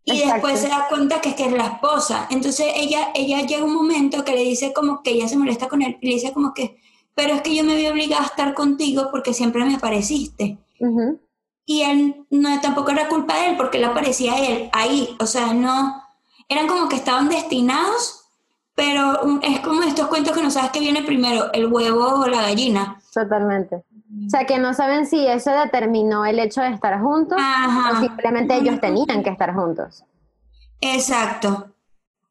Y 0.05 0.11
Exacto. 0.13 0.33
después 0.47 0.59
se 0.61 0.69
da 0.69 0.87
cuenta 0.89 1.19
que 1.21 1.29
es 1.29 1.35
que 1.35 1.45
es 1.45 1.51
la 1.51 1.65
esposa. 1.67 2.27
Entonces 2.31 2.67
ella, 2.75 3.09
ella 3.13 3.41
llega 3.41 3.63
un 3.65 3.75
momento 3.75 4.23
que 4.23 4.31
le 4.33 4.43
dice 4.43 4.71
como 4.73 5.03
que 5.03 5.11
ella 5.11 5.27
se 5.27 5.37
molesta 5.37 5.67
con 5.67 5.81
él 5.81 5.97
y 6.01 6.07
le 6.07 6.13
dice 6.15 6.31
como 6.33 6.53
que, 6.53 6.77
pero 7.13 7.33
es 7.35 7.41
que 7.41 7.53
yo 7.53 7.63
me 7.65 7.75
vi 7.75 7.85
obligada 7.87 8.23
a 8.23 8.27
estar 8.27 8.53
contigo 8.53 9.09
porque 9.11 9.33
siempre 9.33 9.63
me 9.65 9.75
apareciste. 9.75 10.57
Ujú. 10.79 11.19
Y 11.65 11.81
él 11.81 12.25
no 12.31 12.59
tampoco 12.61 12.91
era 12.91 13.07
culpa 13.09 13.35
de 13.37 13.49
él 13.49 13.57
porque 13.57 13.77
le 13.77 13.85
aparecía 13.85 14.33
a 14.33 14.39
él 14.39 14.69
ahí. 14.73 15.15
O 15.19 15.25
sea, 15.27 15.53
no, 15.53 16.01
eran 16.49 16.67
como 16.67 16.89
que 16.89 16.95
estaban 16.95 17.29
destinados, 17.29 18.25
pero 18.75 19.39
es 19.41 19.59
como 19.59 19.83
estos 19.83 20.07
cuentos 20.07 20.35
que 20.35 20.43
no 20.43 20.51
sabes 20.51 20.71
que 20.71 20.79
viene 20.79 21.03
primero, 21.03 21.51
el 21.53 21.67
huevo 21.71 22.21
o 22.21 22.27
la 22.27 22.41
gallina. 22.41 22.99
Totalmente. 23.13 23.75
O 23.75 24.29
sea, 24.29 24.45
que 24.45 24.57
no 24.57 24.73
saben 24.73 25.05
si 25.05 25.27
eso 25.27 25.51
determinó 25.51 26.25
el 26.25 26.39
hecho 26.39 26.61
de 26.61 26.69
estar 26.69 26.99
juntos 26.99 27.37
o 27.37 27.41
Ajá. 27.41 27.99
simplemente 28.01 28.55
ellos 28.55 28.79
tenían 28.81 29.23
que 29.23 29.29
estar 29.29 29.53
juntos. 29.53 30.03
Exacto. 30.81 31.75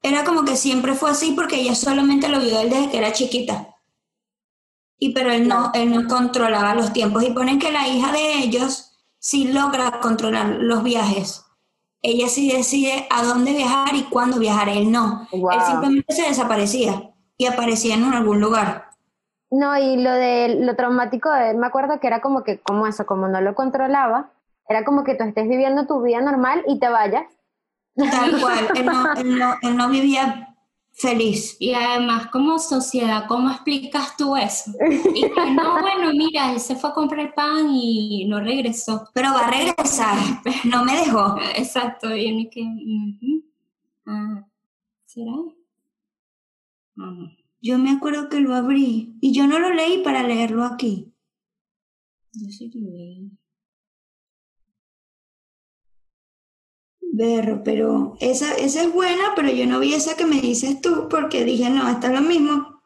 Era 0.03 0.25
como 0.25 0.45
que 0.45 0.57
siempre 0.57 0.95
fue 0.95 1.11
así 1.11 1.33
porque 1.33 1.61
ella 1.61 1.75
solamente 1.75 2.29
lo 2.29 2.41
vio 2.41 2.61
él 2.61 2.71
desde 2.71 2.91
que 2.91 2.99
era 2.99 3.13
chiquita. 3.13 3.77
Y 4.99 5.13
pero 5.13 5.31
él 5.31 5.47
no, 5.47 5.71
él 5.75 5.93
no 5.93 6.09
controlaba 6.09 6.75
los 6.75 6.93
tiempos. 6.93 7.23
Y 7.23 7.31
ponen 7.31 7.61
que 7.61 7.71
la 7.71 7.87
hija 7.87 8.11
de 8.11 8.39
ellos 8.39 8.93
sí 9.21 9.53
logra 9.53 10.01
controlar 10.01 10.57
los 10.59 10.83
viajes. 10.83 11.45
Ella 12.03 12.29
sí 12.29 12.53
decide 12.53 13.07
a 13.11 13.25
dónde 13.25 13.53
viajar 13.53 13.95
y 13.95 14.05
cuándo 14.05 14.39
viajar. 14.39 14.69
Él 14.69 14.91
no. 14.91 15.27
Wow. 15.33 15.51
Él 15.53 15.61
simplemente 15.63 16.15
se 16.15 16.23
desaparecía 16.23 17.11
y 17.37 17.47
aparecía 17.47 17.95
en 17.95 18.05
algún 18.05 18.41
lugar. 18.41 18.91
No, 19.51 19.77
y 19.79 19.97
lo 19.97 20.13
de 20.13 20.59
lo 20.61 20.77
traumático 20.77 21.31
de 21.31 21.51
él, 21.51 21.57
me 21.57 21.67
acuerdo 21.67 22.01
que 22.01 22.07
era 22.07 22.21
como 22.21 22.45
que, 22.45 22.61
como 22.61 22.87
eso, 22.87 23.07
como 23.07 23.29
no 23.29 23.41
lo 23.41 23.55
controlaba, 23.55 24.31
era 24.69 24.85
como 24.85 25.05
que 25.05 25.15
tú 25.15 25.25
estés 25.25 25.49
viviendo 25.49 25.87
tu 25.87 26.03
vida 26.03 26.21
normal 26.21 26.63
y 26.67 26.79
te 26.79 26.89
vayas. 26.89 27.25
Tal 27.97 28.41
cual. 28.41 28.69
Él 28.75 28.87
no, 28.87 29.13
él 29.17 29.39
no, 29.39 29.55
él 29.63 29.77
no 29.77 29.89
vivía 29.89 30.48
feliz. 30.99 31.57
Y 31.59 31.75
además, 31.75 32.29
como 32.29 32.59
sociedad, 32.59 33.25
¿cómo 33.29 33.51
explicas 33.51 34.17
tú 34.17 34.37
eso? 34.37 34.73
Y 35.13 35.33
que 35.33 35.51
no, 35.51 35.81
bueno, 35.81 36.13
mira, 36.13 36.53
él 36.53 36.61
se 36.61 36.77
fue 36.77 36.91
a 36.91 36.95
comprar 36.95 37.35
pan 37.35 37.69
y 37.73 38.25
no 38.27 38.41
regresó. 38.41 39.09
Pero 39.15 39.33
va 39.33 39.47
a 39.47 39.51
regresar. 39.51 40.19
No 40.65 40.85
me 40.85 40.97
dejó. 40.97 41.37
Exacto, 41.57 42.15
y 42.15 42.49
que, 42.51 42.63
ujú. 42.63 43.45
ah, 44.07 44.45
¿será? 45.07 45.33
Ah, 46.99 47.31
Yo 47.63 47.79
me 47.79 47.91
acuerdo 47.91 48.29
que 48.29 48.41
lo 48.41 48.55
abrí 48.55 49.17
y 49.23 49.33
yo 49.33 49.47
no 49.47 49.59
lo 49.59 49.73
leí 49.73 50.03
para 50.05 50.23
leerlo 50.23 50.65
aquí. 50.67 51.15
yo 52.33 52.49
sí 52.51 52.71
lo 52.75 52.91
leí. 52.91 53.38
Berro, 57.11 57.63
pero 57.65 58.17
esa, 58.21 58.55
esa 58.55 58.83
es 58.83 58.93
buena, 58.93 59.33
pero 59.35 59.51
yo 59.51 59.67
no 59.67 59.81
vi 59.81 59.95
esa 59.95 60.17
que 60.17 60.27
me 60.27 60.41
dices 60.41 60.81
tú 60.81 61.09
porque 61.09 61.45
dije, 61.45 61.71
no, 61.71 61.89
está 61.89 62.11
lo 62.11 62.21
mismo. 62.21 62.81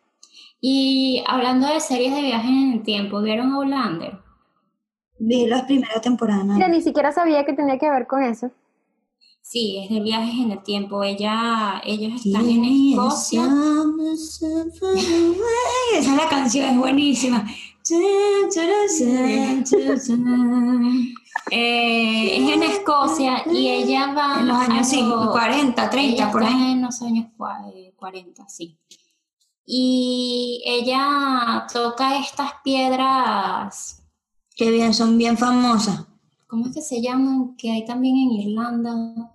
Y 0.60 1.24
hablando 1.26 1.66
de 1.66 1.80
series 1.80 2.14
de 2.14 2.22
viajes 2.22 2.50
en 2.50 2.72
el 2.74 2.82
tiempo, 2.82 3.20
¿vieron 3.20 3.52
Outlander? 3.52 4.18
Vi 5.18 5.46
las 5.46 5.62
primeras 5.62 6.00
temporadas. 6.00 6.44
Mira, 6.44 6.68
ni 6.68 6.80
siquiera 6.80 7.10
sabía 7.12 7.44
que 7.44 7.52
tenía 7.52 7.78
que 7.78 7.90
ver 7.90 8.06
con 8.06 8.22
eso. 8.22 8.50
Sí, 9.52 9.76
es 9.84 9.90
de 9.90 10.00
viajes 10.00 10.34
en 10.34 10.50
el 10.52 10.62
tiempo. 10.62 11.02
Ella, 11.04 11.82
ellos 11.84 12.24
están 12.24 12.48
en 12.48 12.64
Escocia. 12.64 13.44
Esa 15.92 16.10
es 16.10 16.16
la 16.16 16.26
canción, 16.30 16.70
es 16.70 16.78
buenísima. 16.78 17.44
Eh, 21.50 22.36
es 22.38 22.48
en 22.50 22.62
Escocia 22.62 23.42
y 23.52 23.68
ella 23.68 24.14
va 24.14 24.40
En 24.40 24.48
los 24.48 24.56
años 24.56 24.78
a 24.80 24.84
cinco, 24.84 25.16
lo- 25.26 25.32
40, 25.32 25.90
30, 25.90 26.14
ella 26.14 26.32
por 26.32 26.44
ahí. 26.44 26.72
en 26.72 26.80
los 26.82 27.02
años 27.02 27.26
cua- 27.36 27.70
eh, 27.74 27.92
40, 27.96 28.48
sí. 28.48 28.78
y 29.66 30.62
ella 30.64 31.66
toca 31.70 32.16
estas 32.18 32.52
piedras, 32.64 34.02
Qué 34.56 34.70
bien, 34.70 34.94
son 34.94 35.18
bien 35.18 35.36
famosas. 35.36 36.06
¿cómo 36.46 36.66
es 36.68 36.74
que 36.74 36.80
se 36.82 37.02
llaman? 37.02 37.54
Que 37.56 37.70
hay 37.70 37.84
también 37.84 38.16
en 38.16 38.30
Irlanda. 38.32 39.31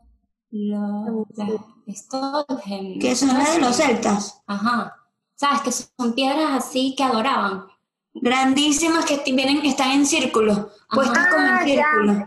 Stonehenge. 1.89 2.99
Que 2.99 3.15
son 3.15 3.29
las 3.37 3.53
de 3.53 3.59
los 3.61 3.75
celtas. 3.75 4.41
Ajá. 4.47 4.93
¿Sabes? 5.35 5.61
Que 5.61 5.71
son 5.71 6.13
piedras 6.13 6.51
así 6.65 6.95
que 6.95 7.03
adoraban. 7.03 7.65
Grandísimas 8.13 9.05
que 9.05 9.21
vienen, 9.33 9.63
están 9.65 9.91
en 9.91 10.05
círculo. 10.05 10.69
Puestas 10.91 11.27
como 11.27 11.45
Ah, 11.47 11.61
en 11.61 11.67
ya. 11.75 11.83
círculo. 11.83 12.25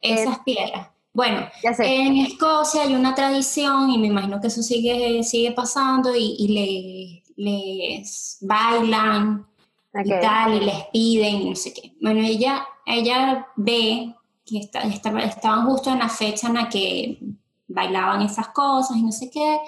Esas 0.00 0.38
piedras. 0.40 0.88
Bueno, 1.14 1.48
Ya 1.62 1.72
sé. 1.72 1.86
en 1.86 2.18
Escocia 2.18 2.82
hay 2.82 2.94
una 2.94 3.14
tradición 3.14 3.90
y 3.90 3.96
me 3.98 4.08
imagino 4.08 4.38
que 4.40 4.48
eso 4.48 4.62
sigue, 4.62 5.24
sigue 5.24 5.52
pasando 5.52 6.14
y, 6.14 6.36
y 6.38 6.48
le- 6.48 7.22
les 7.42 8.36
bailan 8.42 9.46
Ok. 9.94 10.04
y 10.04 10.10
tal, 10.20 10.54
y 10.54 10.64
les 10.66 10.84
piden 10.92 11.34
y 11.36 11.50
no 11.50 11.56
sé 11.56 11.72
qué. 11.72 11.94
Bueno, 12.02 12.20
ella, 12.20 12.66
ella 12.84 13.46
ve 13.56 14.14
que 14.44 14.58
está- 14.58 14.82
estaba- 14.82 15.22
estaban 15.22 15.64
justo 15.66 15.90
en 15.90 16.00
la 16.00 16.08
fecha 16.10 16.48
en 16.48 16.54
la 16.54 16.68
que 16.68 17.18
bailaban 17.68 18.22
esas 18.22 18.48
cosas 18.48 18.96
y 18.96 19.02
no 19.02 19.12
sé 19.12 19.30
qué. 19.30 19.58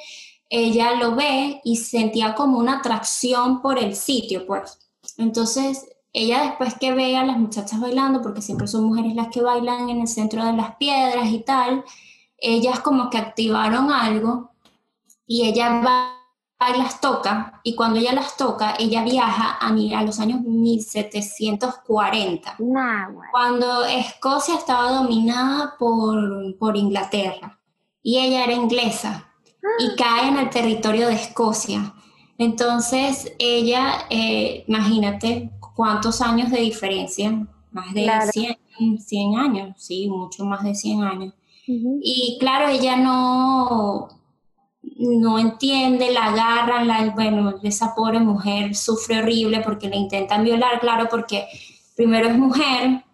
Ella 0.50 0.94
lo 0.94 1.14
ve 1.14 1.60
y 1.64 1.76
sentía 1.76 2.34
como 2.34 2.58
una 2.58 2.78
atracción 2.78 3.60
por 3.60 3.78
el 3.78 3.94
sitio, 3.94 4.46
pues. 4.46 4.78
Entonces, 5.16 5.86
ella 6.12 6.42
después 6.42 6.74
que 6.74 6.92
ve 6.92 7.16
a 7.16 7.24
las 7.24 7.38
muchachas 7.38 7.80
bailando, 7.80 8.22
porque 8.22 8.42
siempre 8.42 8.66
son 8.66 8.84
mujeres 8.84 9.14
las 9.14 9.28
que 9.28 9.42
bailan 9.42 9.90
en 9.90 10.00
el 10.00 10.08
centro 10.08 10.44
de 10.44 10.54
las 10.54 10.76
piedras 10.76 11.28
y 11.28 11.40
tal, 11.40 11.84
ellas 12.38 12.80
como 12.80 13.10
que 13.10 13.18
activaron 13.18 13.92
algo 13.92 14.52
y 15.26 15.46
ella 15.46 15.82
va 15.84 16.14
y 16.74 16.78
las 16.78 17.00
toca, 17.00 17.60
y 17.62 17.76
cuando 17.76 18.00
ella 18.00 18.12
las 18.12 18.36
toca, 18.36 18.74
ella 18.78 19.04
viaja 19.04 19.58
a, 19.60 19.68
a 19.68 20.02
los 20.02 20.18
años 20.18 20.40
1740, 20.40 22.56
Nah, 22.58 23.10
cuando 23.30 23.84
Escocia 23.84 24.56
estaba 24.56 24.90
dominada 24.90 25.76
por, 25.78 26.58
por 26.58 26.76
Inglaterra, 26.76 27.57
y 28.02 28.18
ella 28.18 28.44
era 28.44 28.52
inglesa, 28.52 29.28
y 29.78 29.96
cae 29.96 30.28
en 30.28 30.38
el 30.38 30.50
territorio 30.50 31.08
de 31.08 31.14
Escocia. 31.14 31.94
Entonces, 32.38 33.32
ella, 33.38 34.06
eh, 34.10 34.64
imagínate 34.68 35.50
cuántos 35.74 36.20
años 36.20 36.50
de 36.50 36.60
diferencia, 36.60 37.46
más 37.72 37.92
de 37.94 38.04
Claro. 38.04 38.30
100, 38.32 38.98
100 38.98 39.36
años, 39.36 39.74
sí, 39.78 40.08
mucho 40.08 40.44
más 40.44 40.62
de 40.64 40.74
100 40.74 41.02
años. 41.02 41.34
Y 41.66 42.38
claro, 42.40 42.68
ella 42.68 42.96
no, 42.96 44.08
no 44.82 45.38
entiende, 45.38 46.10
la 46.12 46.26
agarran, 46.26 46.88
la, 46.88 47.10
bueno, 47.10 47.54
esa 47.62 47.94
pobre 47.94 48.20
mujer 48.20 48.74
sufre 48.74 49.18
horrible 49.18 49.60
porque 49.60 49.88
la 49.88 49.96
intentan 49.96 50.44
violar, 50.44 50.80
claro, 50.80 51.08
porque 51.10 51.46
primero 51.94 52.28
es 52.28 52.38
mujer, 52.38 53.04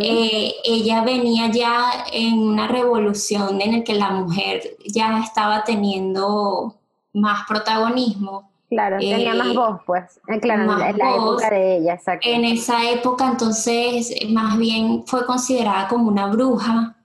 Eh, 0.00 0.54
ella 0.64 1.02
venía 1.04 1.48
ya 1.50 2.04
en 2.12 2.38
una 2.38 2.66
revolución 2.68 3.60
en 3.60 3.78
la 3.78 3.84
que 3.84 3.94
la 3.94 4.10
mujer 4.10 4.76
ya 4.86 5.18
estaba 5.20 5.64
teniendo 5.64 6.74
más 7.12 7.46
protagonismo. 7.46 8.48
Claro, 8.70 8.98
tenía 8.98 9.32
eh, 9.32 9.36
más 9.36 9.54
voz, 9.54 9.80
pues. 9.84 10.20
Eh, 10.28 10.38
claro, 10.40 10.62
en 10.62 10.96
la 10.98 11.16
voz. 11.16 11.42
época 11.42 11.50
de 11.54 11.76
ella, 11.78 11.94
exacto. 11.94 12.26
En 12.28 12.44
esa 12.44 12.88
época 12.90 13.26
entonces 13.28 14.14
más 14.30 14.56
bien 14.58 15.04
fue 15.06 15.26
considerada 15.26 15.88
como 15.88 16.08
una 16.08 16.28
bruja, 16.28 16.96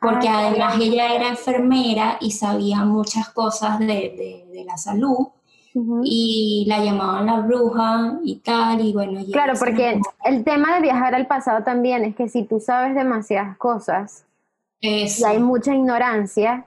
porque 0.00 0.28
Ah, 0.28 0.38
además 0.40 0.74
claro. 0.74 0.82
ella 0.84 1.14
era 1.14 1.28
enfermera 1.28 2.18
y 2.20 2.30
sabía 2.32 2.84
muchas 2.84 3.30
cosas 3.30 3.78
de, 3.78 3.86
de- 3.86 4.46
de 4.52 4.64
la 4.64 4.76
salud 4.76 5.28
Y 6.04 6.66
la 6.68 6.84
llamaban 6.84 7.26
la 7.26 7.40
bruja 7.40 8.18
y 8.22 8.36
tal, 8.36 8.80
y 8.80 8.92
bueno. 8.92 9.20
y 9.20 9.32
Claro, 9.32 9.54
porque 9.58 10.00
el 10.24 10.44
tema 10.44 10.74
de 10.76 10.82
viajar 10.82 11.14
al 11.14 11.26
pasado 11.26 11.64
también 11.64 12.04
es 12.04 12.14
que 12.14 12.28
si 12.28 12.44
tú 12.44 12.60
sabes 12.60 12.94
demasiadas 12.94 13.56
cosas 13.56 14.24
y 14.80 15.02
Eso, 15.02 15.26
hay 15.26 15.40
mucha 15.40 15.74
ignorancia, 15.74 16.66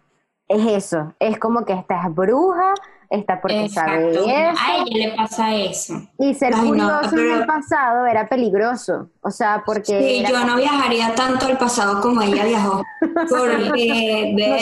es 0.50 0.66
eso. 0.66 1.14
Es 1.20 1.40
como 1.40 1.64
que 1.64 1.74
esta 1.74 2.06
es 2.06 2.14
bruja, 2.14 2.74
esta 3.10 3.40
porque 3.42 3.70
sabe 3.70 4.12
eso. 4.12 4.26
A 4.28 4.78
ella 4.78 5.08
le 5.10 5.16
pasa 5.16 5.56
eso. 5.56 5.94
Y 6.20 6.34
ser 6.34 6.54
Ay, 6.54 6.62
no, 6.62 6.68
curioso 6.68 7.04
en 7.04 7.10
pero- 7.16 7.36
el 7.36 7.46
pasado 7.46 8.06
era 8.06 8.28
peligroso. 8.28 9.10
O 9.22 9.32
sea, 9.32 9.64
porque 9.66 10.00
Sí, 10.24 10.26
yo 10.32 10.44
no 10.46 10.56
viajaría 10.58 11.14
tanto 11.16 11.46
al 11.48 11.58
pasado 11.58 12.02
como 12.02 12.22
ella 12.22 12.44
viajó. 12.46 12.84
Porque 13.30 14.34
No 14.36 14.56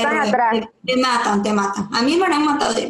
te, 0.86 0.98
matan, 0.98 1.44
te 1.44 1.54
matan. 1.54 1.90
A 1.94 2.02
mí 2.02 2.16
me 2.18 2.26
han 2.26 2.46
matado 2.46 2.74
Sí, 2.74 2.88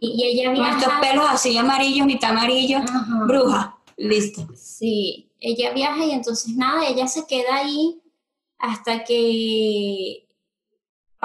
y, 0.00 0.24
ella 0.42 0.54
con 0.54 0.64
estos 0.64 0.86
viaja. 0.86 1.00
pelos 1.00 1.24
así 1.28 1.56
amarillos, 1.56 2.06
mitad 2.06 2.30
amarillos. 2.30 2.82
Ajá. 2.82 3.24
Bruja. 3.26 3.76
Listo. 3.96 4.46
Sí, 4.54 5.30
ella 5.40 5.72
viaja 5.72 6.04
y 6.04 6.10
entonces 6.12 6.54
nada, 6.56 6.86
ella 6.86 7.06
se 7.08 7.26
queda 7.26 7.56
ahí 7.56 8.00
hasta 8.58 9.04
que 9.04 10.25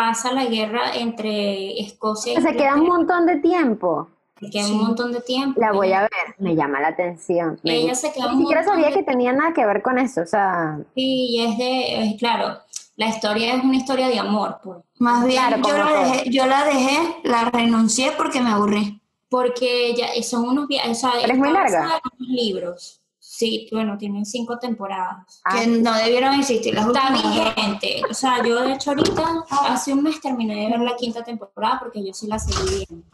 pasa 0.01 0.31
la 0.33 0.45
guerra 0.45 0.93
entre 0.95 1.79
Escocia 1.79 2.33
y 2.33 2.41
se 2.41 2.55
queda 2.55 2.73
un 2.75 2.87
montón 2.87 3.27
de 3.27 3.37
tiempo. 3.37 4.09
se 4.39 4.49
queda 4.49 4.63
Sí. 4.63 4.71
un 4.71 4.79
montón 4.79 5.11
de 5.11 5.21
tiempo. 5.21 5.61
La 5.61 5.71
voy 5.71 5.91
a 5.93 6.01
ver, 6.01 6.35
me 6.39 6.55
llama 6.55 6.79
la 6.81 6.87
atención. 6.87 7.59
Ella 7.63 7.93
se 7.93 8.11
queda 8.11 8.31
Ni 8.33 8.39
siquiera 8.41 8.63
sabía 8.63 8.87
de 8.87 8.93
que 8.93 9.03
tenía 9.03 9.31
nada 9.31 9.53
que 9.53 9.63
ver 9.63 9.83
con 9.83 9.99
eso. 9.99 10.21
O 10.21 10.25
sea, 10.25 10.79
Sí, 10.95 11.37
es 11.47 11.55
de, 11.59 12.03
es 12.05 12.17
claro, 12.17 12.57
la 12.95 13.09
historia 13.09 13.53
es 13.53 13.63
una 13.63 13.75
historia 13.77 14.07
de 14.07 14.17
amor, 14.17 14.57
pues, 14.63 14.79
Más 14.97 15.23
bien, 15.27 15.39
Claro, 15.43 15.61
yo, 15.67 15.77
la 15.77 16.03
dejé, 16.03 16.29
yo 16.31 16.45
la 16.47 16.63
dejé, 16.65 16.97
la 17.23 17.45
renuncié 17.51 18.11
porque 18.17 18.41
me 18.41 18.49
aburrí. 18.49 18.99
porque 19.29 19.93
ya 19.95 20.07
son 20.23 20.49
unos 20.49 20.67
viajes, 20.67 20.97
o 20.97 21.09
sea, 21.09 21.21
es 21.21 21.37
muy 21.37 21.51
larga. 21.51 22.01
unos 22.19 22.29
libros. 22.29 23.00
Sí, 23.41 23.67
bueno, 23.71 23.97
tienen 23.97 24.23
cinco 24.23 24.59
temporadas. 24.59 25.41
ah, 25.45 25.55
Que 25.55 25.65
no 25.65 25.95
debieron 25.95 26.35
existir 26.35 26.75
las 26.75 26.85
Está 26.85 27.11
vigente. 27.11 28.03
O 28.07 28.13
sea, 28.13 28.45
yo 28.45 28.61
de 28.61 28.73
hecho 28.73 28.91
ahorita, 28.91 29.45
hace 29.49 29.93
un 29.93 30.03
mes 30.03 30.21
terminé 30.21 30.53
de 30.53 30.69
ver 30.69 30.79
la 30.79 30.95
quinta 30.95 31.23
temporada 31.23 31.79
porque 31.79 32.05
yo 32.05 32.13
sí 32.13 32.27
la 32.27 32.37
seguí 32.37 32.85
viendo. 32.87 33.07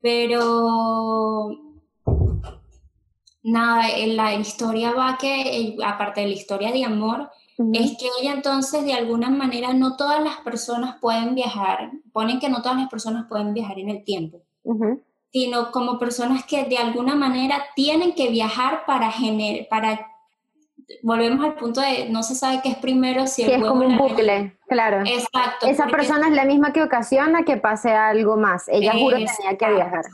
Pero 0.00 1.50
nada, 3.42 3.90
en 3.90 4.16
la 4.16 4.32
historia 4.32 4.92
va 4.92 5.18
que, 5.18 5.58
eh, 5.58 5.76
aparte 5.84 6.22
de 6.22 6.28
la 6.28 6.32
historia 6.32 6.72
de 6.72 6.82
amor, 6.82 7.28
es 7.74 7.98
que 7.98 8.08
ella 8.22 8.32
entonces 8.32 8.82
de 8.86 8.94
alguna 8.94 9.28
manera 9.28 9.74
no 9.74 9.94
todas 9.98 10.24
las 10.24 10.38
personas 10.38 10.96
pueden 11.02 11.34
viajar, 11.34 11.90
ponen 12.14 12.40
que 12.40 12.48
no 12.48 12.62
todas 12.62 12.78
las 12.78 12.88
personas 12.88 13.26
pueden 13.28 13.52
viajar 13.52 13.78
en 13.78 13.90
el 13.90 14.04
tiempo, 14.04 14.40
Ujú. 14.62 15.02
Sino 15.34 15.72
como 15.72 15.98
personas 15.98 16.44
que 16.44 16.62
de 16.64 16.78
alguna 16.78 17.16
manera 17.16 17.64
tienen 17.74 18.14
que 18.14 18.28
viajar 18.30 18.84
para 18.86 19.10
generar, 19.10 19.66
para, 19.68 20.06
volvemos 21.02 21.44
al 21.44 21.56
punto 21.56 21.80
de 21.80 22.08
no 22.08 22.22
se 22.22 22.36
sabe 22.36 22.60
qué 22.62 22.68
es 22.68 22.76
primero, 22.76 23.26
si 23.26 23.42
Sí, 23.42 23.50
el 23.50 23.60
es 23.62 23.68
como 23.68 23.84
un 23.84 23.98
bucle, 23.98 24.56
claro. 24.68 25.00
Exacto. 25.04 25.66
Esa 25.66 25.84
porque- 25.86 25.96
persona 25.96 26.28
es 26.28 26.34
la 26.34 26.44
misma 26.44 26.72
que 26.72 26.84
ocasiona 26.84 27.42
que 27.44 27.56
pase 27.56 27.90
algo 27.90 28.36
más. 28.36 28.68
Ella 28.68 28.92
juro 28.92 29.16
que 29.16 29.26
tenía 29.36 29.58
que 29.58 29.74
viajar. 29.74 30.04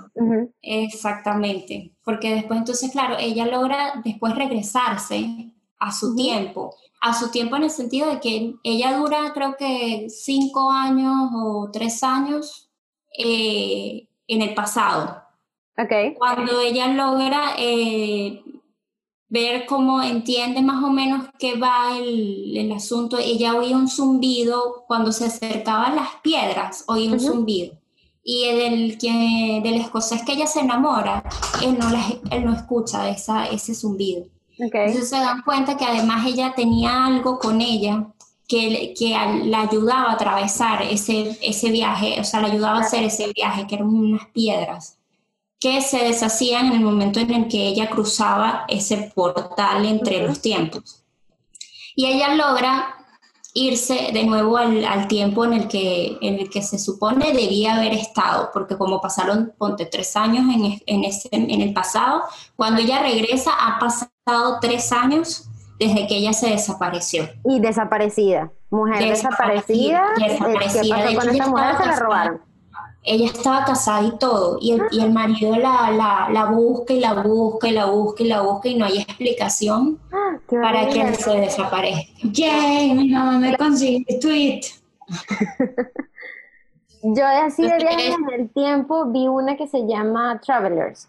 Exactamente, 0.63 1.93
porque 2.03 2.35
después 2.37 2.59
entonces, 2.59 2.91
claro, 2.91 3.17
ella 3.19 3.45
logra 3.47 4.01
después 4.03 4.35
regresarse 4.35 5.53
a 5.79 5.93
su 5.93 6.15
tiempo, 6.17 6.75
a 7.03 7.13
su 7.13 7.31
tiempo 7.31 7.57
en 7.57 7.65
el 7.65 7.71
sentido 7.71 8.09
de 8.09 8.21
que 8.21 8.55
ella 8.63 8.97
dura 8.97 9.33
creo 9.35 9.55
que 9.59 10.07
cinco 10.09 10.71
años 10.71 11.29
o 11.35 11.69
tres 11.71 12.03
años 12.03 12.71
eh, 13.19 14.07
en 14.35 14.43
el 14.43 14.55
pasado. 14.55 15.23
Ok. 15.79 16.17
Cuando 16.19 16.61
ella 16.61 16.89
logra 16.89 17.55
eh, 17.59 18.43
ver 19.29 19.65
cómo 19.67 20.03
entiende 20.03 20.61
más 20.63 20.83
o 20.85 20.91
menos 20.91 21.27
qué 21.39 21.57
va 21.57 21.97
el, 21.97 22.57
el 22.57 22.73
asunto, 22.73 23.17
ella 23.19 23.55
oía 23.55 23.77
un 23.77 23.89
zumbido 23.89 24.85
cuando 24.87 25.13
se 25.13 25.27
acercaban 25.27 25.97
las 25.97 26.09
piedras, 26.23 26.85
oía 26.89 27.11
un 27.13 27.21
zumbido. 27.21 27.75
Y 28.23 28.45
del, 28.53 28.99
que, 28.99 29.61
del 29.63 29.75
escocés 29.81 30.23
que 30.25 30.33
ella 30.33 30.47
se 30.47 30.61
enamora, 30.61 31.25
él 31.63 31.79
no, 31.79 31.89
la- 31.91 32.05
él 32.31 32.45
no 32.45 32.53
escucha 32.55 33.09
esa, 33.09 33.47
ese 33.47 33.75
zumbido. 33.75 34.23
Ok. 34.63 34.75
Entonces 34.75 35.09
se 35.09 35.17
dan 35.17 35.41
cuenta 35.43 35.77
que 35.79 35.87
además 35.87 36.27
ella 36.27 36.53
tenía 36.55 37.07
algo 37.07 37.39
con 37.39 37.61
ella 37.63 38.07
que, 38.51 38.95
que 38.99 39.11
la 39.45 39.61
ayudaba 39.61 40.11
a 40.11 40.15
atravesar 40.15 40.83
ese, 40.83 41.39
ese 41.41 41.71
viaje, 41.71 42.21
o 42.21 42.25
sea, 42.25 42.41
la 42.41 42.49
ayudaba 42.49 42.79
a 42.79 42.81
hacer 42.81 43.05
ese 43.05 43.33
viaje, 43.33 43.65
que 43.69 43.77
eran 43.77 43.87
unas 43.87 44.27
piedras 44.35 44.99
que 45.61 45.81
se 45.83 45.99
deshacían 45.99 46.67
en 46.67 46.73
el 46.73 46.81
momento 46.81 47.21
en 47.21 47.33
el 47.33 47.49
que 47.49 47.69
ella 47.69 47.89
cruzaba 47.89 48.65
ese 48.67 49.13
portal 49.15 49.85
entre 49.85 50.27
los 50.27 50.41
tiempos. 50.41 51.05
Y 51.95 52.07
ella 52.07 52.35
logra 52.35 52.97
irse 53.55 54.11
de 54.13 54.25
nuevo 54.25 54.57
al, 54.57 54.85
al 54.85 55.07
tiempo 55.07 55.45
en 55.45 55.53
el, 55.53 55.69
que, 55.69 56.19
en 56.21 56.41
el 56.41 56.51
que 56.51 56.63
se 56.63 56.79
supone 56.79 57.33
debía 57.33 57.77
haber 57.77 57.93
estado, 57.93 58.51
porque 58.53 58.77
como 58.77 59.01
pasaron, 59.01 59.53
ponte, 59.59 59.87
tres 59.87 60.17
años 60.17 60.45
en, 60.53 60.83
en, 60.87 61.05
ese, 61.05 61.29
en 61.31 61.61
el 61.61 61.73
pasado, 61.73 62.23
cuando 62.57 62.81
ella 62.81 63.01
regresa 63.01 63.53
ha 63.53 63.79
pasado 63.79 64.59
tres 64.61 64.91
años 64.91 65.50
desde 65.81 66.07
que 66.07 66.17
ella 66.19 66.33
se 66.33 66.51
desapareció. 66.51 67.29
Y 67.45 67.59
desaparecida. 67.59 68.53
Mujer 68.71 69.09
desaparecida. 69.09 70.05
Desaparecida, 70.17 70.83
eh, 70.83 70.87
¿Qué 70.87 70.95
pasó 70.95 71.09
De 71.09 71.15
con 71.17 71.23
hecho, 71.29 71.31
esta 71.33 71.47
mujer? 71.49 71.67
Se 71.67 71.73
la 71.73 71.79
casada. 71.79 72.01
robaron. 72.07 72.41
ella 73.03 73.27
estaba 73.27 73.65
casada 73.65 74.03
y 74.07 74.19
todo, 74.19 74.59
y 74.61 74.73
el, 74.73 74.83
y 74.93 75.01
el 75.01 75.11
marido 75.11 75.57
la, 75.57 75.91
la, 75.91 76.29
la 76.31 76.45
busca 76.51 76.93
y 76.93 77.01
la 77.01 77.15
busca 77.15 77.67
y 77.69 77.73
la 77.73 77.87
busca 77.87 78.23
y 78.23 78.27
la 78.29 78.43
busca 78.43 78.69
y 78.69 78.75
no 78.77 78.85
hay 78.85 78.99
explicación 78.99 79.99
Ah, 80.13 80.37
para 80.49 80.87
que 80.89 81.01
él 81.01 81.15
se 81.17 81.31
desaparezca. 81.41 82.13
Yay, 82.23 82.93
mi 82.95 83.09
mamá 83.09 83.39
me 83.39 83.57
consiguió 83.57 84.05
el 84.07 84.21
tweet. 84.21 84.61
Yo 87.03 87.27
así 87.27 87.63
de 87.63 87.77
viajes 87.79 88.15
en 88.15 88.41
el 88.41 88.51
tiempo 88.51 89.07
vi 89.07 89.27
una 89.29 89.57
que 89.57 89.67
se 89.67 89.87
llama 89.87 90.39
Travelers. 90.45 91.09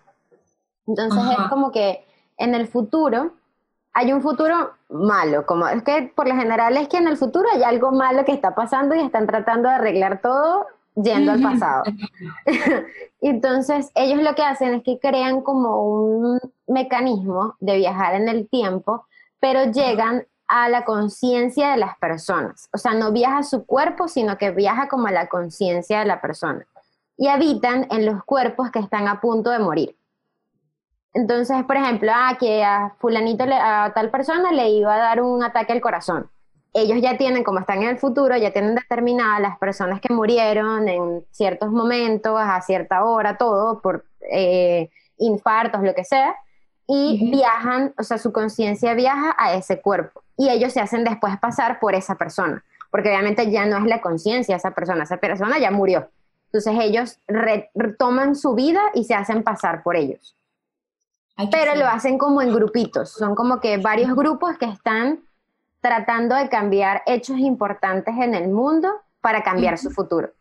Entonces 0.87 1.19
Ajá. 1.21 1.43
es 1.43 1.49
como 1.49 1.71
que 1.71 2.05
en 2.37 2.55
el 2.55 2.67
futuro 2.67 3.33
hay 3.93 4.13
un 4.13 4.21
futuro 4.21 4.71
malo, 4.89 5.45
como 5.45 5.67
es 5.67 5.83
que 5.83 6.11
por 6.15 6.27
lo 6.27 6.35
general 6.35 6.77
es 6.77 6.87
que 6.87 6.97
en 6.97 7.07
el 7.07 7.17
futuro 7.17 7.47
hay 7.53 7.63
algo 7.63 7.91
malo 7.91 8.23
que 8.25 8.31
está 8.31 8.55
pasando 8.55 8.95
y 8.95 9.01
están 9.01 9.27
tratando 9.27 9.69
de 9.69 9.75
arreglar 9.75 10.21
todo 10.21 10.67
yendo 10.95 11.31
al 11.31 11.41
pasado. 11.41 11.83
Entonces 13.21 13.91
ellos 13.95 14.21
lo 14.21 14.35
que 14.35 14.43
hacen 14.43 14.73
es 14.75 14.83
que 14.83 14.99
crean 14.99 15.41
como 15.41 15.83
un 15.83 16.39
mecanismo 16.67 17.55
de 17.59 17.77
viajar 17.77 18.15
en 18.15 18.27
el 18.27 18.47
tiempo, 18.49 19.05
pero 19.39 19.71
llegan 19.71 20.25
a 20.47 20.67
la 20.67 20.83
conciencia 20.83 21.71
de 21.71 21.77
las 21.77 21.97
personas. 21.97 22.69
O 22.73 22.77
sea, 22.77 22.93
no 22.93 23.11
viaja 23.11 23.39
a 23.39 23.43
su 23.43 23.65
cuerpo, 23.65 24.07
sino 24.07 24.37
que 24.37 24.51
viaja 24.51 24.89
como 24.89 25.07
a 25.07 25.11
la 25.11 25.27
conciencia 25.27 25.99
de 25.99 26.05
la 26.05 26.19
persona. 26.19 26.65
Y 27.17 27.27
habitan 27.27 27.87
en 27.89 28.05
los 28.05 28.23
cuerpos 28.25 28.69
que 28.71 28.79
están 28.79 29.07
a 29.07 29.21
punto 29.21 29.49
de 29.49 29.59
morir. 29.59 29.95
Entonces, 31.13 31.63
por 31.65 31.75
ejemplo, 31.75 32.11
ah, 32.13 32.37
que 32.39 32.63
a 32.63 32.93
fulanito, 32.99 33.45
le- 33.45 33.55
a 33.55 33.91
tal 33.93 34.09
persona 34.09 34.51
le 34.51 34.69
iba 34.69 34.93
a 34.95 34.97
dar 34.97 35.21
un 35.21 35.43
ataque 35.43 35.73
al 35.73 35.81
corazón. 35.81 36.29
Ellos 36.73 37.01
ya 37.01 37.17
tienen, 37.17 37.43
como 37.43 37.59
están 37.59 37.83
en 37.83 37.89
el 37.89 37.97
futuro, 37.99 38.37
ya 38.37 38.53
tienen 38.53 38.75
determinadas 38.75 39.41
las 39.41 39.57
personas 39.57 39.99
que 39.99 40.13
murieron 40.13 40.87
en 40.87 41.25
ciertos 41.31 41.69
momentos, 41.69 42.33
a 42.39 42.61
cierta 42.61 43.03
hora, 43.03 43.37
todo, 43.37 43.81
por 43.81 44.05
eh, 44.31 44.89
infartos, 45.17 45.81
lo 45.83 45.93
que 45.93 46.05
sea, 46.05 46.33
y 46.87 47.29
viajan, 47.29 47.93
o 47.97 48.03
sea, 48.03 48.17
su 48.17 48.31
conciencia 48.31 48.93
viaja 48.93 49.35
a 49.37 49.53
ese 49.53 49.81
cuerpo. 49.81 50.23
Y 50.37 50.49
ellos 50.49 50.71
se 50.71 50.79
hacen 50.79 51.03
después 51.03 51.37
pasar 51.39 51.79
por 51.81 51.93
esa 51.93 52.15
persona, 52.15 52.63
porque 52.89 53.09
obviamente 53.09 53.51
ya 53.51 53.65
no 53.65 53.77
es 53.77 53.85
la 53.85 53.99
conciencia 54.01 54.55
esa 54.55 54.71
persona, 54.71 55.03
esa 55.03 55.17
persona 55.17 55.59
ya 55.59 55.71
murió. 55.71 56.09
Entonces 56.45 56.73
ellos 56.81 57.19
re- 57.27 57.69
retoman 57.75 58.35
su 58.35 58.55
vida 58.55 58.81
y 58.93 59.03
se 59.03 59.13
hacen 59.13 59.43
pasar 59.43 59.83
por 59.83 59.97
ellos 59.97 60.35
pero 61.49 61.75
lo 61.75 61.87
hacen 61.87 62.17
como 62.17 62.41
en 62.41 62.53
grupitos. 62.53 63.11
Son 63.11 63.35
como 63.35 63.59
que 63.59 63.77
varios 63.77 64.13
grupos 64.15 64.57
que 64.57 64.65
están 64.65 65.23
tratando 65.79 66.35
de 66.35 66.49
cambiar 66.49 67.01
hechos 67.05 67.37
importantes 67.39 68.15
en 68.17 68.35
el 68.35 68.49
mundo 68.49 68.89
para 69.21 69.43
cambiar 69.43 69.77
su 69.77 69.89
futuro. 69.89 70.31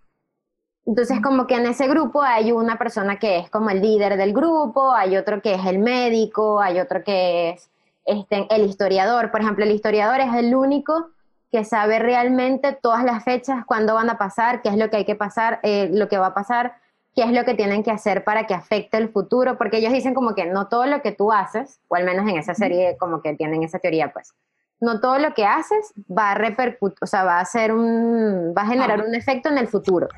Entonces, 0.86 1.20
como 1.22 1.46
que 1.46 1.54
en 1.54 1.66
ese 1.66 1.86
grupo 1.88 2.22
hay 2.22 2.52
una 2.52 2.76
persona 2.76 3.18
que 3.18 3.38
es 3.38 3.50
como 3.50 3.70
el 3.70 3.80
líder 3.80 4.16
del 4.16 4.32
grupo, 4.32 4.92
hay 4.92 5.16
otro 5.16 5.40
que 5.40 5.54
es 5.54 5.64
el 5.66 5.78
médico, 5.78 6.60
hay 6.60 6.80
otro 6.80 7.04
que 7.04 7.50
es 7.50 7.70
este, 8.04 8.46
el 8.50 8.62
historiador. 8.62 9.30
Por 9.30 9.40
ejemplo, 9.40 9.64
el 9.64 9.70
historiador 9.70 10.20
es 10.20 10.34
el 10.34 10.54
único 10.54 11.10
que 11.52 11.64
sabe 11.64 11.98
realmente 11.98 12.72
todas 12.72 13.04
las 13.04 13.24
fechas, 13.24 13.64
cuándo 13.66 13.94
van 13.94 14.08
a 14.08 14.18
pasar, 14.18 14.62
qué 14.62 14.68
es 14.68 14.76
lo 14.76 14.88
que 14.88 14.98
hay 14.98 15.04
que 15.04 15.16
pasar, 15.16 15.60
eh, 15.62 15.90
lo 15.92 16.08
que 16.08 16.18
va 16.18 16.28
a 16.28 16.34
pasar, 16.34 16.74
qué 17.14 17.22
es 17.22 17.32
lo 17.32 17.44
que 17.44 17.54
tienen 17.54 17.82
que 17.82 17.90
hacer 17.90 18.24
para 18.24 18.46
que 18.46 18.54
afecte 18.54 18.96
el 18.96 19.08
futuro, 19.08 19.58
porque 19.58 19.78
ellos 19.78 19.92
dicen 19.92 20.14
como 20.14 20.34
que 20.34 20.46
no 20.46 20.68
todo 20.68 20.86
lo 20.86 21.02
que 21.02 21.12
tú 21.12 21.32
haces, 21.32 21.80
o 21.88 21.96
al 21.96 22.04
menos 22.04 22.28
en 22.28 22.38
esa 22.38 22.54
serie 22.54 22.96
como 22.98 23.20
que 23.20 23.34
tienen 23.34 23.62
esa 23.62 23.78
teoría, 23.78 24.12
pues, 24.12 24.34
no 24.80 25.00
todo 25.00 25.18
lo 25.18 25.34
que 25.34 25.44
haces 25.44 25.92
va 26.10 26.32
a 26.32 26.34
repercutir, 26.34 26.98
o 27.02 27.06
sea, 27.06 27.24
va 27.24 27.38
a 27.38 27.40
hacer 27.40 27.72
un, 27.72 28.54
va 28.56 28.62
a 28.62 28.66
generar 28.66 29.04
un 29.06 29.14
efecto 29.14 29.48
en 29.48 29.58
el 29.58 29.68
futuro. 29.68 30.08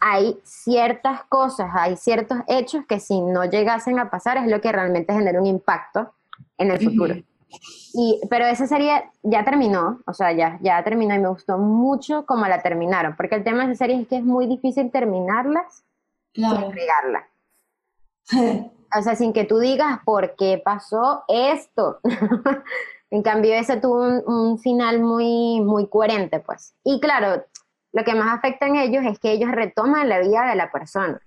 Hay 0.00 0.38
ciertas 0.44 1.24
cosas, 1.24 1.70
hay 1.72 1.96
ciertos 1.96 2.38
hechos 2.46 2.84
que 2.86 3.00
si 3.00 3.20
no 3.20 3.44
llegasen 3.44 3.98
a 3.98 4.10
pasar 4.10 4.36
es 4.36 4.46
lo 4.46 4.60
que 4.60 4.70
realmente 4.70 5.12
genera 5.12 5.40
un 5.40 5.46
impacto 5.46 6.12
en 6.58 6.70
el 6.70 6.78
futuro. 6.78 7.14
Y, 7.94 8.20
pero 8.28 8.46
esa 8.46 8.66
serie 8.66 9.10
ya 9.22 9.44
terminó, 9.44 10.00
o 10.06 10.12
sea, 10.12 10.32
ya, 10.32 10.58
ya 10.60 10.82
terminó 10.82 11.14
y 11.14 11.20
me 11.20 11.28
gustó 11.28 11.58
mucho 11.58 12.26
cómo 12.26 12.46
la 12.46 12.60
terminaron, 12.60 13.16
porque 13.16 13.36
el 13.36 13.44
tema 13.44 13.66
de 13.66 13.72
esa 13.72 13.84
serie 13.84 14.00
es 14.00 14.08
que 14.08 14.16
es 14.16 14.24
muy 14.24 14.46
difícil 14.46 14.90
terminarlas 14.90 15.83
Claro. 16.34 16.66
entregarla. 16.66 17.28
O 18.96 19.02
sea, 19.02 19.16
sin 19.16 19.32
que 19.32 19.42
tú 19.42 19.58
digas 19.58 19.98
por 20.04 20.36
qué 20.36 20.62
pasó 20.64 21.24
esto. 21.26 21.98
en 23.10 23.24
cambio, 23.24 23.52
ese 23.54 23.78
tuvo 23.78 24.00
un, 24.00 24.22
un 24.24 24.58
final 24.60 25.00
muy, 25.00 25.60
muy 25.62 25.88
coherente, 25.88 26.38
pues. 26.38 26.76
Y 26.84 27.00
claro, 27.00 27.44
lo 27.92 28.04
que 28.04 28.14
más 28.14 28.38
afecta 28.38 28.68
en 28.68 28.76
ellos 28.76 29.04
es 29.04 29.18
que 29.18 29.32
ellos 29.32 29.50
retoman 29.50 30.08
la 30.08 30.20
vida 30.20 30.46
de 30.48 30.54
la 30.54 30.70
persona. 30.70 31.20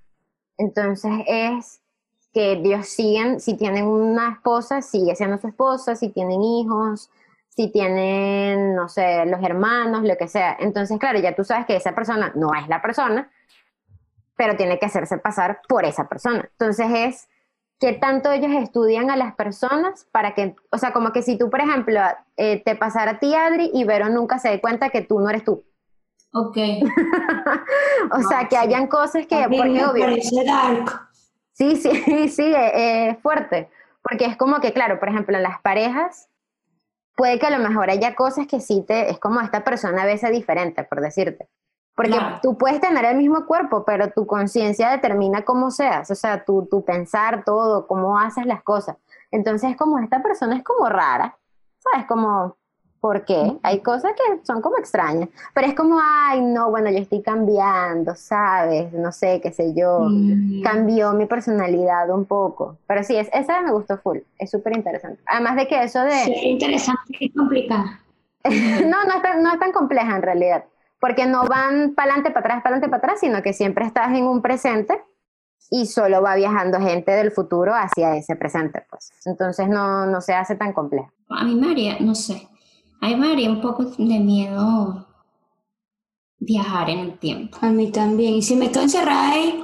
Entonces 0.58 1.12
es 1.28 1.82
que 2.34 2.54
ellos 2.54 2.88
siguen, 2.88 3.39
si 3.39 3.56
tienen 3.56 3.86
una 3.86 4.34
esposa, 4.34 4.82
sigue 4.82 5.15
siendo 5.15 5.38
su 5.38 5.48
esposa, 5.48 5.96
si 5.96 6.10
tienen 6.10 6.41
hijos, 6.41 7.10
si 7.50 7.72
tienen, 7.72 8.76
no 8.76 8.88
sé, 8.89 9.26
los 9.26 9.41
hermanos, 9.43 10.04
lo 10.04 10.15
que 10.17 10.28
sea. 10.28 10.56
Entonces, 10.60 11.00
claro, 11.00 11.20
ya 11.20 11.36
tú 11.36 11.43
sabes 11.43 11.65
que 11.65 11.76
esa 11.76 11.96
persona 11.96 12.32
no 12.36 12.54
es 12.54 12.67
la 12.67 12.82
persona, 12.82 13.32
pero 14.38 14.56
tiene 14.56 14.80
que 14.80 14.86
hacerse 14.86 15.17
pasar 15.17 15.62
por 15.67 15.84
esa 15.84 16.08
persona. 16.08 16.47
Entonces 16.52 16.88
es 16.93 17.30
que 17.80 17.93
tanto 17.93 18.32
ellos 18.32 18.52
estudian 18.54 19.12
a 19.12 19.17
las 19.17 19.36
personas 19.36 20.08
para 20.12 20.34
que, 20.34 20.56
o 20.71 20.78
sea, 20.78 20.93
como 20.93 21.12
que 21.12 21.21
si 21.21 21.38
tú, 21.38 21.50
por 21.50 21.60
ejemplo, 21.60 22.00
eh, 22.38 22.62
te 22.63 22.76
pasara 22.76 23.12
a 23.12 23.19
ti, 23.19 23.36
Adri, 23.36 23.69
y 23.73 23.84
Vero 23.84 24.10
nunca 24.10 24.39
se 24.39 24.50
dé 24.50 24.62
cuenta 24.62 24.89
que 24.89 25.02
tú 25.02 25.19
no 25.19 25.30
eres 25.30 25.43
tú. 25.43 25.63
Ok. 26.34 26.58
o 28.12 28.21
sea, 28.23 28.47
que 28.47 28.58
hayan 28.58 28.88
cosas 28.88 29.28
que, 29.28 29.43
A 29.43 29.47
mí 29.47 29.58
porque 29.58 29.71
me 29.71 29.86
obvio, 29.86 30.06
parece 30.06 30.43
dark. 30.45 31.08
Sí, 31.54 31.76
sí, 31.76 32.30
sí, 32.30 32.54
eh, 32.54 33.10
es 33.10 33.19
fuerte. 33.19 33.69
Porque 34.02 34.26
es 34.26 34.38
como 34.38 34.60
que, 34.60 34.73
claro, 34.73 35.00
por 35.00 35.10
ejemplo, 35.10 35.36
en 35.36 35.43
las 35.43 35.60
parejas, 35.62 36.30
puede 37.15 37.39
que 37.39 37.47
a 37.47 37.58
lo 37.58 37.67
mejor 37.67 37.89
haya 37.89 38.15
cosas 38.15 38.47
que 38.47 38.60
sí 38.60 38.84
te, 38.88 39.10
es 39.10 39.19
como 39.19 39.41
esta 39.41 39.63
persona 39.63 40.04
a 40.04 40.06
veces 40.06 40.32
diferente, 40.32 40.84
por 40.84 41.02
decirte. 41.02 41.50
Porque 41.98 42.12
Claro. 42.12 42.40
tú 42.44 42.58
puedes 42.58 42.80
tener 42.80 43.04
el 43.06 43.18
mismo 43.18 43.46
cuerpo, 43.48 43.84
pero 43.84 44.12
tu 44.12 44.28
conciencia 44.28 44.92
determina 44.92 45.42
cómo 45.42 45.72
seas, 45.72 46.10
o 46.12 46.16
sea, 46.16 46.46
tu, 46.46 46.68
tu 46.68 46.86
pensar 46.86 47.44
todo, 47.44 47.88
cómo 47.88 48.20
haces 48.20 48.46
las 48.46 48.62
cosas. 48.62 48.98
Entonces, 49.32 49.76
como 49.76 49.98
esta 49.98 50.22
persona 50.22 50.56
es 50.56 50.64
como 50.64 50.88
rara, 50.88 51.36
¿sabes? 51.80 52.06
Como, 52.08 52.56
¿por 53.02 53.26
qué? 53.26 53.58
Hay 53.64 53.80
cosas 53.82 54.12
que 54.14 54.46
son 54.46 54.62
como 54.62 54.78
extrañas, 54.78 55.28
pero 55.56 55.66
es 55.68 55.74
como, 55.74 56.00
ay, 56.00 56.40
no, 56.42 56.70
bueno, 56.70 56.92
yo 56.92 57.00
estoy 57.00 57.24
cambiando, 57.24 58.14
¿sabes? 58.16 58.94
No 58.94 59.12
sé, 59.12 59.42
qué 59.42 59.52
sé 59.52 59.74
yo 59.74 60.02
Mm. 60.10 60.62
cambió 60.62 61.14
mi 61.14 61.26
personalidad 61.26 62.12
un 62.12 62.26
poco. 62.26 62.78
Pero 62.86 63.04
sí, 63.04 63.18
es, 63.18 63.28
esa 63.34 63.62
me 63.62 63.72
gustó 63.72 63.98
full, 63.98 64.20
es 64.38 64.52
súper 64.52 64.78
interesante. 64.78 65.20
Además 65.26 65.56
de 65.56 65.68
que 65.68 65.82
eso 65.84 66.02
de... 66.02 66.12
Sí, 66.12 66.34
interesante 66.44 67.18
y 67.20 67.32
complicada. 67.34 68.00
no, 68.44 69.04
no 69.06 69.14
es, 69.16 69.22
tan, 69.24 69.42
no 69.42 69.52
es 69.52 69.60
tan 69.60 69.72
compleja 69.72 70.16
en 70.16 70.22
realidad, 70.22 70.64
porque 71.00 71.26
no 71.26 71.46
van 71.46 71.94
para 71.96 72.14
adelante, 72.14 72.32
para 72.32 72.40
atrás, 72.40 72.64
para 72.64 72.76
adelante, 72.76 72.90
para 72.90 72.98
atrás, 72.98 73.20
sino 73.20 73.42
que 73.42 73.54
siempre 73.54 73.86
estás 73.86 74.10
en 74.16 74.26
un 74.26 74.42
presente 74.42 75.02
y 75.70 75.86
solo 75.86 76.22
va 76.22 76.36
viajando 76.36 76.80
gente 76.80 77.12
del 77.12 77.32
futuro 77.32 77.74
hacia 77.76 78.16
ese 78.16 78.36
presente, 78.36 78.86
pues. 78.90 79.12
Entonces 79.26 79.68
no, 79.68 80.06
no 80.06 80.22
se 80.22 80.34
hace 80.34 80.56
tan 80.56 80.74
compleja. 80.74 81.12
A 81.30 81.44
mí 81.44 81.56
me 81.56 81.72
haría, 81.72 81.98
no 82.00 82.16
sé, 82.16 82.48
a 83.02 83.08
mí 83.08 83.16
me 83.16 83.32
haría 83.32 83.50
un 83.50 83.62
poco 83.62 83.84
de 83.86 84.20
miedo 84.20 85.08
viajar 86.40 86.90
en 86.90 87.00
el 87.00 87.20
tiempo. 87.20 87.58
A 87.62 87.70
mí 87.70 87.92
también. 87.92 88.36
Y 88.36 88.42
si 88.42 88.56
me 88.56 88.72
quedo 88.72 88.84
encerrada 88.84 89.32
ahí, 89.32 89.64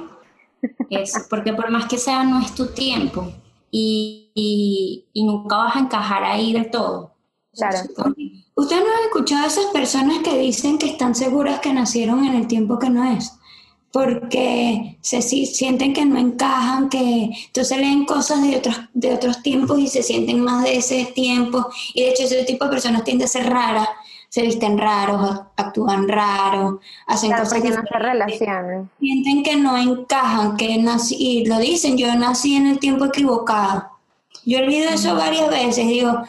Eso, 0.90 1.20
porque 1.28 1.52
por 1.52 1.70
más 1.70 1.86
que 1.86 1.98
sea, 1.98 2.24
no 2.24 2.40
es 2.40 2.54
tu 2.54 2.66
tiempo 2.68 3.32
y, 3.70 4.30
y, 4.34 5.08
y 5.12 5.24
nunca 5.24 5.56
vas 5.56 5.76
a 5.76 5.80
encajar 5.80 6.24
ahí 6.24 6.52
del 6.52 6.70
todo. 6.70 7.13
Claro. 7.56 7.78
¿Ustedes 8.56 8.82
no 8.82 8.88
han 8.96 9.04
escuchado 9.06 9.44
a 9.44 9.48
esas 9.48 9.66
personas 9.66 10.18
que 10.18 10.38
dicen 10.38 10.78
que 10.78 10.86
están 10.86 11.14
seguras 11.14 11.60
que 11.60 11.72
nacieron 11.72 12.24
en 12.24 12.34
el 12.34 12.46
tiempo 12.46 12.78
que 12.78 12.90
no 12.90 13.04
es? 13.16 13.32
Porque 13.92 14.98
se 15.02 15.22
si- 15.22 15.46
sienten 15.46 15.92
que 15.92 16.04
no 16.04 16.18
encajan, 16.18 16.88
que 16.88 17.30
entonces 17.46 17.78
leen 17.78 18.04
cosas 18.06 18.42
de 18.42 18.56
otros, 18.56 18.76
de 18.92 19.14
otros 19.14 19.42
tiempos 19.42 19.78
y 19.78 19.86
se 19.86 20.02
sienten 20.02 20.40
más 20.40 20.64
de 20.64 20.76
ese 20.76 21.04
tiempo. 21.14 21.66
Y 21.94 22.02
de 22.02 22.10
hecho 22.10 22.24
ese 22.24 22.42
tipo 22.44 22.64
de 22.64 22.72
personas 22.72 23.04
tienden 23.04 23.26
a 23.26 23.28
ser 23.28 23.48
raras, 23.48 23.88
se 24.28 24.42
visten 24.42 24.78
raros, 24.78 25.42
actúan 25.56 26.08
raros, 26.08 26.80
hacen 27.06 27.28
Claro, 27.30 27.44
cosas 27.44 27.60
porque 27.60 27.74
no 27.76 27.82
se 27.88 27.98
relacionan. 27.98 28.90
sienten 28.98 29.42
que 29.44 29.56
no 29.56 29.76
encajan, 29.76 30.56
que 30.56 30.76
nací, 30.78 31.14
y 31.16 31.46
lo 31.46 31.58
dicen, 31.58 31.96
yo 31.96 32.12
nací 32.16 32.56
en 32.56 32.66
el 32.66 32.80
tiempo 32.80 33.04
equivocado. 33.04 33.84
Yo 34.44 34.58
he 34.58 34.66
leído 34.66 34.90
eso 34.90 35.14
varias 35.14 35.48
veces, 35.48 35.86
digo, 35.86 36.20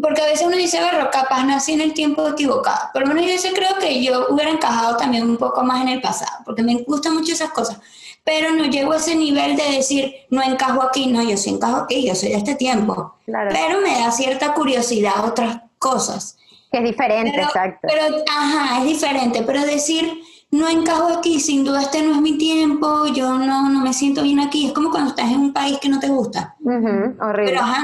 porque 0.00 0.22
a 0.22 0.26
veces 0.26 0.46
uno 0.46 0.56
dice, 0.56 0.80
bueno, 0.80 1.08
capaz 1.10 1.44
nací 1.44 1.72
en 1.72 1.80
el 1.80 1.92
tiempo 1.92 2.26
equivocado. 2.28 2.90
Por 2.92 3.02
lo 3.02 3.14
menos 3.14 3.30
yo 3.30 3.38
sí 3.38 3.48
creo 3.54 3.78
que 3.80 4.02
yo 4.02 4.26
hubiera 4.30 4.50
encajado 4.50 4.96
también 4.96 5.28
un 5.28 5.36
poco 5.36 5.62
más 5.62 5.82
en 5.82 5.88
el 5.88 6.00
pasado, 6.00 6.38
porque 6.44 6.62
me 6.62 6.74
gustan 6.86 7.14
mucho 7.14 7.32
esas 7.32 7.50
cosas. 7.50 7.78
Pero 8.24 8.52
no 8.52 8.64
llego 8.64 8.92
a 8.92 8.96
ese 8.98 9.14
nivel 9.14 9.56
de 9.56 9.64
decir, 9.72 10.12
no 10.30 10.42
encajo 10.42 10.82
aquí, 10.82 11.06
no, 11.06 11.22
yo 11.22 11.36
sí 11.36 11.50
encajo 11.50 11.76
aquí, 11.78 12.06
yo 12.06 12.14
soy 12.14 12.28
de 12.30 12.36
este 12.36 12.54
tiempo. 12.56 13.14
Claro, 13.24 13.50
Pero 13.52 13.80
me 13.80 13.98
da 13.98 14.10
cierta 14.10 14.52
curiosidad 14.54 15.24
otras 15.24 15.60
cosas. 15.78 16.36
que 16.70 16.78
es 16.78 16.84
diferente, 16.84 17.32
Pero, 17.34 17.46
exacto. 17.46 17.78
pero, 17.88 18.02
ajá, 18.30 18.78
es 18.80 18.84
diferente. 18.84 19.42
Pero 19.44 19.62
decir, 19.62 20.20
no 20.50 20.68
encajo 20.68 21.08
aquí, 21.08 21.40
sin 21.40 21.64
duda 21.64 21.80
este 21.82 22.02
no 22.02 22.14
es 22.16 22.20
mi 22.20 22.36
tiempo, 22.36 23.06
yo 23.06 23.38
no, 23.38 23.70
no 23.70 23.80
me 23.80 23.94
siento 23.94 24.22
bien 24.22 24.40
aquí. 24.40 24.66
Es 24.66 24.72
como 24.74 24.90
cuando 24.90 25.10
estás 25.10 25.30
en 25.30 25.40
un 25.40 25.52
país 25.54 25.78
que 25.78 25.88
no 25.88 25.98
te 25.98 26.08
gusta. 26.08 26.54
Ujú, 26.60 27.16
horrible. 27.22 27.52
Pero 27.52 27.60
ajá, 27.62 27.82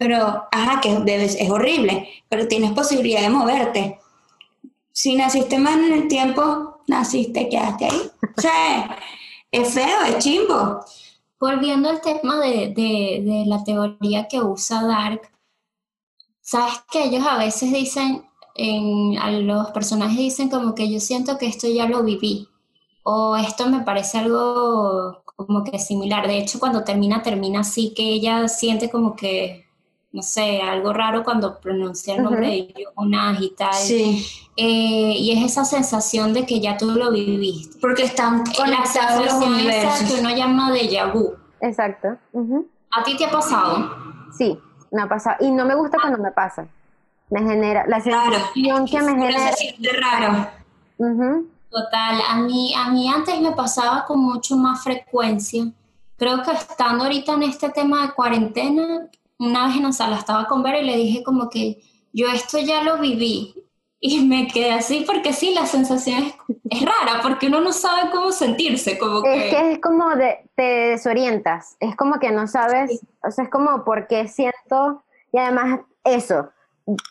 pero 0.00 0.48
ajá, 0.50 0.80
que 0.80 0.96
debes, 1.00 1.36
es 1.38 1.50
horrible, 1.50 2.08
pero 2.30 2.48
tienes 2.48 2.72
posibilidad 2.72 3.20
de 3.20 3.28
moverte. 3.28 4.00
Si 4.92 5.14
naciste 5.14 5.58
más 5.58 5.76
en 5.76 5.92
el 5.92 6.08
tiempo, 6.08 6.80
naciste, 6.86 7.50
quedaste 7.50 7.84
ahí. 7.84 8.10
O 8.34 8.40
sea, 8.40 8.98
es 9.52 9.74
feo, 9.74 10.02
es 10.08 10.16
chimbo. 10.24 10.80
Volviendo 11.38 11.90
al 11.90 12.00
tema 12.00 12.40
de, 12.40 12.68
de, 12.68 13.44
la 13.44 13.62
teoría 13.62 14.26
que 14.26 14.40
usa 14.40 14.84
Dark, 14.84 15.20
sabes 16.40 16.82
que 16.90 17.04
ellos 17.04 17.26
a 17.26 17.36
veces 17.36 17.70
dicen, 17.70 18.24
en, 18.54 19.18
a 19.18 19.30
los 19.30 19.70
personajes 19.72 20.16
dicen 20.16 20.48
como 20.48 20.74
que 20.74 20.90
yo 20.90 20.98
siento 20.98 21.36
que 21.36 21.46
esto 21.46 21.68
ya 21.68 21.84
lo 21.84 22.02
viví, 22.02 22.48
o 23.02 23.36
esto 23.36 23.68
me 23.68 23.80
parece 23.80 24.16
algo 24.16 25.22
como 25.26 25.62
que 25.62 25.78
similar. 25.78 26.26
De 26.26 26.38
hecho, 26.38 26.58
cuando 26.58 26.84
termina, 26.84 27.22
termina 27.22 27.60
así, 27.60 27.92
que 27.94 28.14
ella 28.14 28.48
siente 28.48 28.88
como 28.88 29.14
que, 29.14 29.68
no 30.12 30.22
sé, 30.22 30.60
algo 30.60 30.92
raro 30.92 31.22
cuando 31.22 31.60
pronuncia 31.60 32.16
el 32.16 32.22
nombre 32.24 32.48
de 32.48 32.84
Jonas 32.96 33.40
y 33.40 33.50
tal. 33.50 33.72
Sí, 33.74 34.26
Eh, 34.56 35.14
y 35.16 35.32
es 35.32 35.52
esa 35.52 35.64
sensación 35.64 36.32
de 36.34 36.44
que 36.44 36.60
ya 36.60 36.76
tú 36.76 36.90
lo 36.90 37.10
viviste. 37.12 37.78
porque 37.80 38.02
están 38.02 38.38
La 38.44 38.52
conectados 38.54 39.24
los 39.24 39.34
esa 39.34 39.38
que 39.40 39.46
universos. 39.46 40.18
uno 40.20 40.30
llama 40.30 40.70
déjà 40.72 41.10
vu. 41.12 41.34
Exacto. 41.60 42.08
¿A 42.90 43.02
ti 43.04 43.16
te 43.16 43.24
ha 43.26 43.30
pasado? 43.30 43.94
Sí, 44.36 44.58
me 44.90 45.02
ha 45.02 45.08
pasado. 45.08 45.36
Y 45.40 45.50
no 45.50 45.64
me 45.64 45.74
gusta 45.76 45.96
cuando 46.00 46.18
me 46.18 46.32
pasa. 46.32 46.66
Me 47.30 47.40
genera, 47.40 47.86
la 47.86 48.00
Claro. 48.00 48.32
sensación 48.32 48.86
que 48.86 49.00
me 49.02 49.12
genera. 49.12 49.52
siente 49.52 49.88
raro. 49.92 50.48
Total, 51.70 52.20
a 52.28 52.36
mí, 52.38 52.74
a 52.76 52.90
mí 52.90 53.08
antes 53.08 53.40
me 53.40 53.52
pasaba 53.52 54.04
con 54.04 54.18
mucho 54.18 54.56
más 54.56 54.82
frecuencia. 54.82 55.70
Creo 56.16 56.42
que 56.42 56.50
estando 56.50 57.04
ahorita 57.04 57.32
en 57.34 57.44
este 57.44 57.70
tema 57.70 58.02
de 58.06 58.12
cuarentena, 58.12 59.06
una 59.40 59.66
vez 59.66 59.76
en 59.76 59.84
la 59.84 59.92
sala 59.92 60.18
estaba 60.18 60.46
con 60.46 60.62
Vera 60.62 60.80
y 60.80 60.84
le 60.84 60.96
dije 60.96 61.24
como 61.24 61.48
que 61.48 61.82
yo 62.12 62.28
esto 62.28 62.58
ya 62.58 62.82
lo 62.82 62.98
viví. 62.98 63.54
Y 64.02 64.24
me 64.26 64.48
quedé 64.48 64.72
así 64.72 65.04
porque 65.06 65.34
sí, 65.34 65.52
la 65.52 65.66
sensación 65.66 66.22
es, 66.22 66.34
es 66.70 66.82
rara, 66.82 67.20
porque 67.22 67.48
uno 67.48 67.60
no 67.60 67.70
sabe 67.70 68.10
cómo 68.10 68.32
sentirse, 68.32 68.98
como 68.98 69.22
Es 69.26 69.54
que... 69.54 69.72
es 69.72 69.78
como 69.80 70.16
de, 70.16 70.38
te 70.54 70.62
desorientas, 70.62 71.76
es 71.80 71.94
como 71.96 72.18
que 72.18 72.30
no 72.30 72.46
sabes, 72.46 73.02
o 73.22 73.30
sea, 73.30 73.44
es 73.44 73.50
como 73.50 73.84
porque 73.84 74.26
siento, 74.26 75.04
y 75.32 75.38
además 75.38 75.80
eso, 76.02 76.48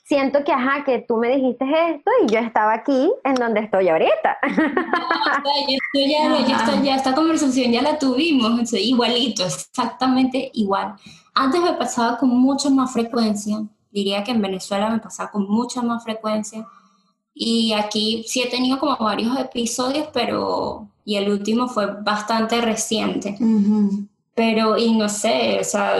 siento 0.03 0.43
que, 0.43 0.51
ajá, 0.51 0.83
que 0.83 0.99
tú 1.07 1.17
me 1.17 1.35
dijiste 1.35 1.65
esto 1.91 2.11
y 2.23 2.31
yo 2.31 2.39
estaba 2.39 2.73
aquí 2.73 3.11
en 3.23 3.35
donde 3.35 3.61
estoy 3.61 3.89
ahorita. 3.89 4.37
O 4.43 4.47
sea, 4.47 5.67
yo 5.67 5.77
estoy 5.93 6.11
ya, 6.11 6.33
Ajá. 6.33 6.71
está- 6.71 6.83
ya 6.83 6.95
esta 6.95 7.15
conversación 7.15 7.71
ya 7.71 7.81
la 7.81 7.97
tuvimos, 7.99 8.69
sea, 8.69 8.79
igualito, 8.79 9.43
exactamente 9.45 10.49
igual. 10.53 10.95
Antes 11.33 11.61
me 11.61 11.73
pasaba 11.73 12.17
con 12.17 12.29
mucha 12.29 12.69
más 12.69 12.91
frecuencia, 12.91 13.57
diría 13.91 14.23
que 14.23 14.31
en 14.31 14.41
Venezuela 14.41 14.89
me 14.89 14.99
pasaba 14.99 15.31
con 15.31 15.47
mucha 15.49 15.81
más 15.81 16.03
frecuencia, 16.03 16.65
y 17.33 17.71
aquí 17.73 18.23
sí 18.27 18.41
he 18.41 18.49
tenido 18.49 18.79
como 18.79 18.97
varios 18.97 19.37
episodios, 19.39 20.09
pero, 20.13 20.87
y 21.05 21.15
el 21.15 21.29
último 21.31 21.67
fue 21.67 21.85
bastante 22.01 22.59
reciente, 22.61 23.35
Ujú. 23.39 24.05
pero, 24.35 24.77
y 24.77 24.93
no 24.93 25.07
sé, 25.07 25.57
o 25.61 25.63
sea, 25.63 25.95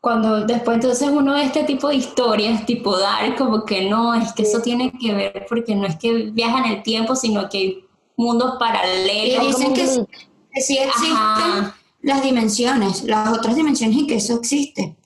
cuando 0.00 0.46
después 0.46 0.76
entonces 0.76 1.08
uno 1.10 1.34
ve 1.34 1.44
este 1.44 1.64
tipo 1.64 1.88
de 1.88 1.96
historias, 1.96 2.64
tipo 2.64 2.96
dar, 2.98 3.36
como 3.36 3.64
que 3.64 3.88
no, 3.88 4.14
es 4.14 4.32
que 4.32 4.42
eso 4.42 4.60
tiene 4.62 4.92
que 4.98 5.14
ver, 5.14 5.46
porque 5.48 5.74
no 5.74 5.86
es 5.86 5.96
que 5.96 6.30
viaja 6.30 6.58
en 6.64 6.72
el 6.72 6.82
tiempo, 6.82 7.14
sino 7.14 7.48
que 7.48 7.58
hay 7.58 7.84
mundos 8.16 8.54
Y 8.54 8.58
paralelos. 8.58 9.46
dicen 9.46 9.64
como 9.64 9.74
que, 9.74 9.82
un 9.82 10.06
que 10.52 10.60
sí 10.62 10.78
existen 10.78 11.12
Ajá. 11.16 11.76
las 12.02 12.22
dimensiones, 12.22 13.04
las 13.04 13.36
otras 13.36 13.54
dimensiones 13.56 13.96
y 13.98 14.06
que 14.06 14.16
eso 14.16 14.36
existe. 14.36 14.96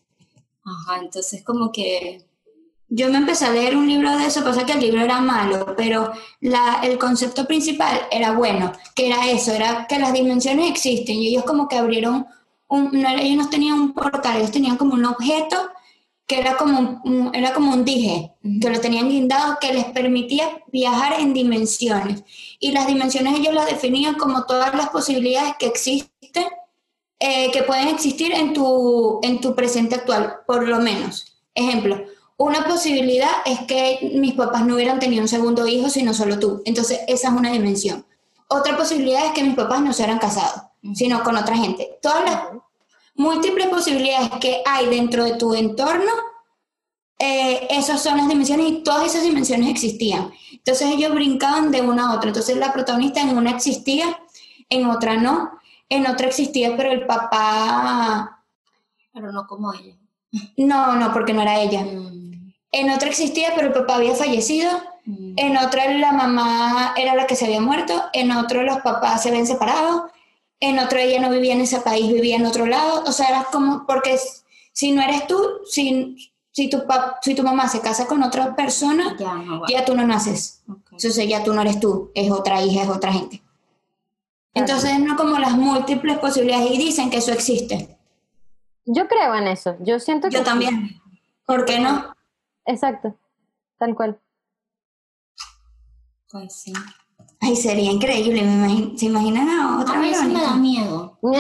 Ajá, 0.65 1.01
entonces 1.03 1.43
como 1.45 1.73
que... 1.73 2.25
Yo 2.89 3.11
me 3.11 3.19
empecé 3.19 3.47
a 3.47 3.51
leer 3.51 3.77
un 3.77 3.89
libro 3.89 4.17
de 4.17 4.27
eso, 4.27 4.45
pasa 4.45 4.65
que 4.65 4.73
el 4.73 4.81
libro 4.81 5.01
era 5.01 5.21
malo, 5.21 5.75
pero 5.77 6.13
la, 6.41 6.81
el 6.85 6.99
concepto 6.99 7.47
principal 7.47 8.03
era 8.11 8.33
bueno, 8.33 8.73
que 8.95 9.09
era 9.09 9.29
eso, 9.29 9.53
era 9.53 9.87
que 9.89 9.99
las 9.99 10.13
dimensiones 10.13 10.71
existen 10.71 11.17
y 11.17 11.29
ellos 11.29 11.45
como 11.45 11.67
que 11.67 11.77
abrieron, 11.77 12.27
un, 12.77 13.03
no, 13.03 13.09
ellos 13.09 13.45
no 13.45 13.51
tenían 13.51 13.81
un 13.81 13.93
portal, 13.93 14.39
ellos 14.39 14.51
tenían 14.51 14.77
como 14.77 14.95
un 14.95 15.05
objeto 15.05 15.57
que 16.27 16.39
era 16.41 16.57
como 16.57 17.03
un, 17.05 17.31
era 17.35 17.53
como 17.53 17.73
un 17.73 17.85
dije, 17.85 18.33
que 18.61 18.71
lo 18.71 18.81
tenían 18.81 19.11
guindado, 19.11 19.59
que 19.61 19.75
les 19.75 19.85
permitía 19.87 20.63
viajar 20.73 21.21
en 21.21 21.35
dimensiones. 21.35 22.25
Y 22.59 22.73
las 22.73 22.87
dimensiones 22.87 23.39
ellos 23.39 23.53
las 23.53 23.67
definían 23.67 24.15
como 24.15 24.45
todas 24.45 24.75
las 24.75 24.89
posibilidades 24.89 25.55
que 25.59 25.67
existen, 25.67 26.47
eh, 27.21 27.51
que 27.53 27.63
pueden 27.63 27.89
existir 27.89 28.33
en 28.33 28.55
tu, 28.55 29.21
en 29.23 29.41
tu 29.41 29.55
presente 29.55 29.97
actual, 29.97 30.37
por 30.47 30.67
lo 30.67 30.79
menos. 30.81 31.37
Ejemplo, 31.55 32.03
una 32.37 32.65
posibilidad 32.67 33.31
es 33.45 33.61
que 33.61 34.13
mis 34.15 34.35
papás 34.35 34.67
no 34.67 34.75
hubieran 34.75 34.99
tenido 34.99 35.23
un 35.23 35.29
segundo 35.29 35.67
hijo, 35.67 35.89
sino 35.89 36.15
solo 36.15 36.39
tú. 36.39 36.63
Entonces, 36.65 37.01
esa 37.07 37.29
es 37.29 37.35
una 37.35 37.53
dimensión. 37.53 38.07
Otra 38.49 38.77
posibilidad 38.77 39.27
es 39.27 39.33
que 39.33 39.45
mis 39.45 39.55
papás 39.55 39.81
no 39.83 39.93
se 39.93 40.03
hubieran 40.03 40.19
casado, 40.19 40.71
sino 40.93 41.23
con 41.23 41.37
otra 41.37 41.57
gente. 41.57 41.99
Todas 42.03 42.25
las 42.25 42.43
múltiples 43.15 43.69
posibilidades 43.69 44.31
que 44.41 44.61
hay 44.67 44.87
dentro 44.87 45.25
de 45.25 45.37
tu 45.37 45.55
entorno, 45.55 46.11
eh, 47.19 47.69
esas 47.71 48.03
son 48.03 48.17
las 48.17 48.29
dimensiones 48.29 48.67
y 48.69 48.83
todas 48.83 49.07
esas 49.07 49.23
dimensiones 49.23 49.71
existían. 49.71 50.33
Entonces 50.53 50.89
ellos 50.89 51.15
brincaban 51.15 51.71
de 51.71 51.81
una 51.81 52.11
a 52.11 52.15
otra. 52.17 52.29
Entonces 52.29 52.57
la 52.57 52.73
protagonista 52.73 53.21
en 53.21 53.37
una 53.37 53.51
existía, 53.51 54.19
en 54.69 54.87
otra 54.87 55.17
no, 55.17 55.53
en 55.89 56.07
otra 56.07 56.27
existía, 56.27 56.77
pero 56.77 56.91
el 56.91 57.07
papá, 57.07 58.43
Pero 59.13 59.31
no 59.33 59.47
como 59.47 59.73
ella. 59.73 59.95
no, 60.57 60.97
no, 60.97 61.13
porque 61.13 61.33
no 61.33 61.43
era 61.43 61.61
ella. 61.61 61.83
Mm, 61.85 62.53
En 62.73 62.91
otra 62.91 63.09
existía, 63.09 63.53
pero 63.55 63.69
el 63.69 63.73
papá 63.73 63.95
había 63.97 64.15
fallecido. 64.17 64.71
mm. 65.05 65.35
En 65.37 65.57
otra 65.57 65.89
la 65.93 66.11
mamá 66.13 66.95
era 66.97 67.15
la 67.15 67.27
que 67.27 67.37
se 67.37 67.45
había 67.45 67.61
muerto. 67.61 68.03
En 68.13 68.33
otro 68.33 68.63
los 68.63 68.79
papás 68.79 69.23
se 69.23 69.29
habían 69.29 69.47
separado. 69.47 70.11
En 70.61 70.79
otro 70.79 70.99
ella 70.99 71.21
no 71.21 71.31
vivía 71.31 71.53
en 71.55 71.61
ese 71.61 71.81
país, 71.81 72.13
vivía 72.13 72.37
en 72.37 72.47
otro 72.47 72.67
lado. 72.67 73.05
O 73.07 73.13
sea, 73.13 73.29
era 73.29 73.45
como, 73.53 73.87
porque 73.87 74.19
si 74.73 74.93
no 74.93 75.03
eres 75.03 75.27
tú, 75.27 75.39
si, 75.69 76.33
si, 76.53 76.71
tu, 76.71 76.79
pap- 76.79 77.17
si 77.23 77.35
tu 77.35 77.43
mamá 77.43 77.69
se 77.69 77.81
casa 77.81 78.07
con 78.07 78.23
otra 78.23 78.55
persona, 78.57 79.17
Ya, 79.19 79.35
no 79.35 79.63
ya 79.69 79.85
tú 79.85 79.95
no 79.95 80.07
naces. 80.07 80.63
Entonces 80.93 81.29
ya 81.29 81.43
tú 81.45 81.53
no 81.53 81.61
eres 81.63 81.81
tú, 81.81 82.11
es 82.15 82.31
otra 82.31 82.63
hija, 82.63 82.83
es 82.85 82.89
otra 82.89 83.13
gente. 83.13 83.43
Entonces 84.55 84.99
no 85.01 85.17
como 85.17 85.39
las 85.39 85.53
múltiples 85.53 86.19
posibilidades 86.19 86.71
y 86.71 86.79
dicen 86.79 87.11
que 87.11 87.17
eso 87.19 87.33
existe. 87.33 87.99
Yo 88.87 89.09
creo 89.09 89.35
en 89.35 89.49
eso, 89.49 89.77
yo 89.81 89.99
siento 89.99 90.29
que... 90.29 90.37
Yo 90.37 90.45
también. 90.45 91.01
¿Por 91.45 91.65
qué 91.65 91.81
no? 91.81 92.15
Exacto, 92.65 93.17
tal 93.79 93.95
cual. 93.97 94.21
Pues 96.31 96.55
sí. 96.55 96.73
Ay, 97.45 97.55
sería 97.57 97.91
increíble. 97.93 98.43
me 98.43 98.53
imagin- 98.67 98.97
¿Se 98.97 99.07
imaginan 99.07 99.49
a 99.49 99.79
otra 99.81 99.95
A 99.95 99.99
mí 100.01 100.09
eso 100.09 100.25
me 100.25 100.41
da 100.41 100.55
miedo. 100.57 101.19
O 101.23 101.33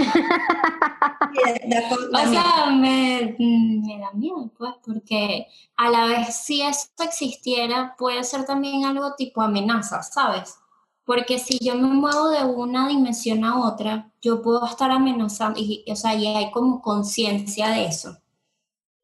sea, 2.30 2.66
me, 2.70 3.34
mm, 3.38 3.86
me 3.86 3.98
da 3.98 4.10
miedo, 4.12 4.50
pues, 4.56 4.72
porque 4.84 5.46
a 5.76 5.90
la 5.90 6.06
vez 6.06 6.36
si 6.36 6.62
eso 6.62 6.86
existiera, 7.02 7.94
puede 7.98 8.22
ser 8.24 8.44
también 8.44 8.84
algo 8.84 9.14
tipo 9.16 9.42
amenaza, 9.42 10.02
¿sabes? 10.02 10.56
Porque 11.04 11.38
si 11.38 11.58
yo 11.60 11.74
me 11.74 11.88
muevo 11.88 12.30
de 12.30 12.44
una 12.44 12.88
dimensión 12.88 13.44
a 13.44 13.66
otra, 13.66 14.10
yo 14.22 14.40
puedo 14.42 14.64
estar 14.66 14.90
amenazando, 14.90 15.60
y, 15.60 15.84
o 15.90 15.96
sea, 15.96 16.14
y 16.14 16.26
hay 16.26 16.50
como 16.50 16.80
conciencia 16.80 17.68
de 17.70 17.86
eso. 17.86 18.16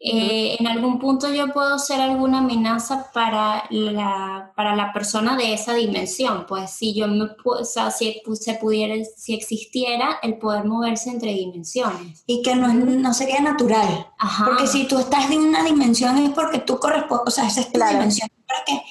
Eh, 0.02 0.56
en 0.58 0.66
algún 0.66 0.98
punto 0.98 1.30
yo 1.30 1.52
puedo 1.52 1.78
ser 1.78 2.00
alguna 2.00 2.38
amenaza 2.38 3.10
para 3.12 3.64
la, 3.68 4.50
para 4.56 4.74
la 4.74 4.94
persona 4.94 5.36
de 5.36 5.52
esa 5.52 5.74
dimensión. 5.74 6.46
Pues 6.48 6.70
si 6.70 6.94
yo 6.94 7.06
me, 7.06 7.26
o 7.44 7.64
sea, 7.66 7.90
si 7.90 8.22
se 8.34 8.54
pudiera, 8.54 8.94
si 9.16 9.34
existiera 9.34 10.18
el 10.22 10.38
poder 10.38 10.64
moverse 10.64 11.10
entre 11.10 11.34
dimensiones. 11.34 12.24
Y 12.26 12.40
que 12.42 12.54
no, 12.54 12.72
no 12.72 13.12
sería 13.12 13.40
natural. 13.40 14.06
Ajá. 14.18 14.46
Porque 14.46 14.66
si 14.66 14.88
tú 14.88 14.98
estás 14.98 15.28
de 15.28 15.36
una 15.36 15.62
dimensión 15.64 16.16
es 16.16 16.30
porque 16.30 16.60
tú 16.60 16.78
correspondes, 16.78 17.28
o 17.28 17.30
sea, 17.30 17.46
esa 17.46 17.60
es 17.60 17.66
tu 17.66 17.72
Claro. 17.74 17.92
dimensión. 17.98 18.28
Para 18.46 18.64
que 18.64 18.82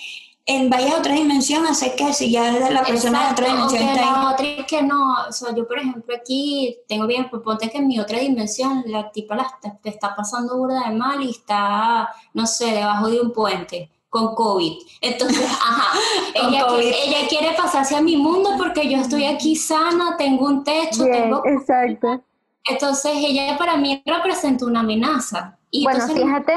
en 0.52 0.70
vayas 0.70 0.96
a 0.96 0.98
otra 0.98 1.14
dimensión 1.14 1.66
hace 1.68 1.96
que 1.96 2.12
si 2.12 2.32
ya 2.32 2.52
la 2.70 2.84
persona 2.84 3.26
de 3.28 3.32
otra 3.34 3.48
dimensión 3.54 3.84
está 3.84 4.00
ahí. 4.02 4.24
la 4.24 4.32
otra 4.32 4.46
es 4.48 4.66
que 4.66 4.82
no, 4.82 5.14
o 5.30 5.32
sea, 5.32 5.54
yo 5.56 5.68
por 5.68 5.78
ejemplo 5.78 6.16
aquí 6.16 6.78
tengo 6.88 7.06
bien, 7.06 7.30
pues 7.30 7.44
ponte 7.44 7.70
que 7.70 7.78
en 7.78 7.88
mi 7.88 8.00
otra 8.00 8.18
dimensión 8.20 8.84
la 8.88 9.12
tipa 9.12 9.36
la 9.36 9.44
está, 9.44 9.78
te 9.82 9.90
está 9.90 10.16
pasando 10.16 10.58
burda 10.58 10.90
de 10.90 10.96
mal 10.96 11.22
y 11.22 11.30
está, 11.30 12.10
no 12.34 12.48
sé, 12.48 12.66
debajo 12.72 13.10
de 13.10 13.22
un 13.22 13.32
puente 13.32 13.92
con 14.10 14.34
COVID. 14.34 14.74
Entonces, 15.02 15.46
ajá, 15.70 16.00
ella, 16.34 16.66
COVID. 16.66 16.82
qui- 16.84 16.96
ella 17.06 17.28
quiere 17.30 17.54
pasarse 17.56 17.96
a 17.96 18.02
mi 18.02 18.18
mundo 18.18 18.50
porque 18.58 18.90
yo 18.90 18.98
estoy 18.98 19.26
aquí 19.26 19.56
sana, 19.56 20.18
tengo 20.18 20.46
un 20.48 20.64
techo, 20.64 21.04
Bien, 21.04 21.24
tengo... 21.26 21.42
exacto. 21.46 22.24
Entonces 22.68 23.12
ella 23.16 23.56
para 23.58 23.78
mí 23.78 24.02
representa 24.06 24.66
una 24.66 24.80
amenaza. 24.80 25.58
Y 25.72 25.84
Bueno, 25.84 26.00
entonces, 26.02 26.26
fíjate, 26.26 26.54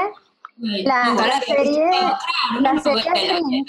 la, 0.57 1.15
la 1.15 1.41
serie, 1.41 1.91
la 2.61 2.79
serie 2.79 3.11
bueno, 3.11 3.47
Grimm, 3.49 3.65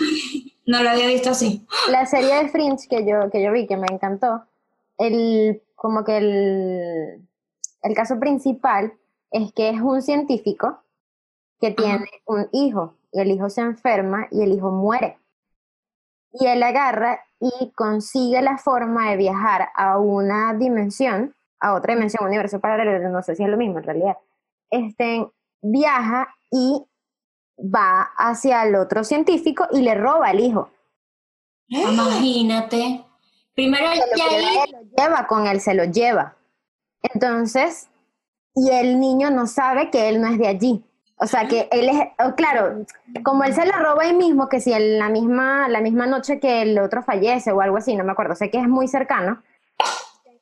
No 0.65 0.83
lo 0.83 0.89
había 0.89 1.07
visto 1.07 1.31
así. 1.31 1.65
La 1.89 2.05
serie 2.05 2.35
de 2.35 2.49
Fringe 2.49 2.87
que 2.87 3.05
yo, 3.05 3.29
que 3.31 3.43
yo 3.43 3.51
vi, 3.51 3.67
que 3.67 3.77
me 3.77 3.87
encantó, 3.89 4.43
el, 4.97 5.61
como 5.75 6.03
que 6.03 6.17
el, 6.17 7.27
el 7.81 7.95
caso 7.95 8.19
principal 8.19 8.93
es 9.31 9.51
que 9.53 9.69
es 9.69 9.81
un 9.81 10.01
científico 10.01 10.83
que 11.59 11.71
tiene 11.71 12.05
un 12.25 12.47
hijo 12.51 12.97
y 13.11 13.21
el 13.21 13.31
hijo 13.31 13.49
se 13.49 13.61
enferma 13.61 14.27
y 14.31 14.43
el 14.43 14.53
hijo 14.53 14.71
muere. 14.71 15.17
Y 16.33 16.47
él 16.47 16.63
agarra 16.63 17.19
y 17.39 17.71
consigue 17.71 18.41
la 18.41 18.57
forma 18.57 19.11
de 19.11 19.17
viajar 19.17 19.69
a 19.75 19.97
una 19.99 20.53
dimensión, 20.53 21.35
a 21.59 21.73
otra 21.73 21.93
dimensión, 21.93 22.23
un 22.23 22.29
universo 22.29 22.59
paralelo, 22.59 23.09
no 23.09 23.21
sé 23.21 23.35
si 23.35 23.43
es 23.43 23.49
lo 23.49 23.57
mismo 23.57 23.77
en 23.77 23.83
realidad. 23.83 24.17
Este, 24.69 25.27
viaja 25.61 26.35
y 26.53 26.85
va 27.57 28.11
hacia 28.15 28.63
el 28.63 28.75
otro 28.75 29.03
científico 29.03 29.67
y 29.71 29.81
le 29.81 29.95
roba 29.95 30.27
al 30.27 30.39
hijo. 30.39 30.69
Imagínate. 31.67 33.03
Primero 33.55 33.91
Se 33.91 33.97
lo, 33.97 34.05
ya 34.15 34.29
lleva, 34.29 34.63
él, 34.63 34.71
lo 34.71 35.03
lleva 35.03 35.27
con 35.27 35.47
él, 35.47 35.59
se 35.61 35.73
lo 35.73 35.85
lleva. 35.85 36.35
Entonces, 37.01 37.89
y 38.55 38.69
el 38.69 38.99
niño 38.99 39.31
no 39.31 39.47
sabe 39.47 39.89
que 39.89 40.09
él 40.09 40.21
no 40.21 40.27
es 40.27 40.37
de 40.37 40.47
allí. 40.47 40.83
O 41.17 41.27
sea, 41.27 41.47
que 41.47 41.69
él 41.71 41.89
es, 41.89 41.97
oh, 42.19 42.35
claro, 42.35 42.85
como 43.23 43.43
él 43.43 43.53
se 43.53 43.65
lo 43.65 43.73
roba 43.73 44.03
ahí 44.03 44.13
mismo, 44.13 44.49
que 44.49 44.59
si 44.59 44.73
en 44.73 44.99
la 44.99 45.09
misma, 45.09 45.69
la 45.69 45.81
misma 45.81 46.05
noche 46.05 46.39
que 46.39 46.61
el 46.61 46.77
otro 46.79 47.01
fallece 47.01 47.51
o 47.51 47.61
algo 47.61 47.77
así, 47.77 47.95
no 47.95 48.03
me 48.03 48.11
acuerdo, 48.11 48.35
sé 48.35 48.49
que 48.49 48.59
es 48.59 48.67
muy 48.67 48.87
cercano. 48.87 49.41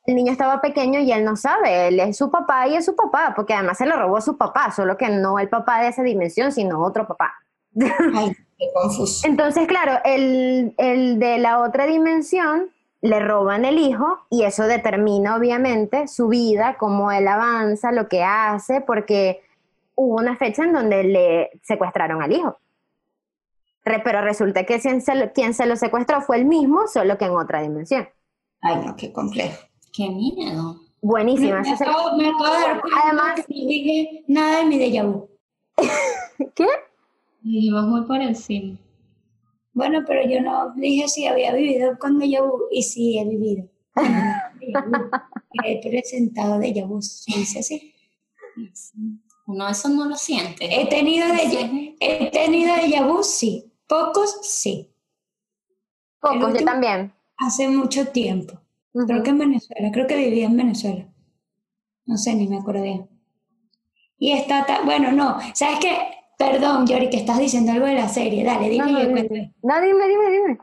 El 0.04 0.16
niño 0.16 0.32
estaba 0.32 0.60
pequeño 0.60 0.98
y 1.00 1.12
él 1.12 1.24
no 1.24 1.36
sabe, 1.36 1.88
él 1.88 2.00
es 2.00 2.16
su 2.16 2.30
papá 2.30 2.66
y 2.66 2.74
es 2.74 2.84
su 2.84 2.96
papá, 2.96 3.32
porque 3.36 3.54
además 3.54 3.78
se 3.78 3.86
lo 3.86 3.96
robó 3.96 4.20
su 4.20 4.36
papá, 4.36 4.70
solo 4.72 4.96
que 4.96 5.08
no 5.08 5.38
el 5.38 5.48
papá 5.48 5.80
de 5.80 5.88
esa 5.88 6.02
dimensión, 6.02 6.50
sino 6.52 6.82
otro 6.82 7.06
papá. 7.06 7.34
Ay, 8.14 8.32
qué 8.58 8.66
confuso. 8.74 9.26
Entonces, 9.28 9.66
claro, 9.68 9.98
el, 10.04 10.74
el 10.76 11.18
de 11.20 11.38
la 11.38 11.60
otra 11.60 11.86
dimensión 11.86 12.70
le 13.00 13.20
roban 13.20 13.64
el 13.64 13.78
hijo 13.78 14.26
y 14.30 14.42
eso 14.44 14.64
determina 14.64 15.36
obviamente 15.36 16.08
su 16.08 16.28
vida, 16.28 16.76
cómo 16.78 17.10
él 17.12 17.28
avanza, 17.28 17.92
lo 17.92 18.08
que 18.08 18.22
hace, 18.24 18.80
porque 18.80 19.40
hubo 19.94 20.16
una 20.16 20.36
fecha 20.36 20.64
en 20.64 20.72
donde 20.72 21.04
le 21.04 21.50
secuestraron 21.62 22.22
al 22.22 22.32
hijo. 22.32 22.58
Re- 23.84 24.00
Pero 24.04 24.20
resulta 24.22 24.64
que 24.64 24.80
quien 24.80 25.00
se, 25.00 25.14
lo, 25.14 25.32
quien 25.32 25.54
se 25.54 25.66
lo 25.66 25.76
secuestró 25.76 26.20
fue 26.22 26.36
el 26.38 26.44
mismo, 26.44 26.86
solo 26.88 27.18
que 27.18 27.24
en 27.26 27.32
otra 27.32 27.62
dimensión. 27.62 28.08
Ay, 28.60 28.76
no, 28.84 28.94
qué 28.96 29.12
complejo. 29.12 29.58
Qué 29.92 30.08
miedo. 30.08 30.80
Buenísima. 31.00 31.60
Me, 31.60 31.72
esa 31.72 31.84
acabo, 31.84 32.16
me 32.16 32.28
acabo 32.28 32.44
de 32.44 32.60
dar 32.60 32.80
cuenta 32.80 33.00
Además- 33.04 33.46
que 33.46 33.54
no 33.54 33.66
dije 33.68 34.24
nada 34.28 34.58
de 34.58 34.64
mi 34.66 34.78
déjà 34.78 35.04
vu. 35.04 35.28
¿Qué? 36.54 36.66
Vivimos 37.42 37.84
muy 37.86 38.02
por 38.06 38.20
encima. 38.20 38.78
Bueno, 39.74 40.04
pero 40.06 40.22
yo 40.28 40.40
no 40.40 40.72
dije 40.76 41.08
si 41.08 41.26
había 41.26 41.52
vivido 41.54 41.98
con 41.98 42.18
déjà 42.18 42.42
vu 42.42 42.68
y 42.70 42.82
sí 42.82 43.18
he 43.18 43.24
vivido. 43.24 43.68
He 45.64 45.80
presentado 45.82 46.58
déjà 46.58 46.86
vu, 46.86 47.02
se 47.02 47.36
dice 47.38 47.58
así. 47.58 47.92
Uno 49.46 49.68
eso 49.68 49.88
no 49.88 50.06
lo 50.06 50.16
siente. 50.16 50.64
He 50.64 50.86
tenido 50.86 51.26
déjà, 51.26 51.68
he 52.00 52.30
tenido 52.30 52.74
déjà 52.76 53.06
vu, 53.06 53.22
sí. 53.22 53.70
Pocos, 53.88 54.38
sí. 54.42 54.88
Pocos, 56.20 56.54
yo 56.54 56.64
también. 56.64 57.12
Hace 57.36 57.68
mucho 57.68 58.06
tiempo. 58.08 58.61
Creo 58.94 59.22
que 59.22 59.30
en 59.30 59.38
Venezuela, 59.38 59.90
creo 59.92 60.06
que 60.06 60.16
vivía 60.16 60.46
en 60.46 60.56
Venezuela. 60.56 61.06
No 62.04 62.16
sé, 62.18 62.34
ni 62.34 62.46
me 62.48 62.58
acuerdo 62.58 62.82
bien. 62.82 63.08
Y 64.18 64.32
está, 64.32 64.66
ta- 64.66 64.82
bueno, 64.84 65.12
no, 65.12 65.38
¿sabes 65.54 65.78
qué? 65.80 65.96
Perdón, 66.38 66.86
Yori, 66.86 67.08
que 67.10 67.16
estás 67.18 67.38
diciendo 67.38 67.72
algo 67.72 67.86
de 67.86 67.94
la 67.94 68.08
serie. 68.08 68.44
Dale, 68.44 68.68
dime 68.68 68.92
No, 68.92 69.02
no, 69.04 69.10
cuento. 69.10 69.34
no, 69.62 69.80
dime, 69.80 70.08
dime, 70.08 70.30
dime. 70.30 70.58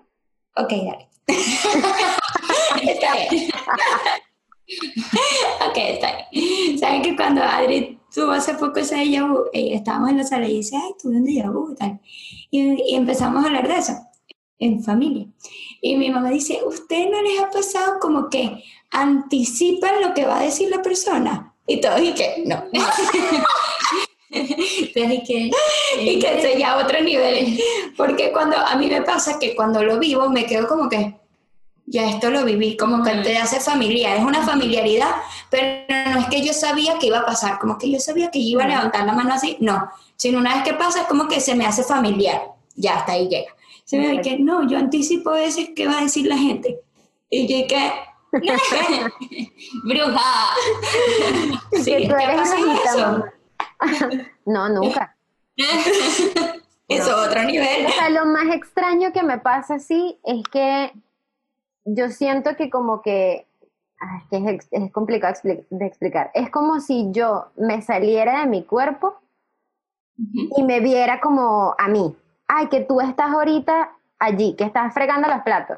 Ok, 0.58 0.70
dale. 0.70 1.08
está 2.92 3.16
bien. 3.16 3.50
ok, 5.70 5.78
está 5.78 6.08
bien. 6.32 6.80
¿Saben 6.80 7.02
que 7.02 7.16
cuando 7.16 7.42
Adri 7.44 8.00
tuvo 8.14 8.32
hace 8.32 8.54
poco 8.56 8.80
ese 8.80 8.96
déjà 8.98 9.28
vu, 9.28 9.46
eh, 9.54 9.74
estábamos 9.74 10.10
en 10.12 10.18
la 10.18 10.24
sala 10.24 10.48
y 10.48 10.58
dice, 10.58 10.76
ay, 10.76 10.92
tuve 11.02 11.18
un 11.18 11.26
déjà 11.26 11.50
vu 11.52 11.72
y 11.72 11.76
tal. 11.76 12.00
Y, 12.52 12.92
y 12.92 12.96
empezamos 12.96 13.44
a 13.44 13.48
hablar 13.48 13.68
de 13.68 13.78
eso 13.78 13.94
en 14.60 14.84
familia. 14.84 15.26
Y 15.82 15.96
mi 15.96 16.10
mamá 16.10 16.30
dice, 16.30 16.60
¿usted 16.66 17.10
no 17.10 17.22
les 17.22 17.40
ha 17.40 17.50
pasado 17.50 18.00
como 18.00 18.30
que 18.30 18.64
anticipan 18.92 20.02
lo 20.02 20.14
que 20.14 20.26
va 20.26 20.40
a 20.40 20.44
decir 20.44 20.70
la 20.70 20.82
persona? 20.82 21.54
Y 21.66 21.80
todos, 21.82 22.02
y 22.02 22.14
que 22.14 22.44
no. 22.46 22.64
Entonces, 24.32 25.22
que, 25.26 25.52
y 26.02 26.20
que 26.20 26.38
ese 26.40 26.60
ya 26.60 26.78
otro 26.78 27.02
nivel. 27.02 27.60
Porque 27.98 28.32
cuando 28.32 28.58
a 28.58 28.76
mí 28.76 28.88
me 28.88 29.02
pasa 29.02 29.40
que 29.40 29.56
cuando 29.56 29.84
lo 29.84 30.00
vivo 30.00 30.30
me 30.30 30.46
quedo 30.46 30.68
como 30.68 30.90
que 30.90 31.16
ya 31.86 32.08
esto 32.08 32.30
lo 32.30 32.46
viví, 32.46 32.78
como 32.78 33.04
que 33.04 33.12
te 33.16 33.38
hace 33.38 33.60
familiar, 33.60 34.18
es 34.18 34.24
una 34.24 34.46
familiaridad, 34.46 35.10
pero 35.50 35.88
no 36.12 36.20
es 36.20 36.28
que 36.28 36.46
yo 36.46 36.54
sabía 36.54 37.00
que 37.00 37.08
iba 37.08 37.20
a 37.20 37.26
pasar, 37.26 37.58
como 37.58 37.80
que 37.80 37.90
yo 37.90 38.00
sabía 38.00 38.30
que 38.30 38.38
iba 38.38 38.64
a 38.64 38.68
levantar 38.68 39.06
la 39.08 39.14
mano 39.14 39.34
así, 39.34 39.58
no, 39.60 39.90
sino 40.16 40.38
una 40.38 40.54
vez 40.54 40.64
que 40.64 40.76
pasa 40.76 41.02
es 41.02 41.08
como 41.08 41.28
que 41.28 41.42
se 41.42 41.56
me 41.56 41.66
hace 41.66 41.84
familiar, 41.84 42.44
ya 42.76 42.98
hasta 42.98 43.14
ahí 43.14 43.28
llega. 43.28 43.56
Se 43.90 43.98
me 43.98 44.08
ve 44.08 44.22
que 44.22 44.38
no, 44.38 44.68
yo 44.68 44.78
anticipo 44.78 45.34
ese 45.34 45.74
que 45.74 45.88
va 45.88 45.98
a 45.98 46.04
decir 46.04 46.28
la 46.28 46.38
gente. 46.38 46.80
Y 47.28 47.48
yo 47.48 47.68
que, 47.68 47.92
bruja. 49.84 50.22
sí, 51.72 51.96
Que 51.96 52.08
tú 52.08 52.16
¿te 52.16 52.24
eres 52.24 52.54
mamá. 52.96 53.34
no, 54.46 54.70
nunca. 54.70 55.18
Eso, 56.88 57.20
otro 57.20 57.44
nivel. 57.46 57.88
O 57.88 57.90
sea, 57.90 58.12
lo 58.12 58.28
más 58.28 58.54
extraño 58.54 59.12
que 59.12 59.24
me 59.24 59.40
pasa 59.40 59.76
así 59.76 60.20
es 60.24 60.44
que 60.52 60.94
yo 61.86 62.10
siento 62.10 62.56
que 62.56 62.70
como 62.70 63.02
que, 63.02 63.48
ah, 64.00 64.22
es, 64.30 64.30
que 64.30 64.60
es, 64.70 64.92
complicado 64.92 65.34
expli- 65.34 65.66
de 65.72 65.86
explicar, 65.88 66.30
es 66.36 66.52
como 66.52 66.80
si 66.80 67.08
yo 67.10 67.48
me 67.58 67.82
saliera 67.82 68.42
de 68.42 68.46
mi 68.46 68.64
cuerpo 68.66 69.20
y 70.56 70.62
me 70.62 70.80
viera 70.80 71.20
como 71.20 71.74
a 71.76 71.88
mí. 71.88 72.16
Ay, 72.52 72.68
que 72.68 72.82
tú 72.82 73.00
estás 73.00 73.32
ahorita 73.32 73.92
allí, 74.18 74.56
que 74.56 74.64
estás 74.64 74.94
fregando 74.94 75.28
los 75.30 75.42
platos. 75.44 75.78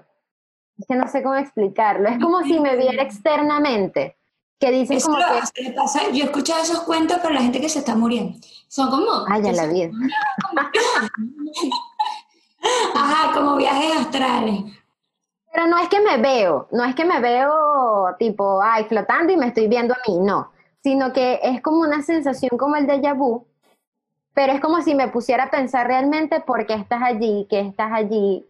Es 0.80 0.88
que 0.88 0.96
no 0.96 1.08
sé 1.08 1.22
cómo 1.22 1.36
explicarlo. 1.36 2.08
Es 2.10 2.18
como 2.20 2.42
si 2.44 2.60
me 2.60 2.76
viera 2.78 3.04
externamente. 3.04 4.18
Que 4.60 4.72
dicen 4.72 4.98
Eso 4.98 5.08
como 5.12 5.20
lo- 5.20 5.26
que, 5.54 5.72
pasa- 5.74 6.10
yo 6.12 6.24
he 6.24 6.28
escuchado 6.28 6.62
esos 6.64 6.82
cuentos 6.84 7.18
para 7.20 7.34
la 7.36 7.42
gente 7.42 7.60
que 7.60 7.68
se 7.70 7.80
está 7.80 7.96
muriendo. 7.96 8.38
Son 8.68 8.90
como. 8.90 9.26
ay, 9.28 9.42
ya 9.44 9.52
la 9.54 9.66
vida. 9.68 9.92
Ajá, 12.96 13.34
como 13.34 13.56
viajes 13.58 13.98
astrales. 13.98 14.62
Pero 15.54 15.68
no 15.68 15.78
es 15.80 15.90
que 15.90 16.00
me 16.00 16.18
veo, 16.18 16.68
no 16.72 16.84
es 16.86 16.96
que 16.96 17.04
me 17.04 17.20
veo 17.20 18.16
tipo, 18.18 18.62
ay, 18.64 18.86
flotando 18.86 19.34
y 19.34 19.38
me 19.38 19.48
estoy 19.48 19.68
viendo 19.68 19.94
a 19.94 19.98
mí, 20.08 20.20
no, 20.20 20.52
sino 20.82 21.12
que 21.12 21.40
es 21.44 21.62
como 21.62 21.82
una 21.82 22.02
sensación 22.04 22.58
como 22.58 22.78
el 22.78 22.88
déjà 22.88 23.14
vu, 23.18 23.46
pero 24.34 24.54
es 24.54 24.62
como 24.62 24.82
si 24.82 24.96
me 24.96 25.10
pusiera 25.10 25.46
a 25.46 25.52
pensar 25.52 25.88
realmente 25.88 26.40
por 26.40 26.66
qué 26.66 26.74
estás 26.74 27.02
allí, 27.02 27.48
qué 27.50 27.60
estás 27.60 27.92
allí, 27.92 28.46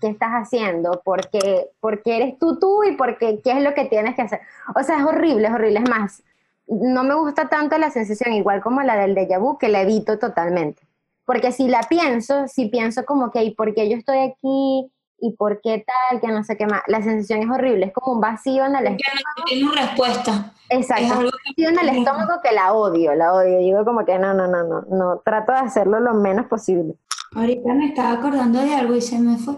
qué 0.00 0.08
estás 0.08 0.30
haciendo, 0.30 1.02
por 1.04 1.28
qué, 1.28 1.70
eres 2.04 2.38
tú 2.38 2.58
tú 2.58 2.84
y 2.84 2.96
por 2.96 3.18
qué, 3.18 3.40
qué 3.42 3.52
es 3.52 3.62
lo 3.62 3.74
que 3.74 3.84
tienes 3.84 4.14
que 4.14 4.22
hacer. 4.22 4.40
O 4.74 4.82
sea, 4.82 4.98
es 4.98 5.04
horrible, 5.04 5.48
es 5.48 5.54
horrible, 5.54 5.80
es 5.80 5.90
más, 5.90 6.22
no 6.66 7.04
me 7.04 7.14
gusta 7.14 7.48
tanto 7.48 7.78
la 7.78 7.90
sensación, 7.90 8.32
igual 8.32 8.60
como 8.60 8.82
la 8.82 8.96
del 8.96 9.14
déjà 9.14 9.38
vu, 9.38 9.58
que 9.58 9.68
la 9.68 9.82
evito 9.82 10.18
totalmente. 10.18 10.82
Porque 11.24 11.52
si 11.52 11.68
la 11.68 11.82
pienso, 11.82 12.48
si 12.48 12.68
pienso 12.68 13.04
como 13.04 13.30
que, 13.30 13.42
¿y 13.42 13.54
por 13.54 13.74
qué 13.74 13.88
yo 13.88 13.96
estoy 13.96 14.18
aquí? 14.18 14.90
¿Y 15.18 15.32
por 15.32 15.60
qué 15.62 15.84
tal? 15.86 16.20
Que 16.20 16.28
no 16.28 16.44
sé 16.44 16.56
qué 16.56 16.66
más. 16.66 16.82
La 16.88 17.02
sensación 17.02 17.42
es 17.42 17.50
horrible, 17.50 17.86
es 17.86 17.92
como 17.92 18.14
un 18.16 18.20
vacío 18.20 18.66
en 18.66 18.76
el 18.76 18.86
estómago. 18.86 19.38
no 19.38 19.44
tiene 19.44 19.72
respuesta. 19.72 20.52
Exacto, 20.68 21.04
es 21.04 21.12
un 21.12 21.30
vacío 21.30 21.68
en 21.70 21.78
el 21.78 21.88
estómago 21.96 22.40
que 22.42 22.52
la 22.52 22.72
odio, 22.72 23.14
la 23.14 23.32
odio. 23.32 23.58
Digo 23.58 23.84
como 23.84 24.04
que 24.04 24.18
no, 24.18 24.34
no, 24.34 24.46
no, 24.46 24.64
no, 24.64 24.82
no, 24.82 25.22
trato 25.24 25.52
de 25.52 25.58
hacerlo 25.58 26.00
lo 26.00 26.14
menos 26.14 26.46
posible. 26.46 26.94
Ahorita 27.34 27.72
me 27.74 27.88
estaba 27.88 28.12
acordando 28.12 28.60
de 28.60 28.74
algo 28.74 28.94
y 28.94 29.00
se 29.00 29.18
me 29.18 29.38
fue. 29.38 29.54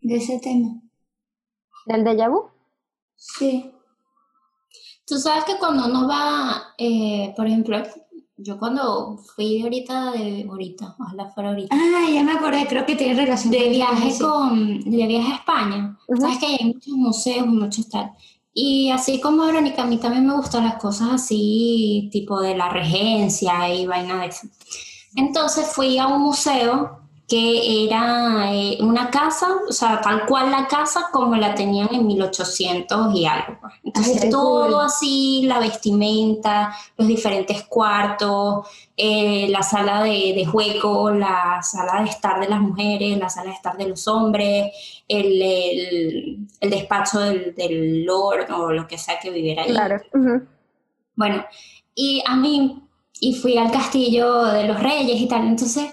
De 0.00 0.16
ese 0.16 0.38
tema. 0.38 0.80
¿Del 1.86 2.04
déjà 2.04 2.28
vu? 2.28 2.50
Sí. 3.16 3.74
Tú 5.06 5.18
sabes 5.18 5.44
que 5.44 5.58
cuando 5.58 5.86
uno 5.86 6.08
va, 6.08 6.74
eh, 6.78 7.32
por 7.36 7.46
ejemplo, 7.46 7.76
yo 8.36 8.58
cuando 8.58 9.16
fui 9.18 9.62
ahorita, 9.62 10.12
de 10.12 10.46
ahorita, 10.48 10.96
ojalá 10.98 11.30
fuera 11.30 11.50
ahorita, 11.50 11.74
Ah, 11.74 12.10
ya 12.12 12.22
me 12.22 12.32
acordé, 12.32 12.66
creo 12.66 12.84
que 12.84 12.96
tiene 12.96 13.14
relación 13.14 13.52
de 13.52 13.58
con 13.60 13.70
viaje 13.70 14.18
con, 14.18 14.80
de 14.80 15.06
viaje 15.06 15.32
a 15.32 15.36
España, 15.36 15.98
Ujú. 16.08 16.20
sabes 16.20 16.38
que 16.38 16.46
hay 16.46 16.64
muchos 16.64 16.94
museos, 16.94 17.46
muchos 17.46 17.88
tal. 17.88 18.12
Y 18.52 18.90
así 18.90 19.20
como 19.20 19.44
Verónica, 19.46 19.82
a 19.82 19.86
mí 19.86 19.98
también 19.98 20.26
me 20.26 20.34
gustan 20.36 20.64
las 20.64 20.76
cosas 20.76 21.08
así, 21.12 22.08
tipo 22.12 22.40
de 22.40 22.56
la 22.56 22.68
regencia 22.68 23.72
y 23.74 23.86
vaina 23.86 24.20
de 24.20 24.26
eso. 24.28 24.46
Entonces 25.16 25.66
fui 25.66 25.98
a 25.98 26.06
un 26.08 26.22
museo 26.22 27.03
que 27.26 27.86
era 27.86 28.52
eh, 28.52 28.76
una 28.80 29.10
casa, 29.10 29.46
o 29.66 29.72
sea, 29.72 30.00
tal 30.02 30.26
cual 30.26 30.50
la 30.50 30.68
casa 30.68 31.08
como 31.10 31.34
la 31.36 31.54
tenían 31.54 31.88
en 31.94 32.06
1800 32.06 33.14
y 33.14 33.24
algo. 33.24 33.58
Entonces 33.82 34.28
todo 34.28 34.66
cool. 34.66 34.84
así, 34.84 35.42
la 35.46 35.58
vestimenta, 35.58 36.76
los 36.98 37.08
diferentes 37.08 37.62
cuartos, 37.62 38.66
eh, 38.96 39.48
la 39.48 39.62
sala 39.62 40.02
de, 40.02 40.34
de 40.36 40.44
juego, 40.46 41.10
la 41.10 41.60
sala 41.62 42.02
de 42.02 42.10
estar 42.10 42.38
de 42.40 42.48
las 42.48 42.60
mujeres, 42.60 43.16
la 43.18 43.30
sala 43.30 43.50
de 43.50 43.56
estar 43.56 43.76
de 43.78 43.88
los 43.88 44.06
hombres, 44.06 44.70
el, 45.08 45.40
el- 45.42 46.38
el 46.60 46.70
despacho 46.70 47.20
del, 47.20 47.54
del 47.54 48.04
lord 48.04 48.50
o 48.52 48.70
lo 48.72 48.86
que 48.86 48.98
sea 48.98 49.18
que 49.18 49.30
viviera 49.30 49.62
ahí. 49.62 49.70
Claro. 49.70 49.96
ujú. 50.12 50.42
Bueno, 51.16 51.44
y 51.94 52.22
a 52.26 52.36
mí, 52.36 52.82
y 53.20 53.34
fui 53.36 53.56
al 53.56 53.70
castillo 53.70 54.44
de 54.46 54.64
los 54.66 54.78
reyes 54.82 55.20
y 55.20 55.28
tal, 55.28 55.46
entonces 55.46 55.90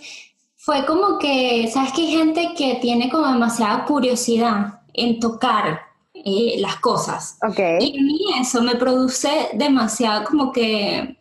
fue 0.63 0.85
como 0.85 1.17
que, 1.17 1.67
¿sabes 1.73 1.91
que 1.91 2.01
hay 2.01 2.11
gente 2.11 2.53
que 2.55 2.75
tiene 2.75 3.09
como 3.09 3.25
demasiada 3.27 3.83
curiosidad 3.85 4.81
en 4.93 5.19
tocar 5.19 5.81
eh, 6.13 6.57
las 6.59 6.75
cosas? 6.75 7.39
Ok. 7.41 7.57
Y 7.79 7.97
a 7.97 8.01
mí 8.03 8.19
eso 8.39 8.61
me 8.61 8.75
produce 8.75 9.49
demasiado 9.53 10.23
como 10.23 10.51
que 10.51 11.17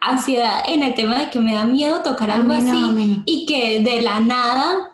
ansiedad 0.00 0.62
en 0.66 0.82
el 0.82 0.94
tema 0.94 1.18
de 1.18 1.30
que 1.30 1.38
me 1.38 1.54
da 1.54 1.64
miedo 1.64 2.02
tocar 2.02 2.30
A 2.30 2.36
algo 2.36 2.48
no, 2.48 2.54
así 2.54 2.66
no. 2.66 3.22
y 3.26 3.44
que 3.44 3.80
de 3.80 4.00
la 4.00 4.20
nada 4.20 4.90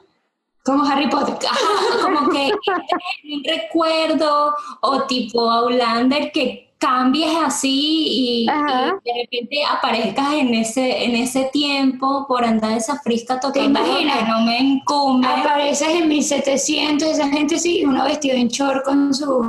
Como 0.64 0.85
Harry 0.85 1.09
Potter. 1.09 1.37
Ajá, 1.49 2.03
como 2.03 2.31
que 2.31 2.51
un 3.33 3.45
recuerdo 3.45 4.55
o 4.81 5.03
tipo 5.03 5.49
Outlander 5.49 6.33
que 6.33 6.67
cambies 6.79 7.37
así 7.45 8.45
y, 8.45 8.47
de 8.47 9.12
repente 9.22 9.64
aparezcas 9.64 10.35
en 10.35 10.55
ese, 10.55 11.05
en 11.05 11.16
ese 11.16 11.51
tiempo 11.53 12.24
por 12.29 12.45
andar 12.45 12.76
esa 12.76 13.01
frisca 13.01 13.41
tocando 13.41 13.81
imaginas? 13.81 14.18
que 14.18 14.24
no 14.24 14.41
me 14.43 14.59
incumbe. 14.59 15.26
Apareces 15.26 15.89
en 15.89 16.09
1700, 16.09 17.09
esa 17.09 17.29
gente 17.29 17.59
sí, 17.59 17.85
uno 17.85 18.05
vestido 18.05 18.37
en 18.37 18.49
short 18.49 18.85
con 18.85 19.12
su... 19.12 19.41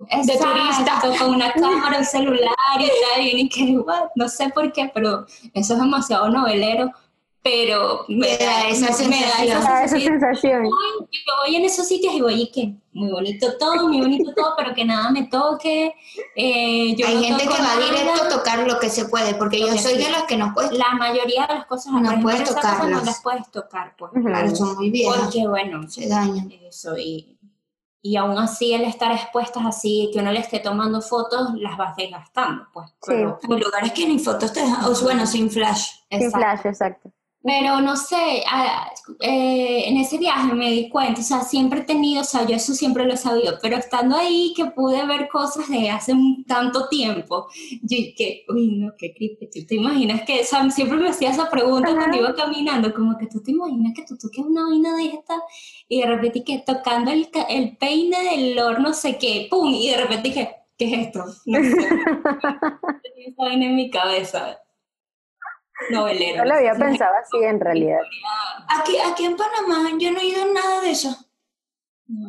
de 0.00 0.32
turista. 0.32 0.80
Exacto, 0.80 1.12
con 1.18 1.34
una 1.34 1.52
cámara, 1.54 1.98
un 1.98 2.04
celular 2.04 2.54
y 2.78 2.86
tal, 2.86 3.26
y 3.26 3.48
que, 3.48 3.78
"What?". 3.78 4.10
no 4.14 4.28
sé 4.28 4.48
por 4.50 4.72
qué, 4.72 4.90
pero 4.94 5.26
eso 5.54 5.74
es 5.74 5.80
demasiado 5.80 6.28
novelero, 6.30 6.92
pero 7.42 8.04
me 8.08 8.36
da 8.36 8.68
esa 8.68 8.86
me 9.08 9.20
da 9.22 9.36
sensación. 9.38 9.48
Esa 9.58 9.88
sensación. 9.88 10.20
sensación. 10.20 10.62
Voy- 10.64 11.08
yo 11.10 11.32
voy 11.46 11.56
en 11.56 11.64
esos 11.64 11.86
sitios 11.88 12.12
y 12.14 12.20
voy 12.20 12.42
y 12.42 12.50
que 12.50 12.74
muy 12.92 13.10
bonito 13.10 13.56
todo, 13.58 13.88
muy 13.88 14.00
bonito 14.00 14.34
todo, 14.34 14.54
pero 14.56 14.74
que 14.74 14.84
nada 14.84 15.10
me 15.10 15.24
toque. 15.28 15.94
eh, 16.36 16.94
yo 16.96 17.06
Hay 17.06 17.14
no 17.16 17.22
gente 17.22 17.44
que 17.44 17.50
va 17.50 17.58
nada. 17.60 17.80
directo 17.80 18.24
a 18.24 18.28
tocar 18.28 18.66
lo 18.66 18.78
que 18.78 18.90
se 18.90 19.04
puede, 19.06 19.34
porque 19.34 19.60
yo 19.60 19.68
Lo 19.68 19.78
soy 19.78 19.94
sí. 19.94 20.04
de 20.04 20.10
las 20.10 20.24
que 20.24 20.36
no 20.36 20.52
puedes 20.52 20.72
La 20.72 20.92
mayoría 20.94 21.46
de 21.46 21.54
las 21.54 21.66
cosas 21.66 21.92
No 21.92 22.20
puedes 22.20 22.50
cosas 22.50 22.88
no 22.88 23.00
las 23.02 23.22
puedes 23.22 23.50
tocar, 23.50 23.94
pues. 23.96 24.12
Claro, 24.14 24.54
son 24.54 24.74
muy 24.76 24.90
viejas, 24.90 25.18
Porque 25.22 25.46
bueno, 25.46 25.88
se 25.88 26.08
dañan. 26.08 26.50
eso 26.68 26.98
y, 26.98 27.38
y 28.02 28.16
aún 28.16 28.36
así 28.38 28.74
el 28.74 28.82
estar 28.82 29.12
expuestas 29.12 29.64
así, 29.64 30.10
que 30.12 30.18
uno 30.18 30.32
le 30.32 30.40
esté 30.40 30.58
tomando 30.58 31.00
fotos, 31.00 31.50
las 31.54 31.76
vas 31.78 31.94
desgastando, 31.96 32.66
pues. 32.74 32.90
Pero, 33.06 33.38
Hay 33.48 33.58
lugares 33.60 33.92
que 33.92 34.06
ni 34.08 34.18
fotos 34.18 34.52
te 34.52 34.60
dejan, 34.60 34.84
bueno, 35.02 35.24
sin 35.24 35.48
flash. 35.50 35.92
Sin 36.10 36.22
exacto. 36.22 36.36
flash, 36.38 36.60
exacto. 36.66 37.12
Pero 37.50 37.80
no 37.80 37.96
sé, 37.96 38.42
ah, 38.46 38.90
eh, 39.20 39.84
en 39.88 39.96
ese 39.96 40.18
viaje 40.18 40.52
me 40.52 40.70
di 40.70 40.90
cuenta, 40.90 41.22
o 41.22 41.24
sea, 41.24 41.40
siempre 41.40 41.80
he 41.80 41.84
tenido, 41.84 42.20
o 42.20 42.24
sea, 42.24 42.44
yo 42.46 42.54
eso 42.56 42.74
siempre 42.74 43.06
lo 43.06 43.14
he 43.14 43.16
sabido, 43.16 43.54
pero 43.62 43.78
estando 43.78 44.16
ahí 44.16 44.52
que 44.54 44.66
pude 44.66 45.06
ver 45.06 45.28
cosas 45.28 45.66
de 45.70 45.88
hace 45.88 46.12
un- 46.12 46.44
tanto 46.44 46.88
tiempo, 46.88 47.46
yo 47.82 47.96
que, 48.18 48.44
uy, 48.50 48.76
no, 48.76 48.92
qué 48.98 49.14
creepy, 49.14 49.48
¿tú 49.50 49.66
te 49.66 49.76
imaginas 49.76 50.22
que, 50.26 50.40
o 50.42 50.44
sea, 50.44 50.68
siempre 50.70 50.98
me 50.98 51.08
hacía 51.08 51.30
esa 51.30 51.48
pregunta 51.48 51.88
Ajá. 51.88 51.96
cuando 51.96 52.18
iba 52.18 52.34
caminando, 52.34 52.92
como 52.92 53.16
que 53.16 53.26
tú 53.28 53.42
te 53.42 53.52
imaginas 53.52 53.94
que 53.96 54.04
tú 54.04 54.18
toques 54.18 54.44
una 54.44 54.64
vaina 54.68 54.94
de 54.98 55.06
esta 55.06 55.34
y 55.88 56.00
de 56.02 56.06
repente 56.06 56.44
que 56.44 56.58
tocando 56.58 57.10
el, 57.10 57.28
el 57.48 57.76
peine 57.78 58.18
del 58.30 58.56
lord 58.56 58.80
no 58.80 58.92
sé 58.92 59.16
qué, 59.18 59.46
pum, 59.50 59.72
y 59.72 59.88
de 59.90 59.96
repente 59.96 60.32
que, 60.34 60.50
¿qué 60.76 60.84
es 60.92 61.06
esto? 61.06 61.24
No 61.46 61.58
sé. 61.62 61.88
Esa 63.16 63.42
vaina 63.44 63.66
en 63.66 63.76
mi 63.76 63.90
cabeza. 63.90 64.58
Novelero. 65.90 66.44
No 66.44 66.50
lo 66.50 66.54
había 66.56 66.74
pensado 66.74 67.12
así 67.22 67.44
en 67.44 67.60
realidad. 67.60 68.00
Aquí, 68.68 68.96
aquí 68.98 69.24
en 69.24 69.36
Panamá 69.36 69.90
yo 69.98 70.10
no 70.12 70.20
he 70.20 70.26
ido 70.26 70.42
a 70.42 70.46
nada 70.46 70.80
de 70.82 70.90
eso. 70.90 71.16
No, 72.06 72.28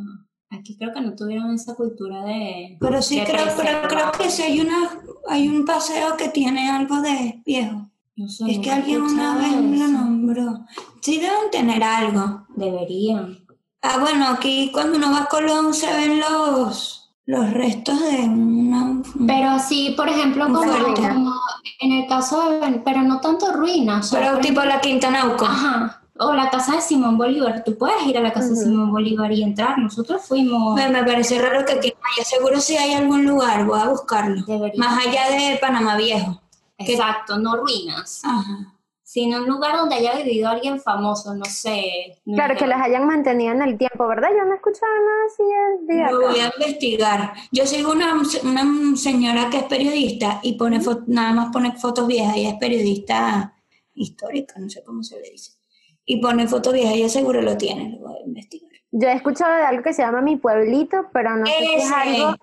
aquí 0.49 0.77
creo 0.77 0.93
que 0.93 1.01
no 1.01 1.15
tuvieron 1.15 1.53
esa 1.53 1.75
cultura 1.75 2.23
de... 2.23 2.77
Pero 2.79 3.01
sí 3.01 3.19
de 3.19 3.25
creo, 3.25 3.45
pero 3.57 3.87
creo 3.87 4.11
que 4.11 4.29
sí 4.29 4.43
hay 4.43 4.59
una, 4.61 5.01
hay 5.27 5.47
un 5.47 5.65
paseo 5.65 6.15
que 6.17 6.29
tiene 6.29 6.69
algo 6.69 7.01
de 7.01 7.41
viejo. 7.45 7.89
No 8.15 8.27
sé, 8.27 8.51
Es 8.51 8.59
que 8.59 8.69
alguien 8.71 9.01
una 9.01 9.37
vez 9.37 9.55
me 9.55 9.77
lo 9.77 9.85
eso. 9.85 9.91
nombró. 9.93 10.65
Sí 11.01 11.19
deben 11.19 11.49
tener 11.51 11.81
algo. 11.81 12.45
Deberían. 12.49 13.45
Ah, 13.81 13.97
bueno, 13.99 14.27
aquí 14.27 14.71
cuando 14.73 14.97
uno 14.97 15.11
va 15.11 15.23
a 15.23 15.25
Colón 15.27 15.73
se 15.73 15.87
ven 15.87 16.19
los, 16.19 16.98
los 17.29 17.53
restos 17.53 17.99
de 18.01 18.21
una... 18.23 19.03
Pero 19.27 19.59
sí, 19.59 19.93
por 19.95 20.09
ejemplo, 20.09 20.45
como, 20.47 20.63
en 21.79 21.91
el 21.91 22.07
caso 22.07 22.49
de... 22.59 22.81
Pero 22.83 23.03
no 23.03 23.19
tanto 23.19 23.51
ruinas. 23.53 24.09
Pero 24.11 24.39
tipo 24.39 24.61
la 24.63 24.81
Quinta 24.81 25.11
Nauco. 25.11 25.45
Ajá. 25.45 26.01
O 26.17 26.33
la 26.33 26.49
casa 26.49 26.77
de 26.77 26.81
Simón 26.81 27.19
Bolívar. 27.19 27.63
Tú 27.63 27.77
puedes 27.77 28.03
ir 28.07 28.17
a 28.17 28.21
la 28.21 28.33
casa 28.33 28.49
de. 28.49 28.55
Simón 28.55 28.91
Bolívar 28.91 29.31
y 29.31 29.43
entrar. 29.43 29.77
Nosotros 29.77 30.23
fuimos... 30.27 30.73
Me, 30.75 30.89
me 30.89 31.03
parece 31.03 31.39
raro 31.39 31.63
que 31.65 31.73
aquí 31.73 31.89
no 31.89 31.99
haya. 32.15 32.25
Seguro 32.27 32.59
si 32.59 32.75
hay 32.77 32.93
algún 32.93 33.23
lugar, 33.25 33.63
voy 33.65 33.79
a 33.79 33.89
buscarlo. 33.89 34.43
Debería. 34.47 34.79
Más 34.79 35.05
allá 35.05 35.29
de 35.29 35.57
Panamá 35.61 35.97
Viejo. 35.97 36.41
que- 36.79 36.93
Exacto, 36.93 37.37
no 37.37 37.55
ruinas. 37.57 38.21
Ajá. 38.25 38.73
Sino 39.11 39.39
un 39.41 39.47
lugar 39.49 39.75
donde 39.75 39.95
haya 39.95 40.13
vivido 40.17 40.47
alguien 40.49 40.79
famoso, 40.79 41.33
no 41.33 41.43
sé. 41.45 42.21
no 42.27 42.35
Claro, 42.35 42.55
que 42.55 42.67
las 42.67 42.79
hayan 42.79 43.07
mantenido 43.07 43.53
en 43.53 43.63
el 43.63 43.75
tiempo, 43.75 44.07
¿verdad? 44.07 44.29
Yo 44.37 44.45
no 44.45 44.51
he 44.53 44.55
escuchado 44.57 44.91
nada 45.03 45.25
así 45.25 45.43
de- 45.87 45.95
de 45.95 46.11
Lo 46.11 46.21
voy 46.29 46.39
a 46.39 46.51
investigar. 46.55 47.33
Yo 47.51 47.65
sigo 47.65 47.91
una, 47.91 48.13
una 48.43 48.95
señora 48.95 49.49
que 49.49 49.57
es 49.57 49.63
periodista 49.63 50.39
y 50.43 50.53
pone 50.59 50.79
fo- 50.79 51.03
nada 51.07 51.33
más 51.33 51.51
pone 51.51 51.71
fotos 51.75 52.05
viejas. 52.05 52.35
Ella 52.37 52.49
es 52.49 52.55
periodista 52.59 53.55
histórica, 53.95 54.59
no 54.59 54.69
sé 54.69 54.83
cómo 54.83 55.01
se 55.01 55.19
le 55.19 55.31
dice. 55.31 55.53
Y 56.05 56.21
pone 56.21 56.47
fotos 56.47 56.73
viejas, 56.73 56.93
ella 56.93 57.09
seguro 57.09 57.41
lo 57.41 57.57
tiene, 57.57 57.97
lo 57.99 58.09
voy 58.09 58.17
a 58.21 58.25
investigar. 58.27 58.71
Yo 58.91 59.07
he 59.07 59.13
escuchado 59.13 59.55
de 59.55 59.63
algo 59.63 59.81
que 59.81 59.93
se 59.93 60.03
llama 60.03 60.21
Mi 60.21 60.35
Pueblito, 60.35 61.07
pero 61.11 61.35
no 61.35 61.47
sé 61.47 61.53
si 61.57 61.73
es 61.73 61.91
algo... 61.91 62.35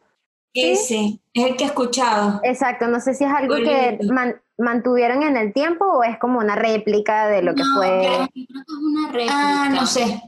ese, 0.53 1.21
es 1.33 1.45
el 1.45 1.57
que 1.57 1.63
he 1.63 1.67
escuchado. 1.69 2.41
Exacto, 2.43 2.89
no 2.89 2.99
sé 2.99 3.15
si 3.15 3.23
es 3.23 3.31
algo 3.31 3.55
que 3.55 3.99
man- 4.13 4.41
mantuvieron 4.59 5.23
en 5.23 5.37
el 5.37 5.53
tiempo 5.53 5.85
o 5.85 6.03
es 6.05 6.19
como 6.19 6.39
una 6.39 6.55
réplica 6.57 7.27
de 7.29 7.43
lo 7.43 7.55
que 7.55 7.63
fue... 7.77 7.89
yo 7.89 8.09
creo 8.09 8.29
que 8.35 8.41
es 8.43 8.79
una 8.83 9.09
réplica. 9.13 9.35
Ah, 9.65 9.69
no 9.69 9.87
sé. 9.87 10.23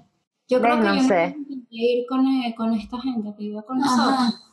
Yo 0.49 0.61
creo 0.61 0.77
que 0.77 0.83
No 0.85 0.95
yo 0.97 1.03
sé. 1.03 1.37
ir 1.71 2.07
con, 2.09 2.27
eh, 2.27 2.55
con 2.57 2.73
esta 2.75 2.99
gente 3.01 3.35
que 3.37 3.45
iba 3.45 3.63
con 3.63 3.79
nosotros. 3.79 4.45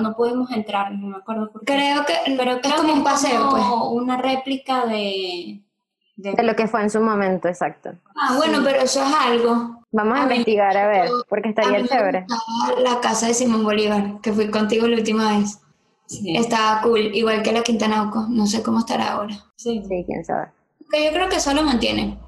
No 0.00 0.14
pudimos 0.14 0.48
entrar, 0.52 0.92
no 0.92 1.08
me 1.08 1.16
acuerdo 1.16 1.50
por 1.50 1.64
qué. 1.64 1.72
Creo 1.74 2.04
que 2.06 2.14
Pero 2.36 2.52
es 2.52 2.58
creo 2.60 2.76
como 2.76 2.88
que 2.92 2.98
un 2.98 3.04
paseo, 3.04 3.48
pues. 3.50 3.64
como 3.64 3.90
una 3.90 4.16
réplica 4.16 4.86
de... 4.86 5.60
de- 6.14 6.32
De 6.34 6.42
lo 6.44 6.54
que 6.54 6.68
fue 6.68 6.82
en 6.82 6.90
su 6.90 7.00
momento, 7.00 7.48
exacto. 7.48 7.90
Ah, 8.14 8.34
bueno, 8.36 8.60
pero 8.62 8.80
eso 8.80 9.02
es 9.02 9.12
algo. 9.12 9.82
Vamos 9.90 10.18
a, 10.18 10.22
A 10.22 10.26
mí- 10.26 10.34
investigar 10.34 10.76
a 10.76 10.86
ver, 10.86 11.10
porque 11.28 11.48
A 11.48 11.50
estaría 11.50 11.78
mí 11.78 11.82
me 11.82 11.88
chévere. 11.88 12.26
la 12.84 13.00
casa 13.00 13.26
de 13.26 13.34
Simón 13.34 13.64
Bolívar, 13.64 14.20
que 14.22 14.32
fui 14.32 14.48
contigo 14.50 14.86
la 14.86 14.96
última 14.98 15.36
vez. 15.36 15.58
Sí, 16.12 16.36
Estaba 16.36 16.82
cool, 16.82 17.14
igual 17.14 17.42
que 17.42 17.52
la 17.52 17.62
Quinta 17.62 17.88
Nauco. 17.88 18.26
No 18.28 18.46
sé 18.46 18.62
cómo 18.62 18.80
estará 18.80 19.12
ahora. 19.12 19.34
sí. 19.56 19.82
Sí, 19.88 20.04
quién 20.06 20.24
sabe. 20.24 20.52
Que 20.90 21.04
yo 21.06 21.12
creo 21.12 21.28
que 21.28 21.36
eso 21.36 21.54
lo 21.54 21.62
mantienen. 21.62 22.18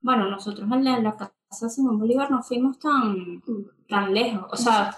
Bueno, 0.00 0.28
nosotros 0.30 0.68
en 0.72 0.84
la, 0.84 0.96
en 0.96 1.04
la 1.04 1.16
casa 1.16 1.66
de 1.66 1.70
Simón 1.70 1.98
Bolívar 1.98 2.30
no 2.30 2.42
fuimos 2.42 2.78
tan, 2.78 3.42
tan 3.88 4.12
lejos. 4.14 4.48
O 4.52 4.56
sea, 4.56 4.96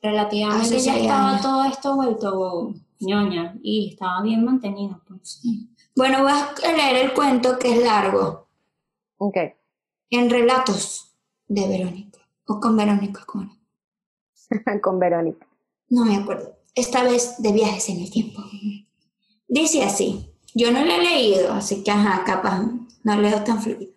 relativamente 0.00 0.78
ya 0.78 0.96
estaba 0.96 1.30
años. 1.30 1.42
todo 1.42 1.64
esto 1.64 1.96
vuelto 1.96 2.74
ñoña 3.00 3.58
y 3.62 3.90
estaba 3.90 4.22
bien 4.22 4.44
mantenido. 4.44 5.00
Pues. 5.06 5.42
Bueno, 5.96 6.22
voy 6.22 6.32
a 6.32 6.72
leer 6.76 7.06
el 7.06 7.12
cuento 7.12 7.58
que 7.58 7.72
es 7.72 7.84
largo. 7.84 8.46
Ok. 9.18 9.36
En 10.10 10.30
relatos 10.30 11.14
de 11.48 11.68
Verónica. 11.68 12.20
O 12.46 12.60
con 12.60 12.76
Verónica, 12.76 13.24
¿cómo 13.26 13.44
no? 13.44 13.60
Con 14.82 14.98
Verónica. 14.98 15.46
No 15.88 16.04
me 16.04 16.16
acuerdo. 16.16 16.59
Esta 16.74 17.02
vez 17.02 17.34
de 17.38 17.52
viajes 17.52 17.88
en 17.88 18.00
el 18.00 18.10
tiempo. 18.10 18.42
Dice 19.48 19.82
así. 19.82 20.26
Yo 20.54 20.72
no 20.72 20.84
lo 20.84 20.92
he 20.92 20.98
leído, 20.98 21.52
así 21.52 21.84
que 21.84 21.92
ajá, 21.92 22.24
capaz 22.24 22.64
no 23.04 23.16
leo 23.20 23.42
tan 23.44 23.62
fluido. 23.62 23.92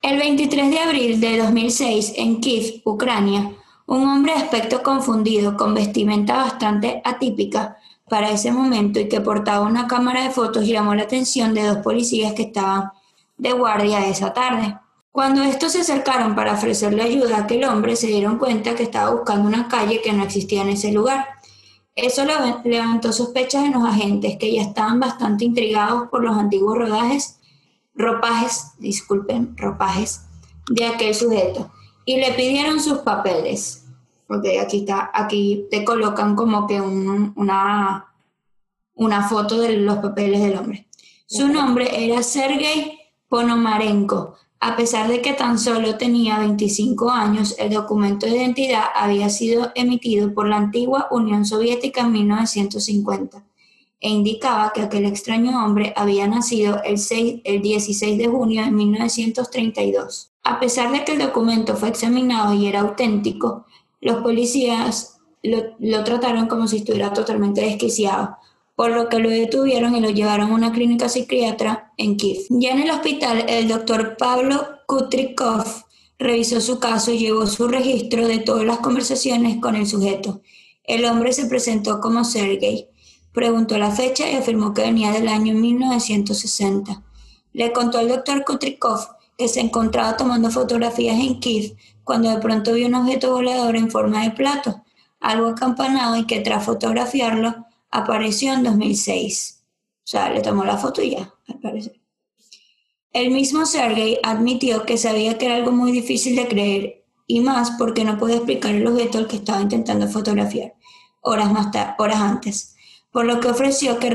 El 0.00 0.18
23 0.18 0.70
de 0.70 0.78
abril 0.78 1.20
de 1.20 1.38
2006, 1.38 2.12
en 2.16 2.40
Kiev, 2.40 2.80
Ucrania, 2.84 3.52
un 3.86 4.08
hombre 4.08 4.32
de 4.32 4.38
aspecto 4.38 4.82
confundido, 4.82 5.56
con 5.56 5.74
vestimenta 5.74 6.36
bastante 6.36 7.02
atípica 7.04 7.76
para 8.08 8.30
ese 8.30 8.50
momento 8.50 9.00
y 9.00 9.08
que 9.08 9.20
portaba 9.20 9.66
una 9.66 9.86
cámara 9.86 10.22
de 10.22 10.30
fotos, 10.30 10.66
llamó 10.66 10.94
la 10.94 11.02
atención 11.02 11.54
de 11.54 11.64
dos 11.64 11.78
policías 11.78 12.32
que 12.34 12.42
estaban 12.42 12.90
de 13.36 13.52
guardia 13.52 14.06
esa 14.06 14.32
tarde. 14.32 14.78
Cuando 15.10 15.42
estos 15.42 15.72
se 15.72 15.80
acercaron 15.80 16.34
para 16.34 16.52
ofrecerle 16.52 17.02
ayuda 17.02 17.38
a 17.38 17.40
aquel 17.40 17.64
hombre, 17.64 17.96
se 17.96 18.06
dieron 18.06 18.38
cuenta 18.38 18.74
que 18.74 18.82
estaba 18.82 19.10
buscando 19.10 19.48
una 19.48 19.66
calle 19.68 20.02
que 20.02 20.12
no 20.12 20.22
existía 20.22 20.62
en 20.62 20.70
ese 20.70 20.92
lugar. 20.92 21.26
Eso 21.96 22.24
lev- 22.24 22.62
levantó 22.64 23.12
sospechas 23.12 23.64
en 23.64 23.72
los 23.72 23.84
agentes, 23.84 24.36
que 24.38 24.52
ya 24.54 24.62
estaban 24.62 25.00
bastante 25.00 25.44
intrigados 25.44 26.08
por 26.10 26.22
los 26.22 26.36
antiguos 26.36 26.76
rodajes 26.78 27.32
ropajes, 27.98 28.72
disculpen, 28.78 29.56
ropajes 29.56 30.20
de 30.68 30.84
aquel 30.84 31.14
sujeto 31.14 31.70
y 32.04 32.18
le 32.18 32.32
pidieron 32.32 32.78
sus 32.78 32.98
papeles. 32.98 33.86
Porque 34.28 34.60
aquí 34.60 34.80
está, 34.80 35.10
aquí 35.14 35.66
te 35.70 35.82
colocan 35.82 36.36
como 36.36 36.66
que 36.66 36.78
una, 36.80 38.12
una 38.94 39.28
foto 39.28 39.58
de 39.60 39.78
los 39.78 39.96
papeles 39.98 40.42
del 40.42 40.58
hombre. 40.58 40.86
Su 41.26 41.48
nombre 41.48 42.04
era 42.04 42.22
Sergei 42.22 42.98
Ponomarenko. 43.28 44.36
A 44.60 44.76
pesar 44.76 45.08
de 45.08 45.20
que 45.20 45.34
tan 45.34 45.58
solo 45.58 45.96
tenía 45.96 46.38
25 46.38 47.10
años, 47.10 47.54
el 47.58 47.74
documento 47.74 48.26
de 48.26 48.36
identidad 48.36 48.84
había 48.94 49.28
sido 49.28 49.70
emitido 49.74 50.32
por 50.32 50.48
la 50.48 50.56
antigua 50.56 51.08
Unión 51.10 51.44
Soviética 51.44 52.00
en 52.02 52.12
1950 52.12 53.44
e 54.00 54.08
indicaba 54.08 54.72
que 54.74 54.82
aquel 54.82 55.06
extraño 55.06 55.64
hombre 55.64 55.92
había 55.96 56.26
nacido 56.26 56.82
el, 56.84 56.98
6, 56.98 57.40
el 57.44 57.62
16 57.62 58.18
de 58.18 58.28
junio 58.28 58.64
de 58.64 58.70
1932. 58.70 60.30
A 60.44 60.60
pesar 60.60 60.92
de 60.92 61.04
que 61.04 61.12
el 61.12 61.18
documento 61.18 61.76
fue 61.76 61.88
examinado 61.88 62.54
y 62.54 62.66
era 62.66 62.80
auténtico, 62.80 63.66
los 64.00 64.18
policías 64.22 65.18
lo, 65.42 66.04
trataron 66.04 66.46
como 66.46 66.68
si 66.68 66.78
estuviera 66.78 67.12
totalmente 67.12 67.62
desquiciado, 67.62 68.36
por 68.76 68.90
lo 68.90 69.08
que 69.08 69.18
lo 69.18 69.30
detuvieron 69.30 69.96
y 69.96 70.00
lo 70.00 70.10
llevaron 70.10 70.50
a 70.52 70.54
una 70.54 70.70
clínica 70.70 71.08
psiquiatra 71.08 71.92
en 71.96 72.16
Kiev. 72.16 72.42
Ya 72.50 72.70
en 72.70 72.80
el 72.80 72.90
hospital, 72.90 73.46
el 73.48 73.68
doctor 73.68 74.16
Pablo 74.18 74.68
Kutrikov 74.86 75.64
revisó 76.18 76.60
su 76.60 76.78
caso 76.78 77.10
y 77.10 77.18
llevó 77.18 77.46
su 77.46 77.68
registro 77.68 78.28
de 78.28 78.38
todas 78.38 78.64
las 78.64 78.78
conversaciones 78.78 79.60
con 79.60 79.76
el 79.76 79.86
sujeto. 79.86 80.42
El 80.84 81.06
hombre 81.06 81.32
se 81.32 81.46
presentó 81.46 82.00
como 82.00 82.22
Sergei, 82.24 82.88
preguntó 83.32 83.78
la 83.78 83.90
fecha 83.90 84.30
y 84.30 84.36
afirmó 84.36 84.74
que 84.74 84.82
venía 84.82 85.10
del 85.10 85.28
año 85.28 85.54
1960. 85.54 87.02
Le 87.54 87.72
contó 87.72 87.98
al 87.98 88.08
doctor 88.08 88.44
Kutrikov 88.44 89.00
que 89.38 89.48
se 89.48 89.60
encontraba 89.60 90.18
tomando 90.18 90.50
fotografías 90.50 91.18
en 91.18 91.40
Kiev 91.40 91.76
cuando 92.04 92.30
de 92.30 92.38
pronto 92.38 92.74
vio 92.74 92.86
un 92.86 92.94
objeto 92.94 93.32
volador 93.32 93.74
en 93.74 93.90
forma 93.90 94.22
de 94.22 94.30
plato, 94.30 94.82
algo 95.18 95.48
acampanado 95.48 96.16
y 96.16 96.26
que 96.26 96.40
tras 96.40 96.64
fotografiarlo 96.64 97.66
apareció 97.96 98.52
en 98.52 98.62
2006. 98.62 99.64
O 99.64 100.08
sea, 100.08 100.30
le 100.30 100.40
tomó 100.40 100.64
la 100.64 100.76
foto 100.76 101.02
y 101.02 101.10
ya, 101.10 101.34
al 101.48 101.60
parecer. 101.60 102.00
El 103.12 103.30
mismo 103.30 103.66
Sergei 103.66 104.18
admitió 104.22 104.84
que 104.84 104.98
sabía 104.98 105.38
que 105.38 105.46
era 105.46 105.56
algo 105.56 105.72
muy 105.72 105.90
difícil 105.90 106.36
de 106.36 106.48
creer, 106.48 107.04
y 107.26 107.40
más 107.40 107.72
porque 107.72 108.04
no 108.04 108.18
podía 108.18 108.36
explicar 108.36 108.74
el 108.74 108.86
objeto 108.86 109.18
al 109.18 109.26
que 109.26 109.36
estaba 109.36 109.60
intentando 109.60 110.06
fotografiar, 110.06 110.74
horas, 111.22 111.50
más 111.50 111.68
horas 111.98 112.20
antes 112.20 112.76
por 113.16 113.24
lo 113.24 113.40
que 113.40 113.48
ofreció 113.48 113.98
que 113.98 114.10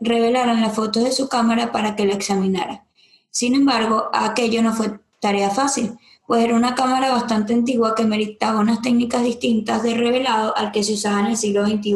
revelaran 0.00 0.60
las 0.60 0.74
fotos 0.74 1.04
de 1.04 1.12
su 1.12 1.28
cámara 1.28 1.70
para 1.70 1.94
que 1.94 2.04
la 2.04 2.14
examinara. 2.14 2.84
Sin 3.30 3.54
embargo, 3.54 4.10
aquello 4.12 4.60
no 4.60 4.74
fue 4.74 4.98
tarea 5.20 5.50
fácil, 5.50 5.96
pues 6.26 6.42
era 6.42 6.56
una 6.56 6.74
cámara 6.74 7.12
bastante 7.12 7.54
antigua 7.54 7.94
que 7.94 8.04
meritaba 8.04 8.58
unas 8.58 8.82
técnicas 8.82 9.22
distintas 9.22 9.84
de 9.84 9.94
revelado 9.94 10.56
al 10.56 10.72
que 10.72 10.82
se 10.82 10.94
usaba 10.94 11.20
en 11.20 11.26
el 11.26 11.36
siglo 11.36 11.64
XXI. 11.64 11.92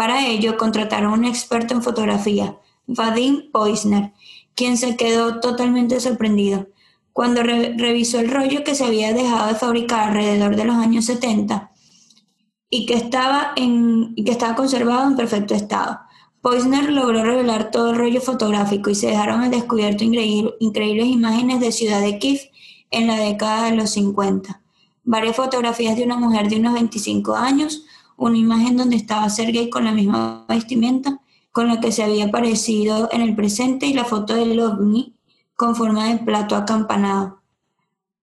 Para 0.00 0.26
ello, 0.26 0.56
contrataron 0.56 1.12
a 1.12 1.14
un 1.14 1.26
experto 1.26 1.74
en 1.74 1.82
fotografía, 1.82 2.56
Vadim 2.86 3.50
Poisner, 3.52 4.14
quien 4.54 4.78
se 4.78 4.96
quedó 4.96 5.40
totalmente 5.40 6.00
sorprendido. 6.00 6.68
Cuando 7.12 7.42
revisó 7.42 8.18
el 8.18 8.30
rollo 8.30 8.64
que 8.64 8.74
se 8.74 8.86
había 8.86 9.12
dejado 9.12 9.48
de 9.48 9.56
fabricar 9.56 10.08
alrededor 10.08 10.56
de 10.56 10.64
los 10.64 10.76
años 10.76 11.04
70, 11.04 11.70
y 12.70 12.86
que 12.86 12.94
estaba, 12.94 13.52
en, 13.56 14.14
que 14.14 14.30
estaba 14.30 14.54
conservado 14.54 15.06
en 15.06 15.16
perfecto 15.16 15.54
estado. 15.54 16.00
Poisner 16.40 16.90
logró 16.90 17.22
revelar 17.22 17.70
todo 17.70 17.90
el 17.90 17.98
rollo 17.98 18.22
fotográfico 18.22 18.88
y 18.88 18.94
se 18.94 19.08
dejaron 19.08 19.42
al 19.42 19.50
descubierto 19.50 20.02
increíbles 20.02 21.08
imágenes 21.08 21.60
de 21.60 21.72
Ciudad 21.72 22.00
de 22.00 22.18
Kiev 22.18 22.40
en 22.90 23.06
la 23.06 23.18
década 23.18 23.64
de 23.64 23.76
los 23.76 23.90
50. 23.90 24.62
Varias 25.04 25.36
fotografías 25.36 25.94
de 25.94 26.04
una 26.04 26.16
mujer 26.16 26.48
de 26.48 26.56
unos 26.56 26.72
25 26.72 27.36
años, 27.36 27.84
una 28.20 28.36
imagen 28.36 28.76
donde 28.76 28.96
estaba 28.96 29.30
Sergei 29.30 29.70
con 29.70 29.84
la 29.84 29.92
misma 29.92 30.44
vestimenta 30.46 31.22
con 31.52 31.68
la 31.68 31.80
que 31.80 31.90
se 31.90 32.02
había 32.02 32.26
aparecido 32.26 33.08
en 33.12 33.22
el 33.22 33.34
presente 33.34 33.86
y 33.86 33.94
la 33.94 34.04
foto 34.04 34.34
del 34.34 34.60
ovni 34.60 35.16
con 35.56 35.74
forma 35.74 36.06
de 36.08 36.18
plato 36.18 36.54
acampanado. 36.54 37.40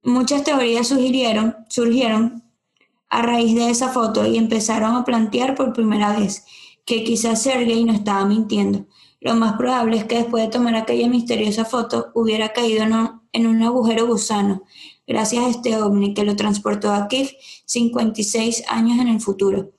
Muchas 0.04 0.44
teorías 0.44 0.88
surgieron, 0.88 1.56
surgieron 1.68 2.44
a 3.10 3.24
raíz 3.24 3.56
de 3.56 3.72
esa 3.72 3.90
foto 3.90 4.26
y 4.28 4.38
empezaron 4.38 4.96
a 4.96 5.04
plantear 5.04 5.56
por 5.56 5.74
primera 5.74 6.16
vez 6.16 6.46
que 6.86 7.04
quizás 7.04 7.42
Sergei 7.42 7.84
no 7.84 7.92
estaba 7.92 8.24
mintiendo. 8.24 8.86
Lo 9.20 9.34
más 9.34 9.58
probable 9.58 9.98
es 9.98 10.06
que 10.06 10.20
después 10.20 10.44
de 10.44 10.52
tomar 10.52 10.76
aquella 10.76 11.08
misteriosa 11.10 11.66
foto 11.66 12.12
hubiera 12.14 12.54
caído 12.54 12.86
en 13.34 13.48
un 13.48 13.64
agujero 13.64 14.06
gusano, 14.06 14.62
gracias 15.08 15.44
a 15.44 15.50
este 15.50 15.76
ovni 15.76 16.14
que 16.14 16.24
lo 16.24 16.36
transportó 16.36 16.94
a 16.94 17.08
Kiev 17.08 17.32
56 17.66 18.64
años 18.70 19.00
en 19.00 19.08
el 19.08 19.20
futuro. 19.20 19.72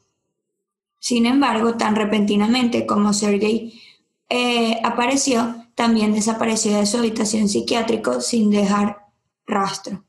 Sin 0.99 1.27
embargo, 1.27 1.75
tan 1.75 1.97
repentinamente 1.97 2.87
como 2.87 3.13
Sergei 3.13 3.81
eh, 4.29 4.81
apareció, 4.85 5.65
también 5.75 6.13
desapareció 6.13 6.77
de 6.77 6.87
su 6.87 6.99
habitación 6.99 7.49
psiquiátrico 7.49 8.21
sin 8.21 8.51
dejar 8.51 9.07
rastro. 9.47 10.05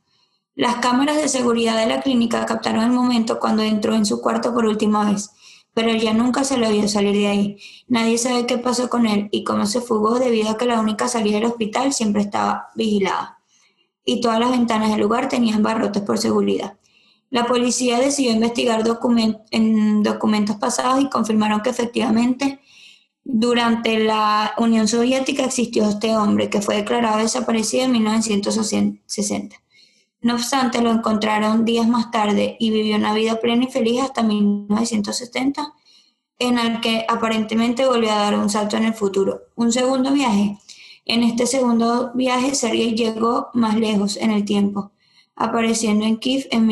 Las 0.55 0.77
cámaras 0.77 1.15
de 1.17 1.29
seguridad 1.29 1.77
de 1.77 1.85
la 1.85 2.01
clínica 2.01 2.45
captaron 2.45 2.83
el 2.83 2.91
momento 2.91 3.39
cuando 3.39 3.61
entró 3.61 3.95
en 3.95 4.05
su 4.05 4.19
cuarto 4.19 4.53
por 4.53 4.65
última 4.65 5.09
vez, 5.09 5.29
pero 5.73 5.93
ya 5.93 6.13
nunca 6.13 6.43
se 6.43 6.57
le 6.57 6.71
vio 6.71 6.87
salir 6.87 7.13
de 7.13 7.27
ahí. 7.27 7.57
Nadie 7.87 8.17
sabe 8.17 8.45
qué 8.47 8.57
pasó 8.57 8.89
con 8.89 9.05
él 9.05 9.29
y 9.31 9.43
cómo 9.43 9.67
se 9.67 9.79
fugó 9.79 10.19
debido 10.19 10.49
a 10.49 10.57
que 10.57 10.65
la 10.65 10.81
única 10.81 11.07
salida 11.07 11.35
del 11.35 11.45
hospital 11.45 11.93
siempre 11.93 12.23
estaba 12.23 12.69
vigilada. 12.75 13.39
Y 14.03 14.21
todas 14.21 14.39
las 14.39 14.51
ventanas 14.51 14.89
del 14.89 15.01
lugar 15.01 15.29
tenían 15.29 15.61
barrotes 15.61 16.01
por 16.01 16.17
seguridad. 16.17 16.78
La 17.29 17.45
policía 17.45 17.99
decidió 17.99 18.31
investigar 18.31 18.83
en 19.51 20.03
documentos 20.03 20.55
pasados 20.55 21.01
y 21.01 21.09
confirmaron 21.09 21.61
que 21.61 21.69
efectivamente 21.69 22.59
durante 23.23 23.99
la 23.99 24.53
Unión 24.57 24.87
Soviética 24.87 25.45
existió 25.45 25.87
este 25.87 26.15
hombre 26.17 26.49
que 26.49 26.61
fue 26.61 26.77
declarado 26.77 27.19
desaparecido 27.19 27.85
en 27.85 27.91
1960. 27.91 29.55
No 30.21 30.33
obstante, 30.33 30.81
lo 30.81 30.91
encontraron 30.91 31.63
días 31.63 31.87
más 31.87 32.11
tarde 32.11 32.57
y 32.59 32.71
vivió 32.71 32.95
una 32.95 33.13
vida 33.13 33.39
plena 33.39 33.65
y 33.65 33.71
feliz 33.71 34.01
hasta 34.01 34.23
1970, 34.23 35.73
en 36.39 36.57
el 36.57 36.81
que 36.81 37.05
aparentemente 37.07 37.85
volvió 37.85 38.11
a 38.11 38.15
dar 38.15 38.39
un 38.39 38.49
salto 38.49 38.75
en 38.77 38.85
el 38.85 38.93
futuro. 38.93 39.43
Un 39.55 39.71
segundo 39.71 40.11
viaje. 40.11 40.57
En 41.05 41.23
este 41.23 41.45
segundo 41.45 42.11
viaje, 42.15 42.55
Sergei 42.55 42.95
llegó 42.95 43.49
más 43.53 43.75
lejos 43.75 44.17
en 44.17 44.31
el 44.31 44.43
tiempo, 44.43 44.91
apareciendo 45.39 46.05
en 46.05 46.17
Kiev 46.17 46.47
en, 46.51 46.69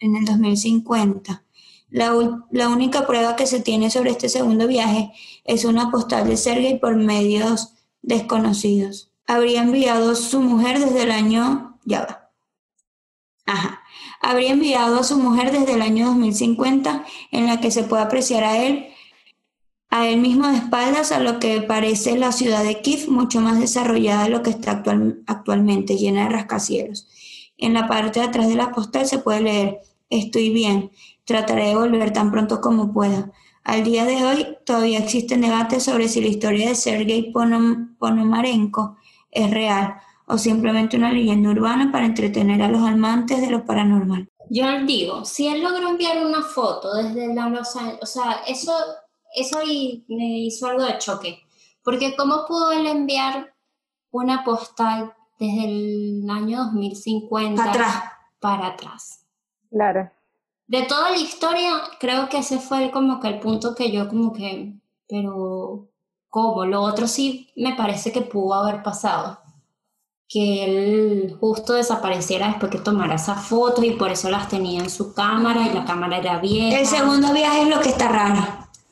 el 0.00 0.24
2050. 0.26 1.44
La, 1.88 2.12
la, 2.50 2.68
única 2.68 3.06
prueba 3.06 3.36
que 3.36 3.46
se 3.46 3.60
tiene 3.60 3.90
sobre 3.90 4.10
este 4.10 4.28
segundo 4.28 4.66
viaje 4.66 5.12
es 5.44 5.64
una 5.64 5.90
postal 5.90 6.28
de 6.28 6.36
Sergei 6.36 6.78
por 6.78 6.96
medios 6.96 7.74
desconocidos. 8.02 9.10
Habría 9.26 9.62
enviado 9.62 10.14
su 10.14 10.40
mujer 10.40 10.78
desde 10.80 11.04
el 11.04 11.12
año... 11.12 11.78
Ya 11.84 12.00
va 12.02 12.30
Ajá. 13.46 13.80
Habría 14.20 14.50
enviado 14.50 15.00
a 15.00 15.04
su 15.04 15.16
mujer 15.16 15.50
desde 15.50 15.72
el 15.72 15.82
año 15.82 16.08
2050, 16.08 17.04
en 17.32 17.46
la 17.46 17.60
que 17.60 17.70
se 17.70 17.84
puede 17.84 18.02
apreciar 18.02 18.44
a 18.44 18.62
él, 18.62 18.88
a 19.88 20.06
él 20.06 20.20
mismo 20.20 20.46
de 20.46 20.58
espaldas 20.58 21.10
a 21.10 21.18
lo 21.18 21.40
que 21.40 21.62
parece 21.62 22.18
la 22.18 22.30
ciudad 22.30 22.62
de 22.62 22.80
Kiev, 22.80 23.08
mucho 23.08 23.40
más 23.40 23.58
desarrollada 23.58 24.24
de 24.24 24.30
lo 24.30 24.42
que 24.42 24.50
está 24.50 24.82
actualmente, 25.26 25.96
llena 25.96 26.24
de 26.24 26.30
rascacielos. 26.30 27.08
En 27.60 27.74
la 27.74 27.86
parte 27.86 28.20
de 28.20 28.26
atrás 28.26 28.48
de 28.48 28.54
la 28.54 28.72
postal 28.72 29.06
se 29.06 29.18
puede 29.18 29.42
leer, 29.42 29.80
estoy 30.08 30.48
bien, 30.48 30.90
trataré 31.24 31.68
de 31.68 31.74
volver 31.76 32.10
tan 32.10 32.30
pronto 32.30 32.62
como 32.62 32.92
pueda. 32.92 33.30
Al 33.64 33.84
día 33.84 34.06
de 34.06 34.24
hoy 34.24 34.56
todavía 34.64 34.98
existen 34.98 35.42
debates 35.42 35.84
sobre 35.84 36.08
si 36.08 36.22
la 36.22 36.28
historia 36.28 36.70
de 36.70 36.74
Sergei 36.74 37.30
Ponomarenko 37.30 38.96
es 39.30 39.50
real 39.50 39.94
o 40.26 40.38
simplemente 40.38 40.96
una 40.96 41.12
leyenda 41.12 41.50
urbana 41.50 41.92
para 41.92 42.06
entretener 42.06 42.62
a 42.62 42.68
los 42.68 42.80
amantes 42.80 43.42
de 43.42 43.50
lo 43.50 43.66
paranormal. 43.66 44.26
Yo 44.48 44.64
digo, 44.86 45.26
si 45.26 45.46
él 45.46 45.62
logró 45.62 45.90
enviar 45.90 46.24
una 46.24 46.42
foto 46.42 46.94
desde 46.94 47.34
la 47.34 47.46
o 47.46 48.06
sea, 48.06 48.40
eso, 48.48 48.72
eso 49.36 49.58
ahí 49.58 50.02
me 50.08 50.40
hizo 50.40 50.66
algo 50.66 50.84
de 50.84 50.96
choque, 50.96 51.40
porque 51.84 52.16
¿cómo 52.16 52.46
pudo 52.48 52.72
él 52.72 52.86
enviar 52.86 53.54
una 54.10 54.42
postal 54.44 55.12
desde 55.40 55.64
el 55.64 56.30
año 56.30 56.66
2050 56.66 57.56
para 57.56 57.70
atrás? 57.72 58.02
Para 58.38 58.66
atrás. 58.68 59.26
Claro. 59.70 60.10
De 60.68 60.82
toda 60.84 61.10
la 61.10 61.16
historia, 61.16 61.72
creo 61.98 62.28
que 62.28 62.38
ese 62.38 62.60
fue 62.60 62.92
como 62.92 63.18
que 63.18 63.26
el 63.28 63.40
punto 63.40 63.74
que 63.74 63.90
yo 63.90 64.08
como 64.08 64.32
que, 64.32 64.78
pero 65.08 65.88
¿cómo? 66.28 66.64
Lo 66.64 66.82
otro 66.82 67.08
sí 67.08 67.50
me 67.56 67.74
parece 67.74 68.12
que 68.12 68.20
pudo 68.20 68.54
haber 68.54 68.84
pasado 68.84 69.40
que 70.28 70.64
él 70.64 71.36
justo 71.40 71.72
desapareciera 71.72 72.46
después 72.46 72.70
que 72.70 72.78
tomara 72.78 73.16
esas 73.16 73.44
fotos 73.44 73.84
y 73.84 73.90
por 73.92 74.12
eso 74.12 74.30
las 74.30 74.48
tenía 74.48 74.80
en 74.80 74.88
su 74.90 75.12
cámara 75.12 75.66
y 75.66 75.74
la 75.74 75.84
cámara 75.84 76.18
era 76.18 76.38
vieja. 76.38 76.78
El 76.78 76.86
segundo 76.86 77.32
viaje 77.32 77.62
es 77.62 77.68
lo 77.68 77.80
que 77.80 77.88
está 77.88 78.06
raro. 78.06 78.40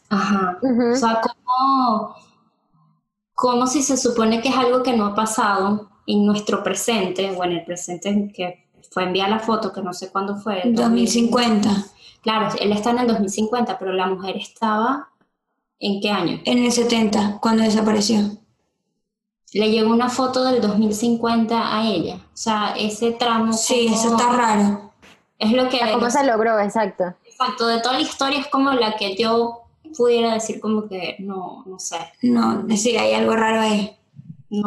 Ajá. 0.09 0.59
O 0.93 0.97
sea, 0.97 1.21
como 3.35 3.67
si 3.69 3.83
se 3.83 3.97
supone 3.97 4.41
que 4.41 4.49
es 4.49 4.57
algo 4.57 4.83
que 4.83 4.97
no 4.97 5.07
ha 5.07 5.15
pasado 5.15 5.91
en 6.09 6.25
nuestro 6.25 6.65
presente, 6.65 7.31
o 7.31 7.45
en 7.45 7.53
el 7.53 7.65
presente 7.65 8.33
que 8.35 8.67
fue 8.91 9.05
enviar 9.05 9.29
la 9.29 9.39
foto, 9.39 9.73
que 9.73 9.83
no 9.83 9.93
sé 9.93 10.11
cuándo 10.11 10.37
fue. 10.37 10.63
2050. 10.65 11.71
Claro, 12.23 12.49
él 12.59 12.73
está 12.73 12.91
en 12.91 12.99
el 13.01 13.07
2050, 13.07 13.79
pero 13.79 13.93
la 13.93 14.07
mujer 14.07 14.37
estaba 14.37 15.09
¿en 15.79 16.01
qué 16.01 16.11
año? 16.11 16.41
En 16.45 16.59
el 16.65 16.73
70, 16.73 17.39
cuando 17.41 17.63
desapareció. 17.63 18.19
Le 19.53 19.71
llegó 19.71 19.91
una 19.91 20.09
foto 20.09 20.45
del 20.45 20.61
2050 20.61 21.77
a 21.77 21.87
ella. 21.87 22.17
O 22.17 22.37
sea, 22.37 22.75
ese 22.77 23.13
tramo. 23.13 23.53
Sí, 23.53 23.89
eso 23.91 24.17
está 24.17 24.31
raro. 24.31 24.93
Es 25.39 25.53
lo 25.53 25.69
que. 25.69 25.79
¿Cómo 25.93 26.11
se 26.11 26.25
logró? 26.25 26.59
Exacto. 26.59 27.15
Exacto, 27.25 27.67
de 27.69 27.81
toda 27.81 27.95
la 27.95 28.01
historia 28.01 28.41
es 28.41 28.49
como 28.49 28.73
la 28.73 28.97
que 28.97 29.15
yo 29.17 29.63
pudiera 29.97 30.35
decir 30.35 30.61
como 30.61 30.89
que 30.89 31.17
no, 31.21 31.63
no 31.67 31.79
sé. 31.79 31.99
No, 32.23 32.63
decir, 32.65 32.99
hay 32.99 33.15
algo 33.15 33.37
raro 33.37 33.61
ahí. 33.61 33.97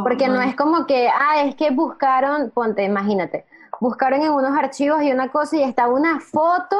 Porque 0.04 0.28
no. 0.28 0.42
es 0.42 0.56
como 0.56 0.86
que, 0.86 1.08
ah, 1.08 1.44
es 1.44 1.56
que 1.56 1.72
buscaron, 1.72 2.52
ponte, 2.52 2.84
imagínate, 2.84 3.46
buscaron 3.80 4.22
en 4.22 4.32
unos 4.32 4.56
archivos 4.58 5.02
y 5.02 5.12
una 5.12 5.32
cosa 5.32 5.58
y 5.58 5.64
está 5.64 5.88
una 5.88 6.20
foto, 6.20 6.78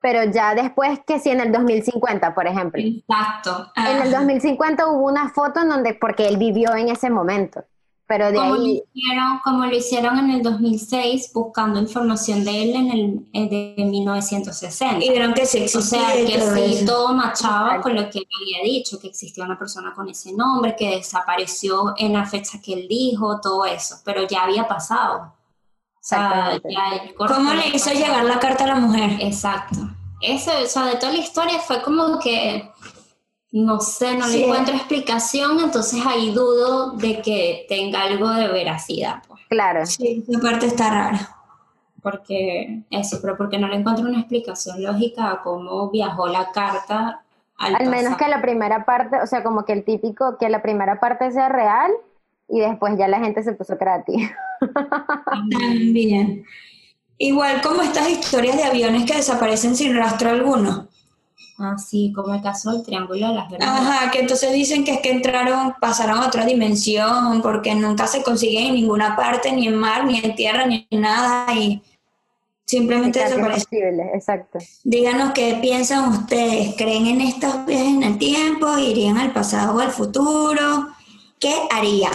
pero 0.00 0.30
ya 0.30 0.54
después 0.54 1.00
que 1.04 1.18
si 1.18 1.30
en 1.30 1.40
el 1.40 1.50
2050, 1.50 2.34
por 2.34 2.46
ejemplo. 2.46 2.80
Exacto. 2.80 3.72
En 3.74 4.02
el 4.02 4.12
2050 4.12 4.86
hubo 4.86 5.06
una 5.06 5.28
foto 5.30 5.60
en 5.60 5.68
donde, 5.68 5.94
porque 5.94 6.28
él 6.28 6.36
vivió 6.36 6.74
en 6.76 6.88
ese 6.88 7.10
momento. 7.10 7.64
Pero 8.08 8.32
de 8.32 8.38
como 8.38 8.54
ahí... 8.54 8.60
Lo 8.60 8.66
hicieron, 8.66 9.38
como 9.44 9.66
lo 9.66 9.76
hicieron 9.76 10.18
en 10.18 10.30
el 10.30 10.42
2006, 10.42 11.30
buscando 11.34 11.78
información 11.78 12.42
de 12.42 12.62
él 12.62 12.74
en 12.74 12.90
el 13.34 13.48
de 13.50 13.74
1960. 13.84 15.04
Y 15.04 15.10
vieron 15.10 15.34
que 15.34 15.44
sí 15.44 15.64
O 15.64 15.82
sea, 15.82 16.14
que 16.14 16.40
sí, 16.40 16.86
todo 16.86 17.12
machaba 17.12 17.82
con 17.82 17.94
lo 17.94 18.08
que 18.08 18.20
él 18.20 18.26
había 18.40 18.64
dicho, 18.64 18.98
que 18.98 19.08
existía 19.08 19.44
una 19.44 19.58
persona 19.58 19.92
con 19.94 20.08
ese 20.08 20.32
nombre, 20.32 20.74
que 20.74 20.96
desapareció 20.96 21.92
en 21.98 22.14
la 22.14 22.24
fecha 22.24 22.62
que 22.62 22.72
él 22.72 22.86
dijo, 22.88 23.40
todo 23.42 23.66
eso, 23.66 23.96
pero 24.06 24.26
ya 24.26 24.44
había 24.44 24.66
pasado. 24.66 25.34
O 25.94 26.00
sea, 26.00 26.58
ya 26.66 27.12
¿Cómo 27.14 27.52
le 27.52 27.68
hizo 27.68 27.92
llegar 27.92 28.24
la 28.24 28.38
carta 28.38 28.64
a 28.64 28.68
la 28.68 28.76
mujer? 28.76 29.18
Exacto. 29.20 29.80
Eso, 30.22 30.50
o 30.64 30.66
sea, 30.66 30.86
de 30.86 30.96
toda 30.96 31.12
la 31.12 31.18
historia 31.18 31.58
fue 31.58 31.82
como 31.82 32.18
que 32.18 32.72
no 33.50 33.80
sé, 33.80 34.16
no 34.16 34.26
le 34.26 34.44
encuentro 34.44 34.74
explicación, 34.74 35.60
entonces 35.60 36.04
ahí 36.06 36.32
dudo 36.32 36.92
de 36.92 37.22
que 37.22 37.66
tenga 37.68 38.02
algo 38.02 38.28
de 38.30 38.48
veracidad. 38.48 39.22
Pues. 39.26 39.40
Claro. 39.48 39.86
Sí, 39.86 40.24
esa 40.28 40.40
parte 40.40 40.66
está 40.66 40.90
rara. 40.90 41.36
Porque 42.02 42.82
eso, 42.90 43.18
pero 43.20 43.36
porque 43.36 43.58
no 43.58 43.68
le 43.68 43.76
encuentro 43.76 44.06
una 44.06 44.20
explicación 44.20 44.82
lógica 44.82 45.30
a 45.30 45.42
cómo 45.42 45.90
viajó 45.90 46.28
la 46.28 46.50
carta. 46.52 47.22
Al, 47.56 47.74
al 47.74 47.88
menos 47.88 48.16
que 48.16 48.28
la 48.28 48.40
primera 48.40 48.84
parte, 48.84 49.16
o 49.20 49.26
sea, 49.26 49.42
como 49.42 49.64
que 49.64 49.72
el 49.72 49.84
típico, 49.84 50.36
que 50.38 50.48
la 50.48 50.62
primera 50.62 51.00
parte 51.00 51.30
sea 51.32 51.48
real 51.48 51.90
y 52.48 52.60
después 52.60 52.96
ya 52.96 53.08
la 53.08 53.18
gente 53.18 53.42
se 53.42 53.52
puso 53.52 53.76
creativa. 53.76 54.30
También. 55.50 56.44
Igual 57.18 57.60
como 57.62 57.82
estas 57.82 58.08
historias 58.08 58.56
de 58.56 58.64
aviones 58.64 59.04
que 59.04 59.16
desaparecen 59.16 59.74
sin 59.74 59.96
rastro 59.96 60.30
alguno. 60.30 60.88
Así 61.58 62.12
como 62.14 62.34
el 62.34 62.40
caso 62.40 62.70
del 62.70 62.84
Triángulo 62.84 63.28
de 63.28 63.34
las 63.34 63.50
Bermudas. 63.50 63.80
Ajá, 63.80 64.10
que 64.12 64.20
entonces 64.20 64.52
dicen 64.52 64.84
que 64.84 64.92
es 64.92 65.00
que 65.00 65.10
entraron, 65.10 65.74
pasaron 65.80 66.18
a 66.18 66.28
otra 66.28 66.46
dimensión, 66.46 67.42
porque 67.42 67.74
nunca 67.74 68.06
se 68.06 68.22
consiguen 68.22 68.68
en 68.68 68.74
ninguna 68.74 69.16
parte, 69.16 69.50
ni 69.50 69.66
en 69.66 69.74
mar, 69.74 70.04
ni 70.04 70.20
en 70.20 70.36
tierra, 70.36 70.66
ni 70.66 70.86
en 70.88 71.00
nada, 71.00 71.52
y 71.52 71.82
simplemente 72.64 73.18
desaparecen. 73.18 74.00
Exacto. 74.14 74.60
Díganos 74.84 75.32
qué 75.32 75.58
piensan 75.60 76.10
ustedes, 76.10 76.76
¿creen 76.76 77.06
en 77.06 77.22
estos 77.22 77.66
viajes 77.66 77.88
en 77.88 78.02
el 78.04 78.18
tiempo? 78.18 78.78
¿Irían 78.78 79.18
al 79.18 79.32
pasado 79.32 79.76
o 79.76 79.80
al 79.80 79.90
futuro? 79.90 80.88
¿Qué 81.40 81.54
harían? 81.70 82.12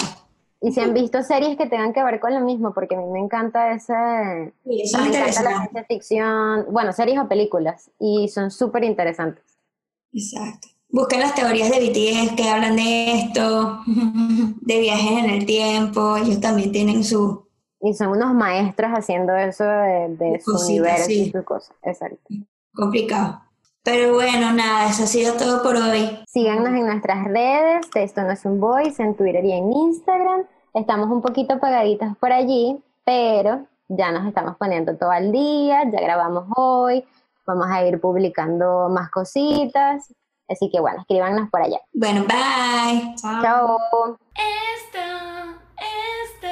Y 0.65 0.71
si 0.71 0.79
han 0.79 0.93
visto 0.93 1.21
series 1.23 1.57
que 1.57 1.65
tengan 1.65 1.91
que 1.91 2.01
ver 2.01 2.21
con 2.21 2.33
lo 2.33 2.39
mismo, 2.39 2.73
porque 2.73 2.95
a 2.95 2.97
mí 2.97 3.05
me 3.11 3.19
encanta 3.19 3.73
ese... 3.73 4.53
Sí, 4.63 4.95
me 4.97 5.07
encanta 5.09 5.43
la 5.43 5.57
ciencia 5.57 5.83
ficción, 5.83 6.67
bueno, 6.71 6.93
series 6.93 7.19
o 7.19 7.27
películas, 7.27 7.91
y 7.99 8.29
son 8.29 8.49
súper 8.49 8.85
interesantes. 8.85 9.43
Exacto. 10.13 10.69
Busquen 10.87 11.19
las 11.19 11.35
teorías 11.35 11.69
de 11.69 11.79
BTS 11.79 12.35
que 12.37 12.49
hablan 12.49 12.77
de 12.77 13.11
esto, 13.11 13.81
de 14.61 14.79
viajes 14.79 15.25
en 15.25 15.29
el 15.31 15.45
tiempo, 15.45 16.15
ellos 16.15 16.39
también 16.39 16.71
tienen 16.71 17.03
su... 17.03 17.45
Y 17.81 17.93
son 17.93 18.11
unos 18.11 18.33
maestros 18.33 18.91
haciendo 18.91 19.35
eso 19.35 19.65
de, 19.65 20.15
de 20.17 20.39
su 20.39 20.55
universo 20.65 21.05
sí. 21.07 21.23
y 21.23 21.31
su 21.31 21.43
cosa. 21.43 21.73
Exacto. 21.83 22.21
complicado. 22.73 23.41
Pero 23.83 24.13
bueno, 24.13 24.53
nada, 24.53 24.89
eso 24.89 25.03
ha 25.03 25.07
sido 25.07 25.33
todo 25.33 25.61
por 25.61 25.75
hoy. 25.75 26.19
Síganos 26.25 26.67
en 26.67 26.85
nuestras 26.85 27.25
redes, 27.25 27.91
de 27.93 28.03
Esto 28.03 28.21
No 28.21 28.31
es 28.31 28.45
un 28.45 28.61
Voice, 28.61 29.03
en 29.03 29.13
Twitter 29.13 29.43
y 29.43 29.51
en 29.51 29.73
Instagram. 29.73 30.45
Estamos 30.73 31.09
un 31.11 31.21
poquito 31.21 31.59
pegaditas 31.59 32.17
por 32.17 32.31
allí, 32.31 32.83
pero 33.05 33.67
ya 33.89 34.11
nos 34.11 34.25
estamos 34.25 34.57
poniendo 34.57 34.97
todo 34.97 35.11
al 35.11 35.31
día, 35.31 35.83
ya 35.83 36.01
grabamos 36.01 36.45
hoy, 36.55 37.05
vamos 37.45 37.67
a 37.69 37.85
ir 37.85 38.01
publicando 38.01 38.89
más 38.89 39.11
cositas. 39.11 40.11
Así 40.49 40.71
que 40.71 40.79
bueno, 40.79 41.01
escríbanos 41.01 41.49
por 41.51 41.61
allá. 41.61 41.79
Bueno, 41.93 42.21
bye. 42.23 43.13
Chao. 43.21 43.77
Esto, 44.33 44.99
esto, 45.77 46.47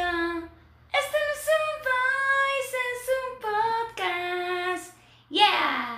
esto 0.94 1.18
no 1.18 1.32
es 1.34 1.48
un 1.58 1.78
voice, 1.90 2.78
es 2.92 3.10
un 3.18 3.32
podcast. 3.42 4.98
Yeah. 5.30 5.91